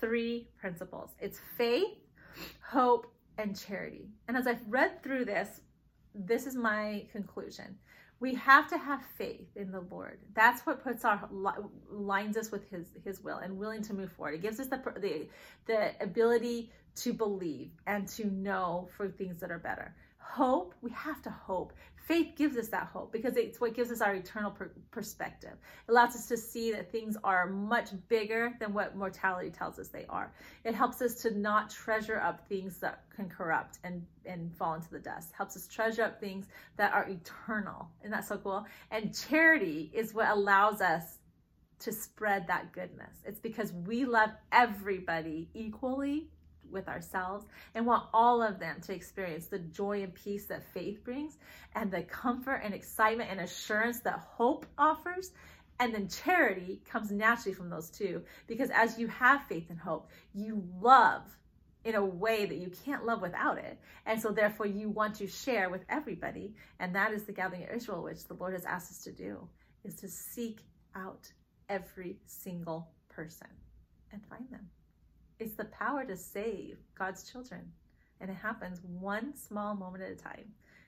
three 0.00 0.48
principles 0.60 1.10
it's 1.18 1.40
faith, 1.56 1.96
hope, 2.60 3.06
and 3.38 3.58
charity. 3.58 4.08
And 4.28 4.36
as 4.36 4.46
I've 4.46 4.62
read 4.68 5.02
through 5.02 5.24
this, 5.24 5.60
this 6.14 6.46
is 6.46 6.54
my 6.54 7.06
conclusion. 7.12 7.76
We 8.18 8.34
have 8.34 8.68
to 8.68 8.78
have 8.78 9.02
faith 9.18 9.48
in 9.56 9.70
the 9.70 9.80
Lord. 9.80 10.18
That's 10.34 10.62
what 10.62 10.82
puts 10.82 11.04
our 11.04 11.28
lines 11.90 12.36
us 12.36 12.50
with 12.50 12.68
His 12.70 12.86
His 13.04 13.22
will 13.22 13.38
and 13.38 13.58
willing 13.58 13.82
to 13.82 13.94
move 13.94 14.10
forward. 14.12 14.34
It 14.34 14.42
gives 14.42 14.58
us 14.58 14.68
the 14.68 14.80
the, 15.00 15.26
the 15.66 16.02
ability 16.02 16.70
to 16.96 17.12
believe 17.12 17.70
and 17.86 18.08
to 18.08 18.26
know 18.26 18.88
for 18.96 19.08
things 19.08 19.40
that 19.40 19.50
are 19.50 19.58
better. 19.58 19.94
Hope, 20.18 20.74
we 20.82 20.90
have 20.90 21.22
to 21.22 21.30
hope 21.30 21.72
faith 22.06 22.34
gives 22.36 22.56
us 22.56 22.68
that 22.68 22.86
hope 22.86 23.12
because 23.12 23.36
it's 23.36 23.60
what 23.60 23.74
gives 23.74 23.90
us 23.90 24.00
our 24.00 24.14
eternal 24.14 24.50
per- 24.50 24.70
perspective. 24.92 25.52
It 25.52 25.90
allows 25.90 26.14
us 26.14 26.26
to 26.28 26.36
see 26.36 26.70
that 26.72 26.90
things 26.90 27.16
are 27.24 27.48
much 27.48 27.90
bigger 28.08 28.52
than 28.60 28.72
what 28.72 28.96
mortality 28.96 29.50
tells 29.50 29.78
us 29.78 29.88
they 29.88 30.06
are. 30.08 30.32
It 30.64 30.74
helps 30.74 31.02
us 31.02 31.16
to 31.22 31.36
not 31.36 31.68
treasure 31.68 32.20
up 32.20 32.48
things 32.48 32.78
that 32.78 33.02
can 33.14 33.28
corrupt 33.28 33.78
and, 33.82 34.06
and 34.24 34.54
fall 34.54 34.74
into 34.74 34.90
the 34.90 35.00
dust. 35.00 35.32
Helps 35.36 35.56
us 35.56 35.66
treasure 35.66 36.04
up 36.04 36.20
things 36.20 36.46
that 36.76 36.94
are 36.94 37.08
eternal. 37.08 37.88
Isn't 38.00 38.12
that 38.12 38.24
so 38.24 38.38
cool? 38.38 38.64
And 38.92 39.12
charity 39.28 39.90
is 39.92 40.14
what 40.14 40.28
allows 40.28 40.80
us 40.80 41.18
to 41.80 41.92
spread 41.92 42.46
that 42.46 42.72
goodness. 42.72 43.16
It's 43.24 43.40
because 43.40 43.72
we 43.72 44.04
love 44.04 44.30
everybody 44.52 45.48
equally 45.54 46.30
with 46.70 46.88
ourselves 46.88 47.44
and 47.74 47.86
want 47.86 48.08
all 48.12 48.42
of 48.42 48.58
them 48.58 48.80
to 48.82 48.94
experience 48.94 49.46
the 49.46 49.58
joy 49.58 50.02
and 50.02 50.14
peace 50.14 50.46
that 50.46 50.62
faith 50.72 51.04
brings 51.04 51.38
and 51.74 51.90
the 51.90 52.02
comfort 52.02 52.60
and 52.64 52.74
excitement 52.74 53.30
and 53.30 53.40
assurance 53.40 54.00
that 54.00 54.18
hope 54.18 54.66
offers. 54.78 55.32
And 55.78 55.94
then 55.94 56.08
charity 56.08 56.80
comes 56.90 57.10
naturally 57.10 57.54
from 57.54 57.68
those 57.68 57.90
two 57.90 58.22
because 58.46 58.70
as 58.70 58.98
you 58.98 59.08
have 59.08 59.46
faith 59.46 59.68
and 59.68 59.78
hope, 59.78 60.10
you 60.32 60.66
love 60.80 61.22
in 61.84 61.94
a 61.94 62.04
way 62.04 62.46
that 62.46 62.58
you 62.58 62.70
can't 62.84 63.06
love 63.06 63.22
without 63.22 63.58
it. 63.58 63.78
And 64.06 64.20
so 64.20 64.32
therefore 64.32 64.66
you 64.66 64.90
want 64.90 65.14
to 65.16 65.28
share 65.28 65.70
with 65.70 65.84
everybody. 65.88 66.54
And 66.80 66.94
that 66.96 67.12
is 67.12 67.24
the 67.24 67.32
gathering 67.32 67.62
of 67.62 67.70
Israel, 67.70 68.02
which 68.02 68.24
the 68.24 68.34
Lord 68.34 68.54
has 68.54 68.64
asked 68.64 68.90
us 68.90 69.04
to 69.04 69.12
do, 69.12 69.46
is 69.84 69.94
to 69.96 70.08
seek 70.08 70.60
out 70.96 71.30
every 71.68 72.16
single 72.26 72.88
person 73.08 73.46
and 74.12 74.20
find 74.26 74.50
them. 74.50 74.68
It's 75.38 75.54
the 75.54 75.66
power 75.66 76.04
to 76.04 76.16
save 76.16 76.78
God's 76.98 77.30
children. 77.30 77.72
And 78.20 78.30
it 78.30 78.36
happens 78.36 78.80
one 78.82 79.36
small 79.36 79.74
moment 79.74 80.02
at 80.02 80.12
a 80.12 80.16
time. 80.16 80.46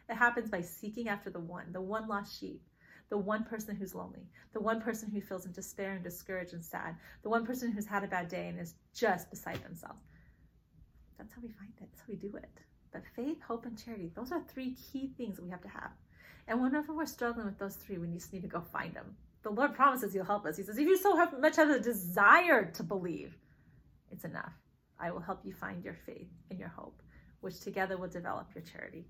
It 0.09 0.17
happens 0.17 0.49
by 0.49 0.63
seeking 0.63 1.09
after 1.09 1.29
the 1.29 1.41
one, 1.41 1.67
the 1.73 1.81
one 1.81 2.09
lost 2.09 2.41
sheep, 2.41 2.63
the 3.11 3.19
one 3.19 3.45
person 3.45 3.77
who's 3.77 3.95
lonely, 3.95 4.27
the 4.55 4.61
one 4.61 4.81
person 4.81 5.11
who 5.11 5.21
feels 5.21 5.45
in 5.45 5.53
despair 5.53 5.93
and 5.93 6.03
discouraged 6.03 6.55
and 6.55 6.65
sad, 6.65 6.97
the 7.23 7.29
one 7.29 7.45
person 7.45 7.71
who's 7.71 7.87
had 7.87 8.05
a 8.05 8.09
bad 8.09 8.29
day 8.29 8.49
and 8.49 8.59
is 8.59 8.75
just 8.95 9.29
beside 9.29 9.63
themselves. 9.63 10.01
That's 11.19 11.33
how 11.35 11.43
we 11.43 11.49
find 11.49 11.71
it. 11.77 11.81
That's 11.81 12.01
how 12.01 12.07
we 12.09 12.17
do 12.17 12.35
it. 12.37 12.61
But 12.91 13.03
faith, 13.15 13.43
hope, 13.47 13.67
and 13.67 13.83
charity, 13.83 14.11
those 14.15 14.33
are 14.33 14.41
three 14.49 14.75
key 14.75 15.11
things 15.19 15.37
that 15.37 15.45
we 15.45 15.51
have 15.51 15.63
to 15.63 15.69
have. 15.69 15.91
And 16.47 16.63
whenever 16.63 16.95
we're 16.95 17.05
struggling 17.05 17.45
with 17.45 17.59
those 17.59 17.77
three, 17.77 17.99
we 17.99 18.09
just 18.09 18.33
need 18.33 18.43
to 18.43 18.49
go 18.49 18.63
find 18.63 18.95
them. 18.95 19.15
The 19.43 19.51
Lord 19.51 19.75
promises 19.75 20.15
He'll 20.15 20.25
help 20.25 20.47
us. 20.47 20.57
He 20.57 20.63
says, 20.63 20.79
if 20.79 20.87
you 20.87 20.97
so 20.97 21.17
have 21.17 21.39
much 21.39 21.57
have 21.57 21.69
a 21.69 21.79
desire 21.79 22.71
to 22.73 22.83
believe, 22.83 23.37
It's 24.11 24.25
enough. 24.25 24.53
I 24.99 25.11
will 25.11 25.21
help 25.21 25.41
you 25.45 25.55
find 25.55 25.85
your 25.85 25.97
faith 26.07 26.29
and 26.51 26.59
your 26.59 26.69
hope, 26.69 27.01
which 27.41 27.61
together 27.61 27.97
will 27.97 28.09
develop 28.09 28.49
your 28.55 28.65
charity. 28.65 29.07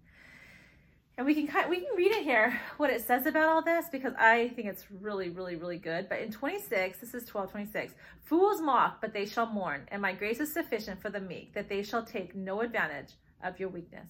And 1.17 1.27
we 1.27 1.35
can 1.35 1.69
we 1.69 1.81
can 1.81 1.97
read 1.97 2.13
it 2.13 2.23
here 2.23 2.61
what 2.77 2.91
it 2.91 3.05
says 3.05 3.27
about 3.27 3.49
all 3.49 3.61
this 3.61 3.87
because 3.91 4.13
I 4.17 4.51
think 4.55 4.69
it's 4.69 4.85
really 5.01 5.31
really 5.31 5.57
really 5.57 5.79
good. 5.79 6.09
But 6.09 6.21
in 6.21 6.31
26, 6.31 6.99
this 6.99 7.13
is 7.13 7.27
12 7.27 7.51
26. 7.51 7.95
Fools 8.25 8.61
mock, 8.61 9.01
but 9.01 9.13
they 9.13 9.27
shall 9.27 9.47
mourn, 9.47 9.89
and 9.89 10.01
my 10.01 10.13
grace 10.13 10.39
is 10.39 10.53
sufficient 10.53 11.03
for 11.03 11.11
the 11.11 11.21
meek, 11.21 11.55
that 11.55 11.69
they 11.69 11.83
shall 11.83 12.05
take 12.05 12.37
no 12.37 12.61
advantage 12.61 13.15
of 13.43 13.59
your 13.59 13.69
weakness. 13.69 14.09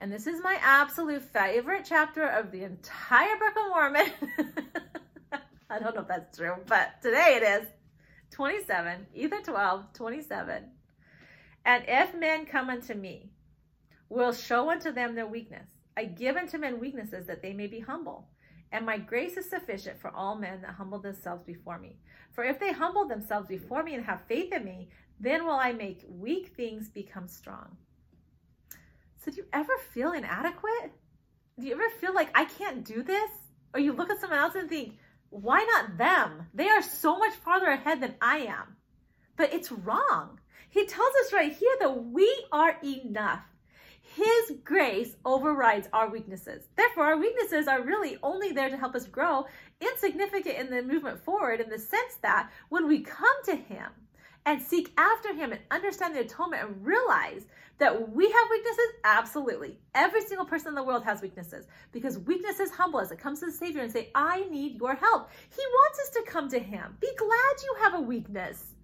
And 0.00 0.12
this 0.12 0.26
is 0.26 0.42
my 0.42 0.58
absolute 0.60 1.22
favorite 1.22 1.86
chapter 1.88 2.26
of 2.26 2.50
the 2.50 2.64
entire 2.64 3.36
Book 3.36 3.56
of 3.56 3.68
Mormon. 3.70 4.06
I 5.70 5.78
don't 5.78 5.94
know 5.94 6.02
if 6.02 6.08
that's 6.08 6.36
true, 6.36 6.56
but 6.66 7.00
today 7.02 7.40
it 7.40 7.42
is. 7.44 7.68
27, 8.32 9.06
Ether 9.14 9.40
12, 9.44 9.92
27. 9.92 10.64
And 11.64 11.84
if 11.86 12.14
men 12.14 12.46
come 12.46 12.70
unto 12.70 12.94
me, 12.94 13.30
will 14.08 14.32
show 14.32 14.70
unto 14.70 14.90
them 14.92 15.14
their 15.14 15.26
weakness 15.26 15.68
I 15.96 16.04
give 16.04 16.36
unto 16.36 16.58
men 16.58 16.80
weaknesses 16.80 17.26
that 17.26 17.42
they 17.42 17.52
may 17.52 17.66
be 17.66 17.80
humble. 17.80 18.28
And 18.70 18.86
my 18.86 18.96
grace 18.96 19.36
is 19.36 19.50
sufficient 19.50 20.00
for 20.00 20.10
all 20.14 20.36
men 20.36 20.62
that 20.62 20.74
humble 20.74 20.98
themselves 20.98 21.44
before 21.44 21.78
me. 21.78 21.96
For 22.32 22.44
if 22.44 22.58
they 22.58 22.72
humble 22.72 23.06
themselves 23.06 23.46
before 23.46 23.82
me 23.82 23.94
and 23.94 24.04
have 24.04 24.22
faith 24.26 24.52
in 24.52 24.64
me, 24.64 24.88
then 25.20 25.44
will 25.44 25.52
I 25.52 25.72
make 25.72 26.06
weak 26.08 26.54
things 26.56 26.88
become 26.88 27.28
strong. 27.28 27.76
So, 29.18 29.30
do 29.30 29.36
you 29.36 29.46
ever 29.52 29.72
feel 29.92 30.12
inadequate? 30.12 30.92
Do 31.60 31.66
you 31.66 31.74
ever 31.74 31.90
feel 32.00 32.14
like 32.14 32.30
I 32.34 32.46
can't 32.46 32.82
do 32.82 33.02
this? 33.02 33.30
Or 33.74 33.80
you 33.80 33.92
look 33.92 34.10
at 34.10 34.20
someone 34.20 34.38
else 34.38 34.54
and 34.54 34.68
think, 34.68 34.96
why 35.32 35.64
not 35.64 35.96
them? 35.96 36.46
They 36.52 36.68
are 36.68 36.82
so 36.82 37.18
much 37.18 37.34
farther 37.36 37.68
ahead 37.68 38.02
than 38.02 38.14
I 38.20 38.38
am. 38.40 38.76
But 39.36 39.54
it's 39.54 39.72
wrong. 39.72 40.38
He 40.68 40.84
tells 40.84 41.12
us 41.24 41.32
right 41.32 41.52
here 41.52 41.74
that 41.80 42.04
we 42.04 42.30
are 42.52 42.76
enough. 42.84 43.42
His 44.02 44.58
grace 44.62 45.16
overrides 45.24 45.88
our 45.94 46.10
weaknesses. 46.10 46.68
Therefore, 46.76 47.04
our 47.04 47.16
weaknesses 47.16 47.66
are 47.66 47.82
really 47.82 48.18
only 48.22 48.52
there 48.52 48.68
to 48.68 48.76
help 48.76 48.94
us 48.94 49.06
grow, 49.06 49.46
insignificant 49.80 50.58
in 50.58 50.70
the 50.70 50.82
movement 50.82 51.24
forward, 51.24 51.60
in 51.60 51.70
the 51.70 51.78
sense 51.78 52.16
that 52.20 52.50
when 52.68 52.86
we 52.86 53.00
come 53.00 53.42
to 53.46 53.56
Him 53.56 53.88
and 54.44 54.60
seek 54.60 54.92
after 54.98 55.34
Him 55.34 55.52
and 55.52 55.60
understand 55.70 56.14
the 56.14 56.20
atonement 56.20 56.62
and 56.62 56.84
realize 56.84 57.46
that 57.78 58.12
we 58.12 58.24
have 58.30 58.50
weaknesses, 58.50 58.86
absolutely. 59.04 59.78
Every 59.94 60.20
single 60.22 60.46
person 60.46 60.68
in 60.68 60.74
the 60.74 60.82
world 60.82 61.04
has 61.04 61.22
weaknesses 61.22 61.66
because 61.90 62.18
weakness 62.20 62.60
is 62.60 62.70
humble 62.70 63.00
as 63.00 63.10
it 63.10 63.18
comes 63.18 63.40
to 63.40 63.46
the 63.46 63.52
Savior 63.52 63.82
and 63.82 63.90
say, 63.90 64.10
I 64.14 64.44
need 64.50 64.76
your 64.76 64.94
help. 64.94 65.30
He 65.50 65.62
wants 65.62 65.98
us 66.00 66.10
to 66.10 66.22
come 66.30 66.48
to 66.50 66.58
Him. 66.58 66.96
Be 67.00 67.10
glad 67.16 67.62
you 67.62 67.76
have 67.80 67.94
a 67.94 68.00
weakness. 68.00 68.74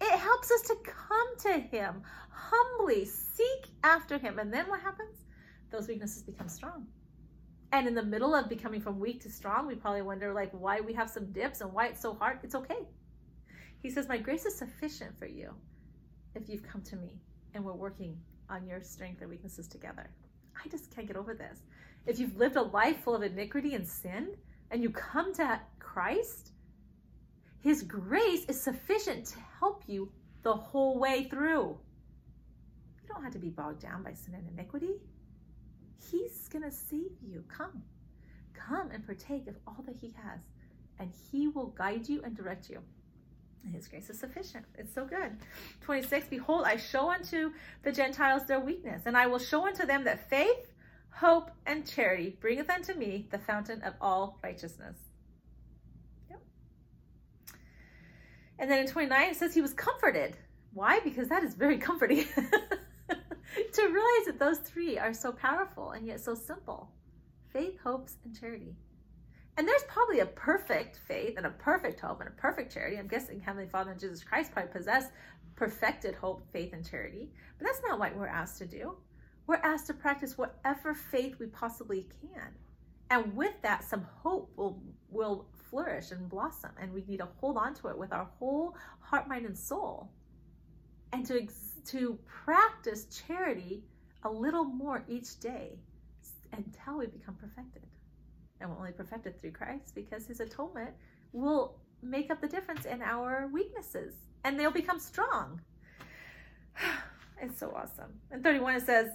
It 0.00 0.18
helps 0.18 0.50
us 0.50 0.62
to 0.62 0.76
come 0.84 1.38
to 1.40 1.60
Him 1.60 2.02
humbly, 2.30 3.04
seek 3.04 3.68
after 3.84 4.18
Him. 4.18 4.38
And 4.38 4.52
then 4.52 4.66
what 4.68 4.80
happens? 4.80 5.24
Those 5.70 5.88
weaknesses 5.88 6.22
become 6.22 6.48
strong. 6.48 6.86
And 7.72 7.86
in 7.86 7.94
the 7.94 8.02
middle 8.02 8.34
of 8.34 8.48
becoming 8.48 8.80
from 8.80 8.98
weak 8.98 9.22
to 9.22 9.30
strong, 9.30 9.66
we 9.66 9.74
probably 9.76 10.02
wonder 10.02 10.32
like 10.32 10.50
why 10.52 10.80
we 10.80 10.92
have 10.94 11.08
some 11.08 11.26
dips 11.32 11.60
and 11.60 11.72
why 11.72 11.86
it's 11.86 12.00
so 12.00 12.14
hard. 12.14 12.38
It's 12.42 12.54
okay. 12.54 12.88
He 13.82 13.90
says, 13.90 14.08
My 14.08 14.18
grace 14.18 14.46
is 14.46 14.56
sufficient 14.56 15.18
for 15.18 15.26
you 15.26 15.54
if 16.34 16.48
you've 16.48 16.62
come 16.62 16.82
to 16.82 16.96
me 16.96 17.20
and 17.54 17.64
we're 17.64 17.72
working 17.72 18.16
on 18.48 18.66
your 18.66 18.82
strength 18.82 19.20
and 19.20 19.30
weaknesses 19.30 19.68
together. 19.68 20.10
I 20.62 20.68
just 20.68 20.94
can't 20.94 21.06
get 21.06 21.16
over 21.16 21.34
this. 21.34 21.60
If 22.06 22.18
you've 22.18 22.36
lived 22.36 22.56
a 22.56 22.62
life 22.62 23.02
full 23.02 23.14
of 23.14 23.22
iniquity 23.22 23.74
and 23.74 23.86
sin 23.86 24.36
and 24.70 24.82
you 24.82 24.90
come 24.90 25.34
to 25.34 25.60
Christ, 25.78 26.52
his 27.60 27.82
grace 27.82 28.44
is 28.46 28.60
sufficient 28.60 29.26
to 29.26 29.38
help 29.58 29.84
you 29.86 30.10
the 30.42 30.54
whole 30.54 30.98
way 30.98 31.24
through. 31.24 31.78
You 33.02 33.08
don't 33.08 33.22
have 33.22 33.32
to 33.32 33.38
be 33.38 33.50
bogged 33.50 33.82
down 33.82 34.02
by 34.02 34.14
sin 34.14 34.34
and 34.34 34.48
iniquity. 34.48 34.94
He's 36.10 36.48
going 36.48 36.64
to 36.64 36.70
save 36.70 37.12
you. 37.22 37.44
Come. 37.48 37.82
Come 38.54 38.90
and 38.90 39.04
partake 39.04 39.46
of 39.46 39.56
all 39.66 39.84
that 39.86 39.96
He 39.96 40.14
has, 40.22 40.40
and 40.98 41.12
He 41.30 41.48
will 41.48 41.66
guide 41.66 42.08
you 42.08 42.22
and 42.24 42.36
direct 42.36 42.70
you. 42.70 42.80
His 43.72 43.88
grace 43.88 44.08
is 44.10 44.18
sufficient. 44.18 44.64
It's 44.76 44.94
so 44.94 45.04
good. 45.04 45.36
26 45.82 46.28
Behold, 46.28 46.64
I 46.66 46.76
show 46.76 47.10
unto 47.10 47.52
the 47.82 47.92
Gentiles 47.92 48.46
their 48.46 48.60
weakness, 48.60 49.02
and 49.06 49.16
I 49.16 49.26
will 49.26 49.38
show 49.38 49.66
unto 49.66 49.86
them 49.86 50.04
that 50.04 50.28
faith, 50.28 50.72
hope, 51.10 51.50
and 51.66 51.86
charity 51.86 52.36
bringeth 52.40 52.70
unto 52.70 52.94
me 52.94 53.28
the 53.30 53.38
fountain 53.38 53.82
of 53.82 53.94
all 54.00 54.38
righteousness. 54.42 54.96
Yep. 56.30 56.40
And 58.58 58.70
then 58.70 58.80
in 58.80 58.86
29, 58.86 59.30
it 59.30 59.36
says 59.36 59.54
he 59.54 59.60
was 59.60 59.74
comforted. 59.74 60.36
Why? 60.72 61.00
Because 61.00 61.28
that 61.28 61.44
is 61.44 61.54
very 61.54 61.78
comforting. 61.78 62.24
to 63.72 63.82
realize 63.82 64.26
that 64.26 64.38
those 64.38 64.58
three 64.58 64.98
are 64.98 65.12
so 65.12 65.32
powerful 65.32 65.90
and 65.90 66.06
yet 66.06 66.20
so 66.20 66.34
simple 66.34 66.90
faith, 67.52 67.78
hopes, 67.82 68.16
and 68.24 68.38
charity. 68.38 68.76
And 69.60 69.68
there's 69.68 69.84
probably 69.88 70.20
a 70.20 70.26
perfect 70.26 71.00
faith 71.06 71.34
and 71.36 71.44
a 71.44 71.50
perfect 71.50 72.00
hope 72.00 72.20
and 72.20 72.30
a 72.30 72.32
perfect 72.32 72.72
charity. 72.72 72.96
I'm 72.96 73.06
guessing 73.06 73.38
Heavenly 73.38 73.68
Father 73.68 73.90
and 73.90 74.00
Jesus 74.00 74.24
Christ 74.24 74.52
probably 74.52 74.72
possess 74.72 75.08
perfected 75.54 76.14
hope, 76.14 76.42
faith, 76.50 76.72
and 76.72 76.82
charity. 76.82 77.28
But 77.58 77.66
that's 77.66 77.82
not 77.86 77.98
what 77.98 78.16
we're 78.16 78.26
asked 78.26 78.56
to 78.60 78.64
do. 78.64 78.96
We're 79.46 79.56
asked 79.56 79.88
to 79.88 79.92
practice 79.92 80.38
whatever 80.38 80.94
faith 80.94 81.38
we 81.38 81.44
possibly 81.44 82.08
can. 82.22 82.48
And 83.10 83.36
with 83.36 83.52
that, 83.60 83.84
some 83.84 84.06
hope 84.22 84.50
will, 84.56 84.82
will 85.10 85.44
flourish 85.68 86.10
and 86.10 86.26
blossom. 86.26 86.70
And 86.80 86.90
we 86.90 87.04
need 87.06 87.18
to 87.18 87.28
hold 87.38 87.58
on 87.58 87.74
to 87.74 87.88
it 87.88 87.98
with 87.98 88.14
our 88.14 88.30
whole 88.38 88.78
heart, 89.00 89.28
mind, 89.28 89.44
and 89.44 89.58
soul. 89.58 90.10
And 91.12 91.26
to, 91.26 91.46
to 91.88 92.18
practice 92.24 93.22
charity 93.26 93.82
a 94.22 94.30
little 94.30 94.64
more 94.64 95.04
each 95.06 95.38
day 95.38 95.78
until 96.50 96.96
we 96.96 97.08
become 97.08 97.34
perfected. 97.34 97.82
And 98.60 98.70
we're 98.70 98.76
only 98.76 98.92
perfected 98.92 99.40
through 99.40 99.52
Christ 99.52 99.94
because 99.94 100.26
his 100.26 100.40
atonement 100.40 100.90
will 101.32 101.76
make 102.02 102.30
up 102.30 102.40
the 102.40 102.48
difference 102.48 102.84
in 102.84 103.02
our 103.02 103.48
weaknesses 103.52 104.14
and 104.44 104.58
they'll 104.58 104.70
become 104.70 104.98
strong. 104.98 105.60
It's 107.42 107.58
so 107.58 107.72
awesome. 107.74 108.12
In 108.30 108.42
31, 108.42 108.74
it 108.74 108.84
says, 108.84 109.08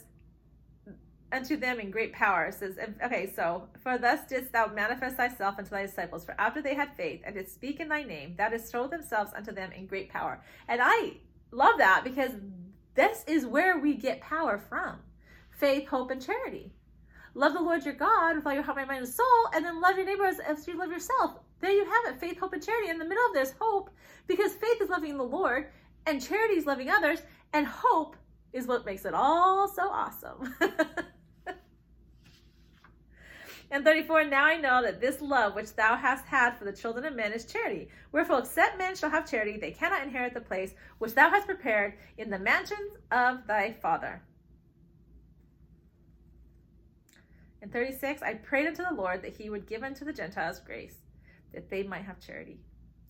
unto 1.31 1.57
them 1.57 1.79
in 1.79 1.91
great 1.91 2.13
power. 2.13 2.45
It 2.45 2.55
says, 2.55 2.77
okay, 3.03 3.31
so 3.35 3.67
for 3.83 3.97
thus 3.97 4.21
didst 4.27 4.51
thou 4.51 4.67
manifest 4.67 5.17
thyself 5.17 5.55
unto 5.57 5.69
thy 5.69 5.85
disciples, 5.85 6.25
for 6.25 6.35
after 6.39 6.61
they 6.61 6.73
had 6.73 6.95
faith 6.95 7.21
and 7.25 7.35
did 7.35 7.49
speak 7.49 7.79
in 7.79 7.89
thy 7.89 8.03
name, 8.03 8.35
thou 8.37 8.49
didst 8.49 8.71
show 8.71 8.87
themselves 8.87 9.31
unto 9.35 9.51
them 9.51 9.71
in 9.71 9.85
great 9.85 10.09
power. 10.09 10.41
And 10.67 10.81
I 10.83 11.17
love 11.51 11.77
that 11.77 12.03
because 12.03 12.31
this 12.95 13.23
is 13.27 13.45
where 13.45 13.77
we 13.77 13.95
get 13.95 14.21
power 14.21 14.57
from 14.57 14.99
faith, 15.51 15.87
hope, 15.87 16.11
and 16.11 16.21
charity. 16.21 16.73
Love 17.35 17.53
the 17.53 17.61
Lord 17.61 17.85
your 17.85 17.93
God 17.93 18.37
with 18.37 18.47
all 18.47 18.53
your 18.53 18.63
heart, 18.63 18.77
mind, 18.87 19.03
and 19.03 19.07
soul, 19.07 19.49
and 19.53 19.63
then 19.63 19.81
love 19.81 19.97
your 19.97 20.05
neighbor 20.05 20.25
as, 20.25 20.39
as 20.39 20.67
you 20.67 20.77
love 20.77 20.89
yourself. 20.89 21.39
There 21.59 21.71
you 21.71 21.85
have 21.85 22.15
it 22.15 22.19
faith, 22.19 22.39
hope, 22.39 22.53
and 22.53 22.65
charity. 22.65 22.89
In 22.89 22.97
the 22.97 23.05
middle 23.05 23.25
of 23.27 23.33
this, 23.33 23.53
hope, 23.59 23.89
because 24.25 24.53
faith 24.53 24.81
is 24.81 24.89
loving 24.89 25.17
the 25.17 25.23
Lord, 25.23 25.67
and 26.07 26.25
charity 26.25 26.55
is 26.55 26.65
loving 26.65 26.89
others, 26.89 27.19
and 27.53 27.67
hope 27.67 28.15
is 28.53 28.67
what 28.67 28.85
makes 28.85 29.05
it 29.05 29.13
all 29.13 29.67
so 29.67 29.83
awesome. 29.83 30.55
And 33.71 33.83
34, 33.83 34.25
now 34.25 34.45
I 34.45 34.57
know 34.57 34.81
that 34.83 35.01
this 35.01 35.21
love 35.21 35.55
which 35.55 35.75
thou 35.75 35.95
hast 35.95 36.25
had 36.25 36.57
for 36.57 36.65
the 36.65 36.71
children 36.71 37.05
of 37.05 37.15
men 37.15 37.33
is 37.33 37.45
charity. 37.45 37.89
Wherefore, 38.11 38.39
except 38.39 38.77
men 38.77 38.95
shall 38.95 39.09
have 39.09 39.29
charity, 39.29 39.57
they 39.57 39.71
cannot 39.71 40.03
inherit 40.03 40.33
the 40.33 40.41
place 40.41 40.75
which 40.99 41.15
thou 41.15 41.29
hast 41.29 41.47
prepared 41.47 41.95
in 42.17 42.29
the 42.29 42.39
mansions 42.39 42.93
of 43.11 43.45
thy 43.47 43.73
Father. 43.73 44.21
In 47.65 47.71
36, 47.71 48.21
I 48.21 48.35
prayed 48.35 48.67
unto 48.67 48.83
the 48.83 48.93
Lord 48.93 49.23
that 49.23 49.35
he 49.35 49.49
would 49.49 49.67
give 49.67 49.83
unto 49.83 50.05
the 50.05 50.13
Gentiles 50.13 50.61
grace, 50.63 50.97
that 51.51 51.69
they 51.69 51.83
might 51.83 52.05
have 52.05 52.19
charity. 52.19 52.59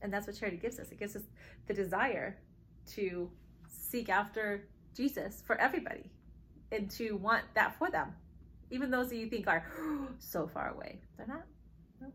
And 0.02 0.12
that's 0.12 0.26
what 0.26 0.38
charity 0.38 0.58
gives 0.58 0.80
us. 0.80 0.92
It 0.92 1.00
gives 1.00 1.16
us 1.16 1.24
the 1.68 1.74
desire 1.74 2.38
to 2.94 3.30
seek 3.68 4.10
after 4.10 4.68
Jesus 4.96 5.44
for 5.46 5.60
everybody 5.60 6.10
and 6.72 6.90
to 6.92 7.18
want 7.18 7.44
that 7.54 7.78
for 7.78 7.92
them 7.92 8.14
even 8.72 8.90
those 8.90 9.10
that 9.10 9.18
you 9.18 9.28
think 9.28 9.48
are 9.48 9.66
so 10.20 10.48
far 10.48 10.74
away. 10.74 11.00
They're 11.18 11.28
not. 11.28 11.44
No. 12.02 12.08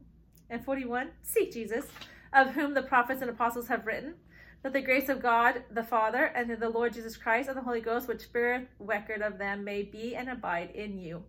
And 0.49 0.64
41, 0.64 1.11
seek 1.22 1.53
Jesus, 1.53 1.86
of 2.32 2.49
whom 2.51 2.74
the 2.74 2.82
prophets 2.82 3.22
and 3.22 3.30
apostles 3.30 3.68
have 3.68 3.86
written, 3.86 4.14
that 4.62 4.72
the 4.72 4.80
grace 4.80 5.09
of 5.09 5.22
God 5.22 5.62
the 5.70 5.82
Father 5.82 6.24
and 6.24 6.51
the 6.51 6.68
Lord 6.68 6.93
Jesus 6.93 7.16
Christ 7.16 7.49
and 7.49 7.57
the 7.57 7.62
Holy 7.62 7.80
Ghost, 7.80 8.09
which 8.09 8.32
beareth 8.32 8.68
record 8.78 9.22
of 9.22 9.38
them, 9.38 9.64
may 9.64 9.82
be 9.82 10.14
and 10.14 10.28
abide 10.28 10.70
in 10.70 10.99
you 10.99 11.22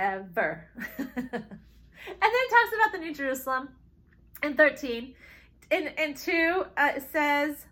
forever. 0.00 0.66
and 0.98 1.08
then 1.08 1.42
it 2.06 2.50
talks 2.50 2.74
about 2.74 2.92
the 2.92 2.98
New 2.98 3.14
Jerusalem 3.14 3.68
in 4.42 4.54
13. 4.54 5.14
In, 5.70 5.88
in 5.98 6.14
2, 6.14 6.64
uh, 6.76 6.92
it 6.96 7.04
says, 7.12 7.66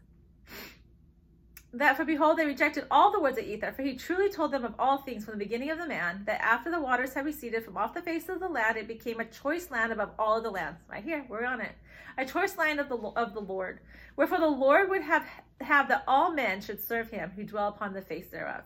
that 1.74 1.96
for 1.96 2.04
behold, 2.04 2.38
they 2.38 2.46
rejected 2.46 2.86
all 2.90 3.12
the 3.12 3.20
words 3.20 3.36
of 3.36 3.44
Ether, 3.44 3.72
for 3.72 3.82
he 3.82 3.94
truly 3.94 4.30
told 4.30 4.52
them 4.52 4.64
of 4.64 4.74
all 4.78 4.98
things 4.98 5.24
from 5.24 5.38
the 5.38 5.44
beginning 5.44 5.70
of 5.70 5.78
the 5.78 5.86
man, 5.86 6.22
that 6.26 6.40
after 6.40 6.70
the 6.70 6.80
waters 6.80 7.12
had 7.12 7.26
receded 7.26 7.62
from 7.62 7.76
off 7.76 7.92
the 7.92 8.00
face 8.00 8.28
of 8.28 8.40
the 8.40 8.48
land, 8.48 8.78
it 8.78 8.88
became 8.88 9.20
a 9.20 9.24
choice 9.26 9.70
land 9.70 9.92
above 9.92 10.10
all 10.18 10.40
the 10.40 10.50
lands. 10.50 10.80
Right 10.90 11.04
here, 11.04 11.26
we're 11.28 11.44
on 11.44 11.60
it. 11.60 11.72
A 12.16 12.24
choice 12.24 12.56
land 12.56 12.80
of 12.80 12.88
the 12.88 12.96
of 12.96 13.34
the 13.34 13.40
Lord. 13.40 13.80
Wherefore 14.16 14.38
the 14.38 14.48
Lord 14.48 14.88
would 14.88 15.02
have 15.02 15.26
have 15.60 15.88
that 15.88 16.04
all 16.08 16.32
men 16.32 16.60
should 16.62 16.82
serve 16.82 17.10
him 17.10 17.32
who 17.36 17.44
dwell 17.44 17.68
upon 17.68 17.92
the 17.92 18.00
face 18.00 18.28
thereof. 18.28 18.62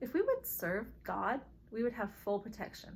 If 0.00 0.14
we 0.14 0.22
would 0.22 0.46
serve 0.46 0.86
God, 1.04 1.40
we 1.72 1.82
would 1.82 1.92
have 1.92 2.10
full 2.24 2.38
protection. 2.38 2.90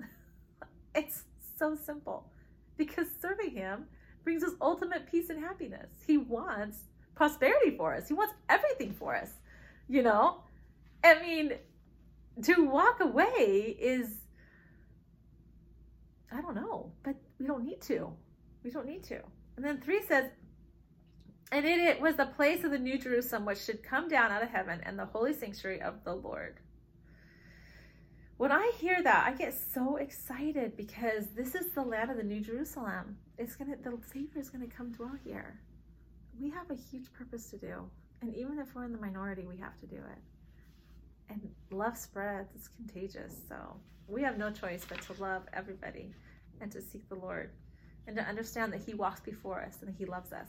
it's 0.94 1.24
so 1.58 1.74
simple. 1.74 2.30
Because 2.76 3.06
serving 3.20 3.50
him 3.50 3.86
brings 4.24 4.44
us 4.44 4.52
ultimate 4.60 5.10
peace 5.10 5.30
and 5.30 5.40
happiness. 5.40 5.88
He 6.06 6.18
wants 6.18 6.78
prosperity 7.14 7.76
for 7.76 7.94
us. 7.94 8.08
He 8.08 8.14
wants 8.14 8.34
everything 8.48 8.92
for 8.92 9.16
us. 9.16 9.30
You 9.88 10.02
know? 10.02 10.42
I 11.02 11.20
mean, 11.20 11.54
to 12.42 12.64
walk 12.66 13.00
away 13.00 13.76
is 13.80 14.08
I 16.30 16.40
don't 16.40 16.54
know, 16.54 16.92
but 17.02 17.14
we 17.38 17.46
don't 17.46 17.64
need 17.64 17.80
to. 17.82 18.12
We 18.62 18.70
don't 18.70 18.86
need 18.86 19.02
to. 19.04 19.20
And 19.56 19.64
then 19.64 19.80
three 19.80 20.02
says, 20.06 20.26
and 21.50 21.64
it, 21.64 21.78
it 21.78 22.00
was 22.00 22.16
the 22.16 22.26
place 22.26 22.64
of 22.64 22.70
the 22.70 22.78
new 22.78 22.98
Jerusalem 22.98 23.46
which 23.46 23.58
should 23.58 23.82
come 23.82 24.08
down 24.08 24.30
out 24.30 24.42
of 24.42 24.50
heaven 24.50 24.80
and 24.84 24.98
the 24.98 25.06
holy 25.06 25.32
sanctuary 25.32 25.80
of 25.80 26.04
the 26.04 26.14
Lord. 26.14 26.60
When 28.38 28.52
I 28.52 28.70
hear 28.78 29.02
that, 29.02 29.26
I 29.26 29.36
get 29.36 29.52
so 29.52 29.96
excited 29.96 30.76
because 30.76 31.26
this 31.34 31.56
is 31.56 31.72
the 31.72 31.82
land 31.82 32.12
of 32.12 32.18
the 32.18 32.22
New 32.22 32.40
Jerusalem. 32.40 33.18
It's 33.36 33.56
gonna 33.56 33.74
the 33.82 33.98
Savior 34.12 34.40
is 34.40 34.48
gonna 34.48 34.68
come 34.68 34.92
dwell 34.92 35.16
here. 35.24 35.58
We 36.40 36.48
have 36.50 36.70
a 36.70 36.76
huge 36.76 37.12
purpose 37.12 37.50
to 37.50 37.56
do. 37.56 37.90
And 38.22 38.32
even 38.36 38.60
if 38.60 38.72
we're 38.76 38.84
in 38.84 38.92
the 38.92 39.00
minority, 39.00 39.44
we 39.44 39.56
have 39.56 39.76
to 39.80 39.86
do 39.86 39.96
it. 39.96 40.22
And 41.30 41.50
love 41.72 41.98
spreads, 41.98 42.50
it's 42.54 42.68
contagious. 42.68 43.34
So 43.48 43.56
we 44.06 44.22
have 44.22 44.38
no 44.38 44.52
choice 44.52 44.86
but 44.88 45.02
to 45.02 45.20
love 45.20 45.42
everybody 45.52 46.12
and 46.60 46.70
to 46.70 46.80
seek 46.80 47.08
the 47.08 47.16
Lord 47.16 47.50
and 48.06 48.14
to 48.14 48.22
understand 48.22 48.72
that 48.72 48.82
He 48.82 48.94
walks 48.94 49.18
before 49.18 49.62
us 49.62 49.78
and 49.80 49.88
that 49.92 49.98
He 49.98 50.06
loves 50.06 50.32
us. 50.32 50.46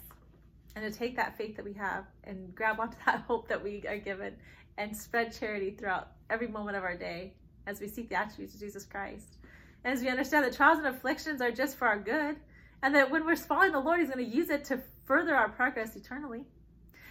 And 0.75 0.85
to 0.85 0.95
take 0.95 1.15
that 1.15 1.39
faith 1.39 1.55
that 1.55 1.65
we 1.65 1.73
have 1.73 2.05
and 2.23 2.53
grab 2.53 2.79
onto 2.79 2.97
that 3.07 3.21
hope 3.21 3.47
that 3.47 3.63
we 3.63 3.83
are 3.87 3.97
given 3.97 4.35
and 4.77 4.95
spread 4.95 5.35
charity 5.35 5.71
throughout 5.71 6.09
every 6.29 6.47
moment 6.47 6.77
of 6.77 6.83
our 6.83 6.95
day 6.95 7.33
as 7.69 7.79
we 7.79 7.87
seek 7.87 8.09
the 8.09 8.15
attributes 8.15 8.55
of 8.55 8.59
Jesus 8.59 8.83
Christ. 8.83 9.37
And 9.83 9.93
as 9.93 10.01
we 10.01 10.09
understand 10.09 10.43
that 10.43 10.53
trials 10.53 10.79
and 10.79 10.87
afflictions 10.87 11.39
are 11.41 11.51
just 11.51 11.77
for 11.77 11.87
our 11.87 11.99
good, 11.99 12.35
and 12.81 12.95
that 12.95 13.11
when 13.11 13.25
we're 13.25 13.35
following 13.35 13.71
the 13.71 13.79
Lord, 13.79 13.99
He's 13.99 14.09
going 14.09 14.25
to 14.25 14.35
use 14.35 14.49
it 14.49 14.65
to 14.65 14.81
further 15.05 15.35
our 15.35 15.49
progress 15.49 15.95
eternally. 15.95 16.43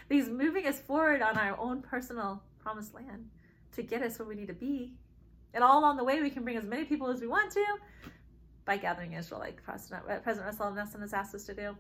He's 0.09 0.29
moving 0.29 0.67
us 0.67 0.81
forward 0.81 1.23
on 1.23 1.39
our 1.39 1.59
own 1.59 1.83
personal 1.83 2.43
promised 2.59 2.95
land 2.95 3.29
to 3.73 3.83
get 3.83 4.03
us 4.03 4.19
where 4.19 4.27
we 4.27 4.35
need 4.35 4.49
to 4.49 4.55
be. 4.55 4.95
And 5.55 5.63
all 5.63 5.79
along 5.79 5.97
the 5.97 6.05
way, 6.05 6.21
we 6.21 6.31
can 6.31 6.45
bring 6.45 6.57
as 6.57 6.65
many 6.65 6.85
people 6.85 7.09
as 7.09 7.21
we 7.21 7.27
want 7.27 7.53
to 7.53 7.65
by 8.65 8.77
gathering 8.77 9.13
Israel, 9.13 9.41
like 9.41 9.63
President, 9.63 10.03
uh, 10.11 10.19
President 10.19 10.47
Russell 10.47 10.73
Nelson 10.73 11.01
has 11.01 11.13
asked 11.13 11.35
us 11.35 11.45
to 11.45 11.55
do. 11.55 11.77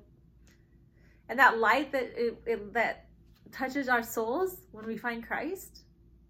And 1.29 1.39
that 1.39 1.59
light 1.59 1.93
that 1.93 2.12
it, 2.16 2.41
it, 2.47 2.72
that 2.74 3.07
touches 3.53 3.89
our 3.89 4.03
souls 4.03 4.57
when 4.72 4.87
we 4.87 4.97
find 4.97 5.26
Christ 5.26 5.81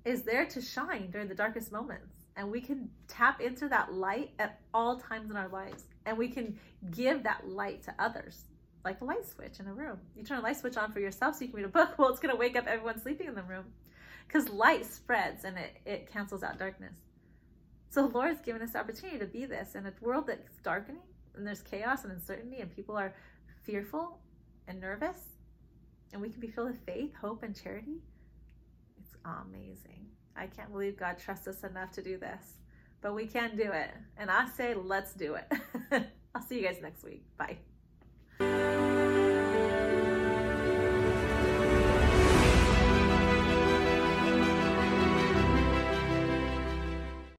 is 0.04 0.22
there 0.22 0.46
to 0.46 0.60
shine 0.60 1.10
during 1.10 1.28
the 1.28 1.34
darkest 1.34 1.70
moments 1.70 2.17
and 2.38 2.52
we 2.52 2.60
can 2.60 2.88
tap 3.08 3.40
into 3.40 3.68
that 3.68 3.92
light 3.92 4.30
at 4.38 4.60
all 4.72 4.96
times 4.96 5.28
in 5.28 5.36
our 5.36 5.48
lives. 5.48 5.82
And 6.06 6.16
we 6.16 6.28
can 6.28 6.56
give 6.92 7.24
that 7.24 7.48
light 7.48 7.82
to 7.82 7.94
others. 7.98 8.44
Like 8.84 9.00
a 9.00 9.04
light 9.04 9.26
switch 9.26 9.58
in 9.58 9.66
a 9.66 9.74
room. 9.74 9.98
You 10.14 10.22
turn 10.22 10.38
a 10.38 10.42
light 10.42 10.56
switch 10.56 10.76
on 10.76 10.92
for 10.92 11.00
yourself 11.00 11.34
so 11.34 11.42
you 11.42 11.48
can 11.48 11.56
read 11.56 11.66
a 11.66 11.68
book. 11.68 11.90
Well 11.98 12.08
it's 12.10 12.20
going 12.20 12.32
to 12.32 12.38
wake 12.38 12.56
up 12.56 12.68
everyone 12.68 13.00
sleeping 13.00 13.26
in 13.26 13.34
the 13.34 13.42
room. 13.42 13.64
Because 14.26 14.48
light 14.48 14.86
spreads 14.86 15.44
and 15.44 15.58
it, 15.58 15.78
it 15.84 16.12
cancels 16.12 16.44
out 16.44 16.60
darkness. 16.60 16.94
So 17.90 18.06
the 18.06 18.14
lord's 18.14 18.40
given 18.40 18.62
us 18.62 18.72
the 18.72 18.78
opportunity 18.78 19.18
to 19.18 19.26
be 19.26 19.44
this 19.44 19.74
in 19.74 19.86
a 19.86 19.92
world 20.00 20.28
that's 20.28 20.58
darkening 20.62 21.02
and 21.34 21.44
there's 21.44 21.62
chaos 21.62 22.04
and 22.04 22.12
uncertainty 22.12 22.60
and 22.60 22.74
people 22.74 22.96
are 22.96 23.14
fearful 23.64 24.20
and 24.68 24.80
nervous 24.80 25.18
and 26.12 26.22
we 26.22 26.28
can 26.30 26.40
be 26.40 26.48
filled 26.48 26.68
with 26.68 26.86
faith 26.86 27.14
hope 27.20 27.42
and 27.42 27.60
charity. 27.60 27.96
It's 29.00 29.16
amazing 29.24 30.06
I 30.38 30.46
can't 30.46 30.70
believe 30.72 30.96
God 30.96 31.18
trusts 31.18 31.48
us 31.48 31.64
enough 31.64 31.90
to 31.92 32.02
do 32.02 32.16
this, 32.18 32.54
but 33.00 33.14
we 33.14 33.26
can 33.26 33.56
do 33.56 33.70
it. 33.72 33.90
And 34.16 34.30
I 34.30 34.48
say, 34.48 34.74
let's 34.74 35.14
do 35.14 35.34
it. 35.34 35.52
I'll 36.34 36.42
see 36.42 36.60
you 36.60 36.66
guys 36.66 36.78
next 36.80 37.04
week. 37.04 37.24
Bye. 37.36 37.58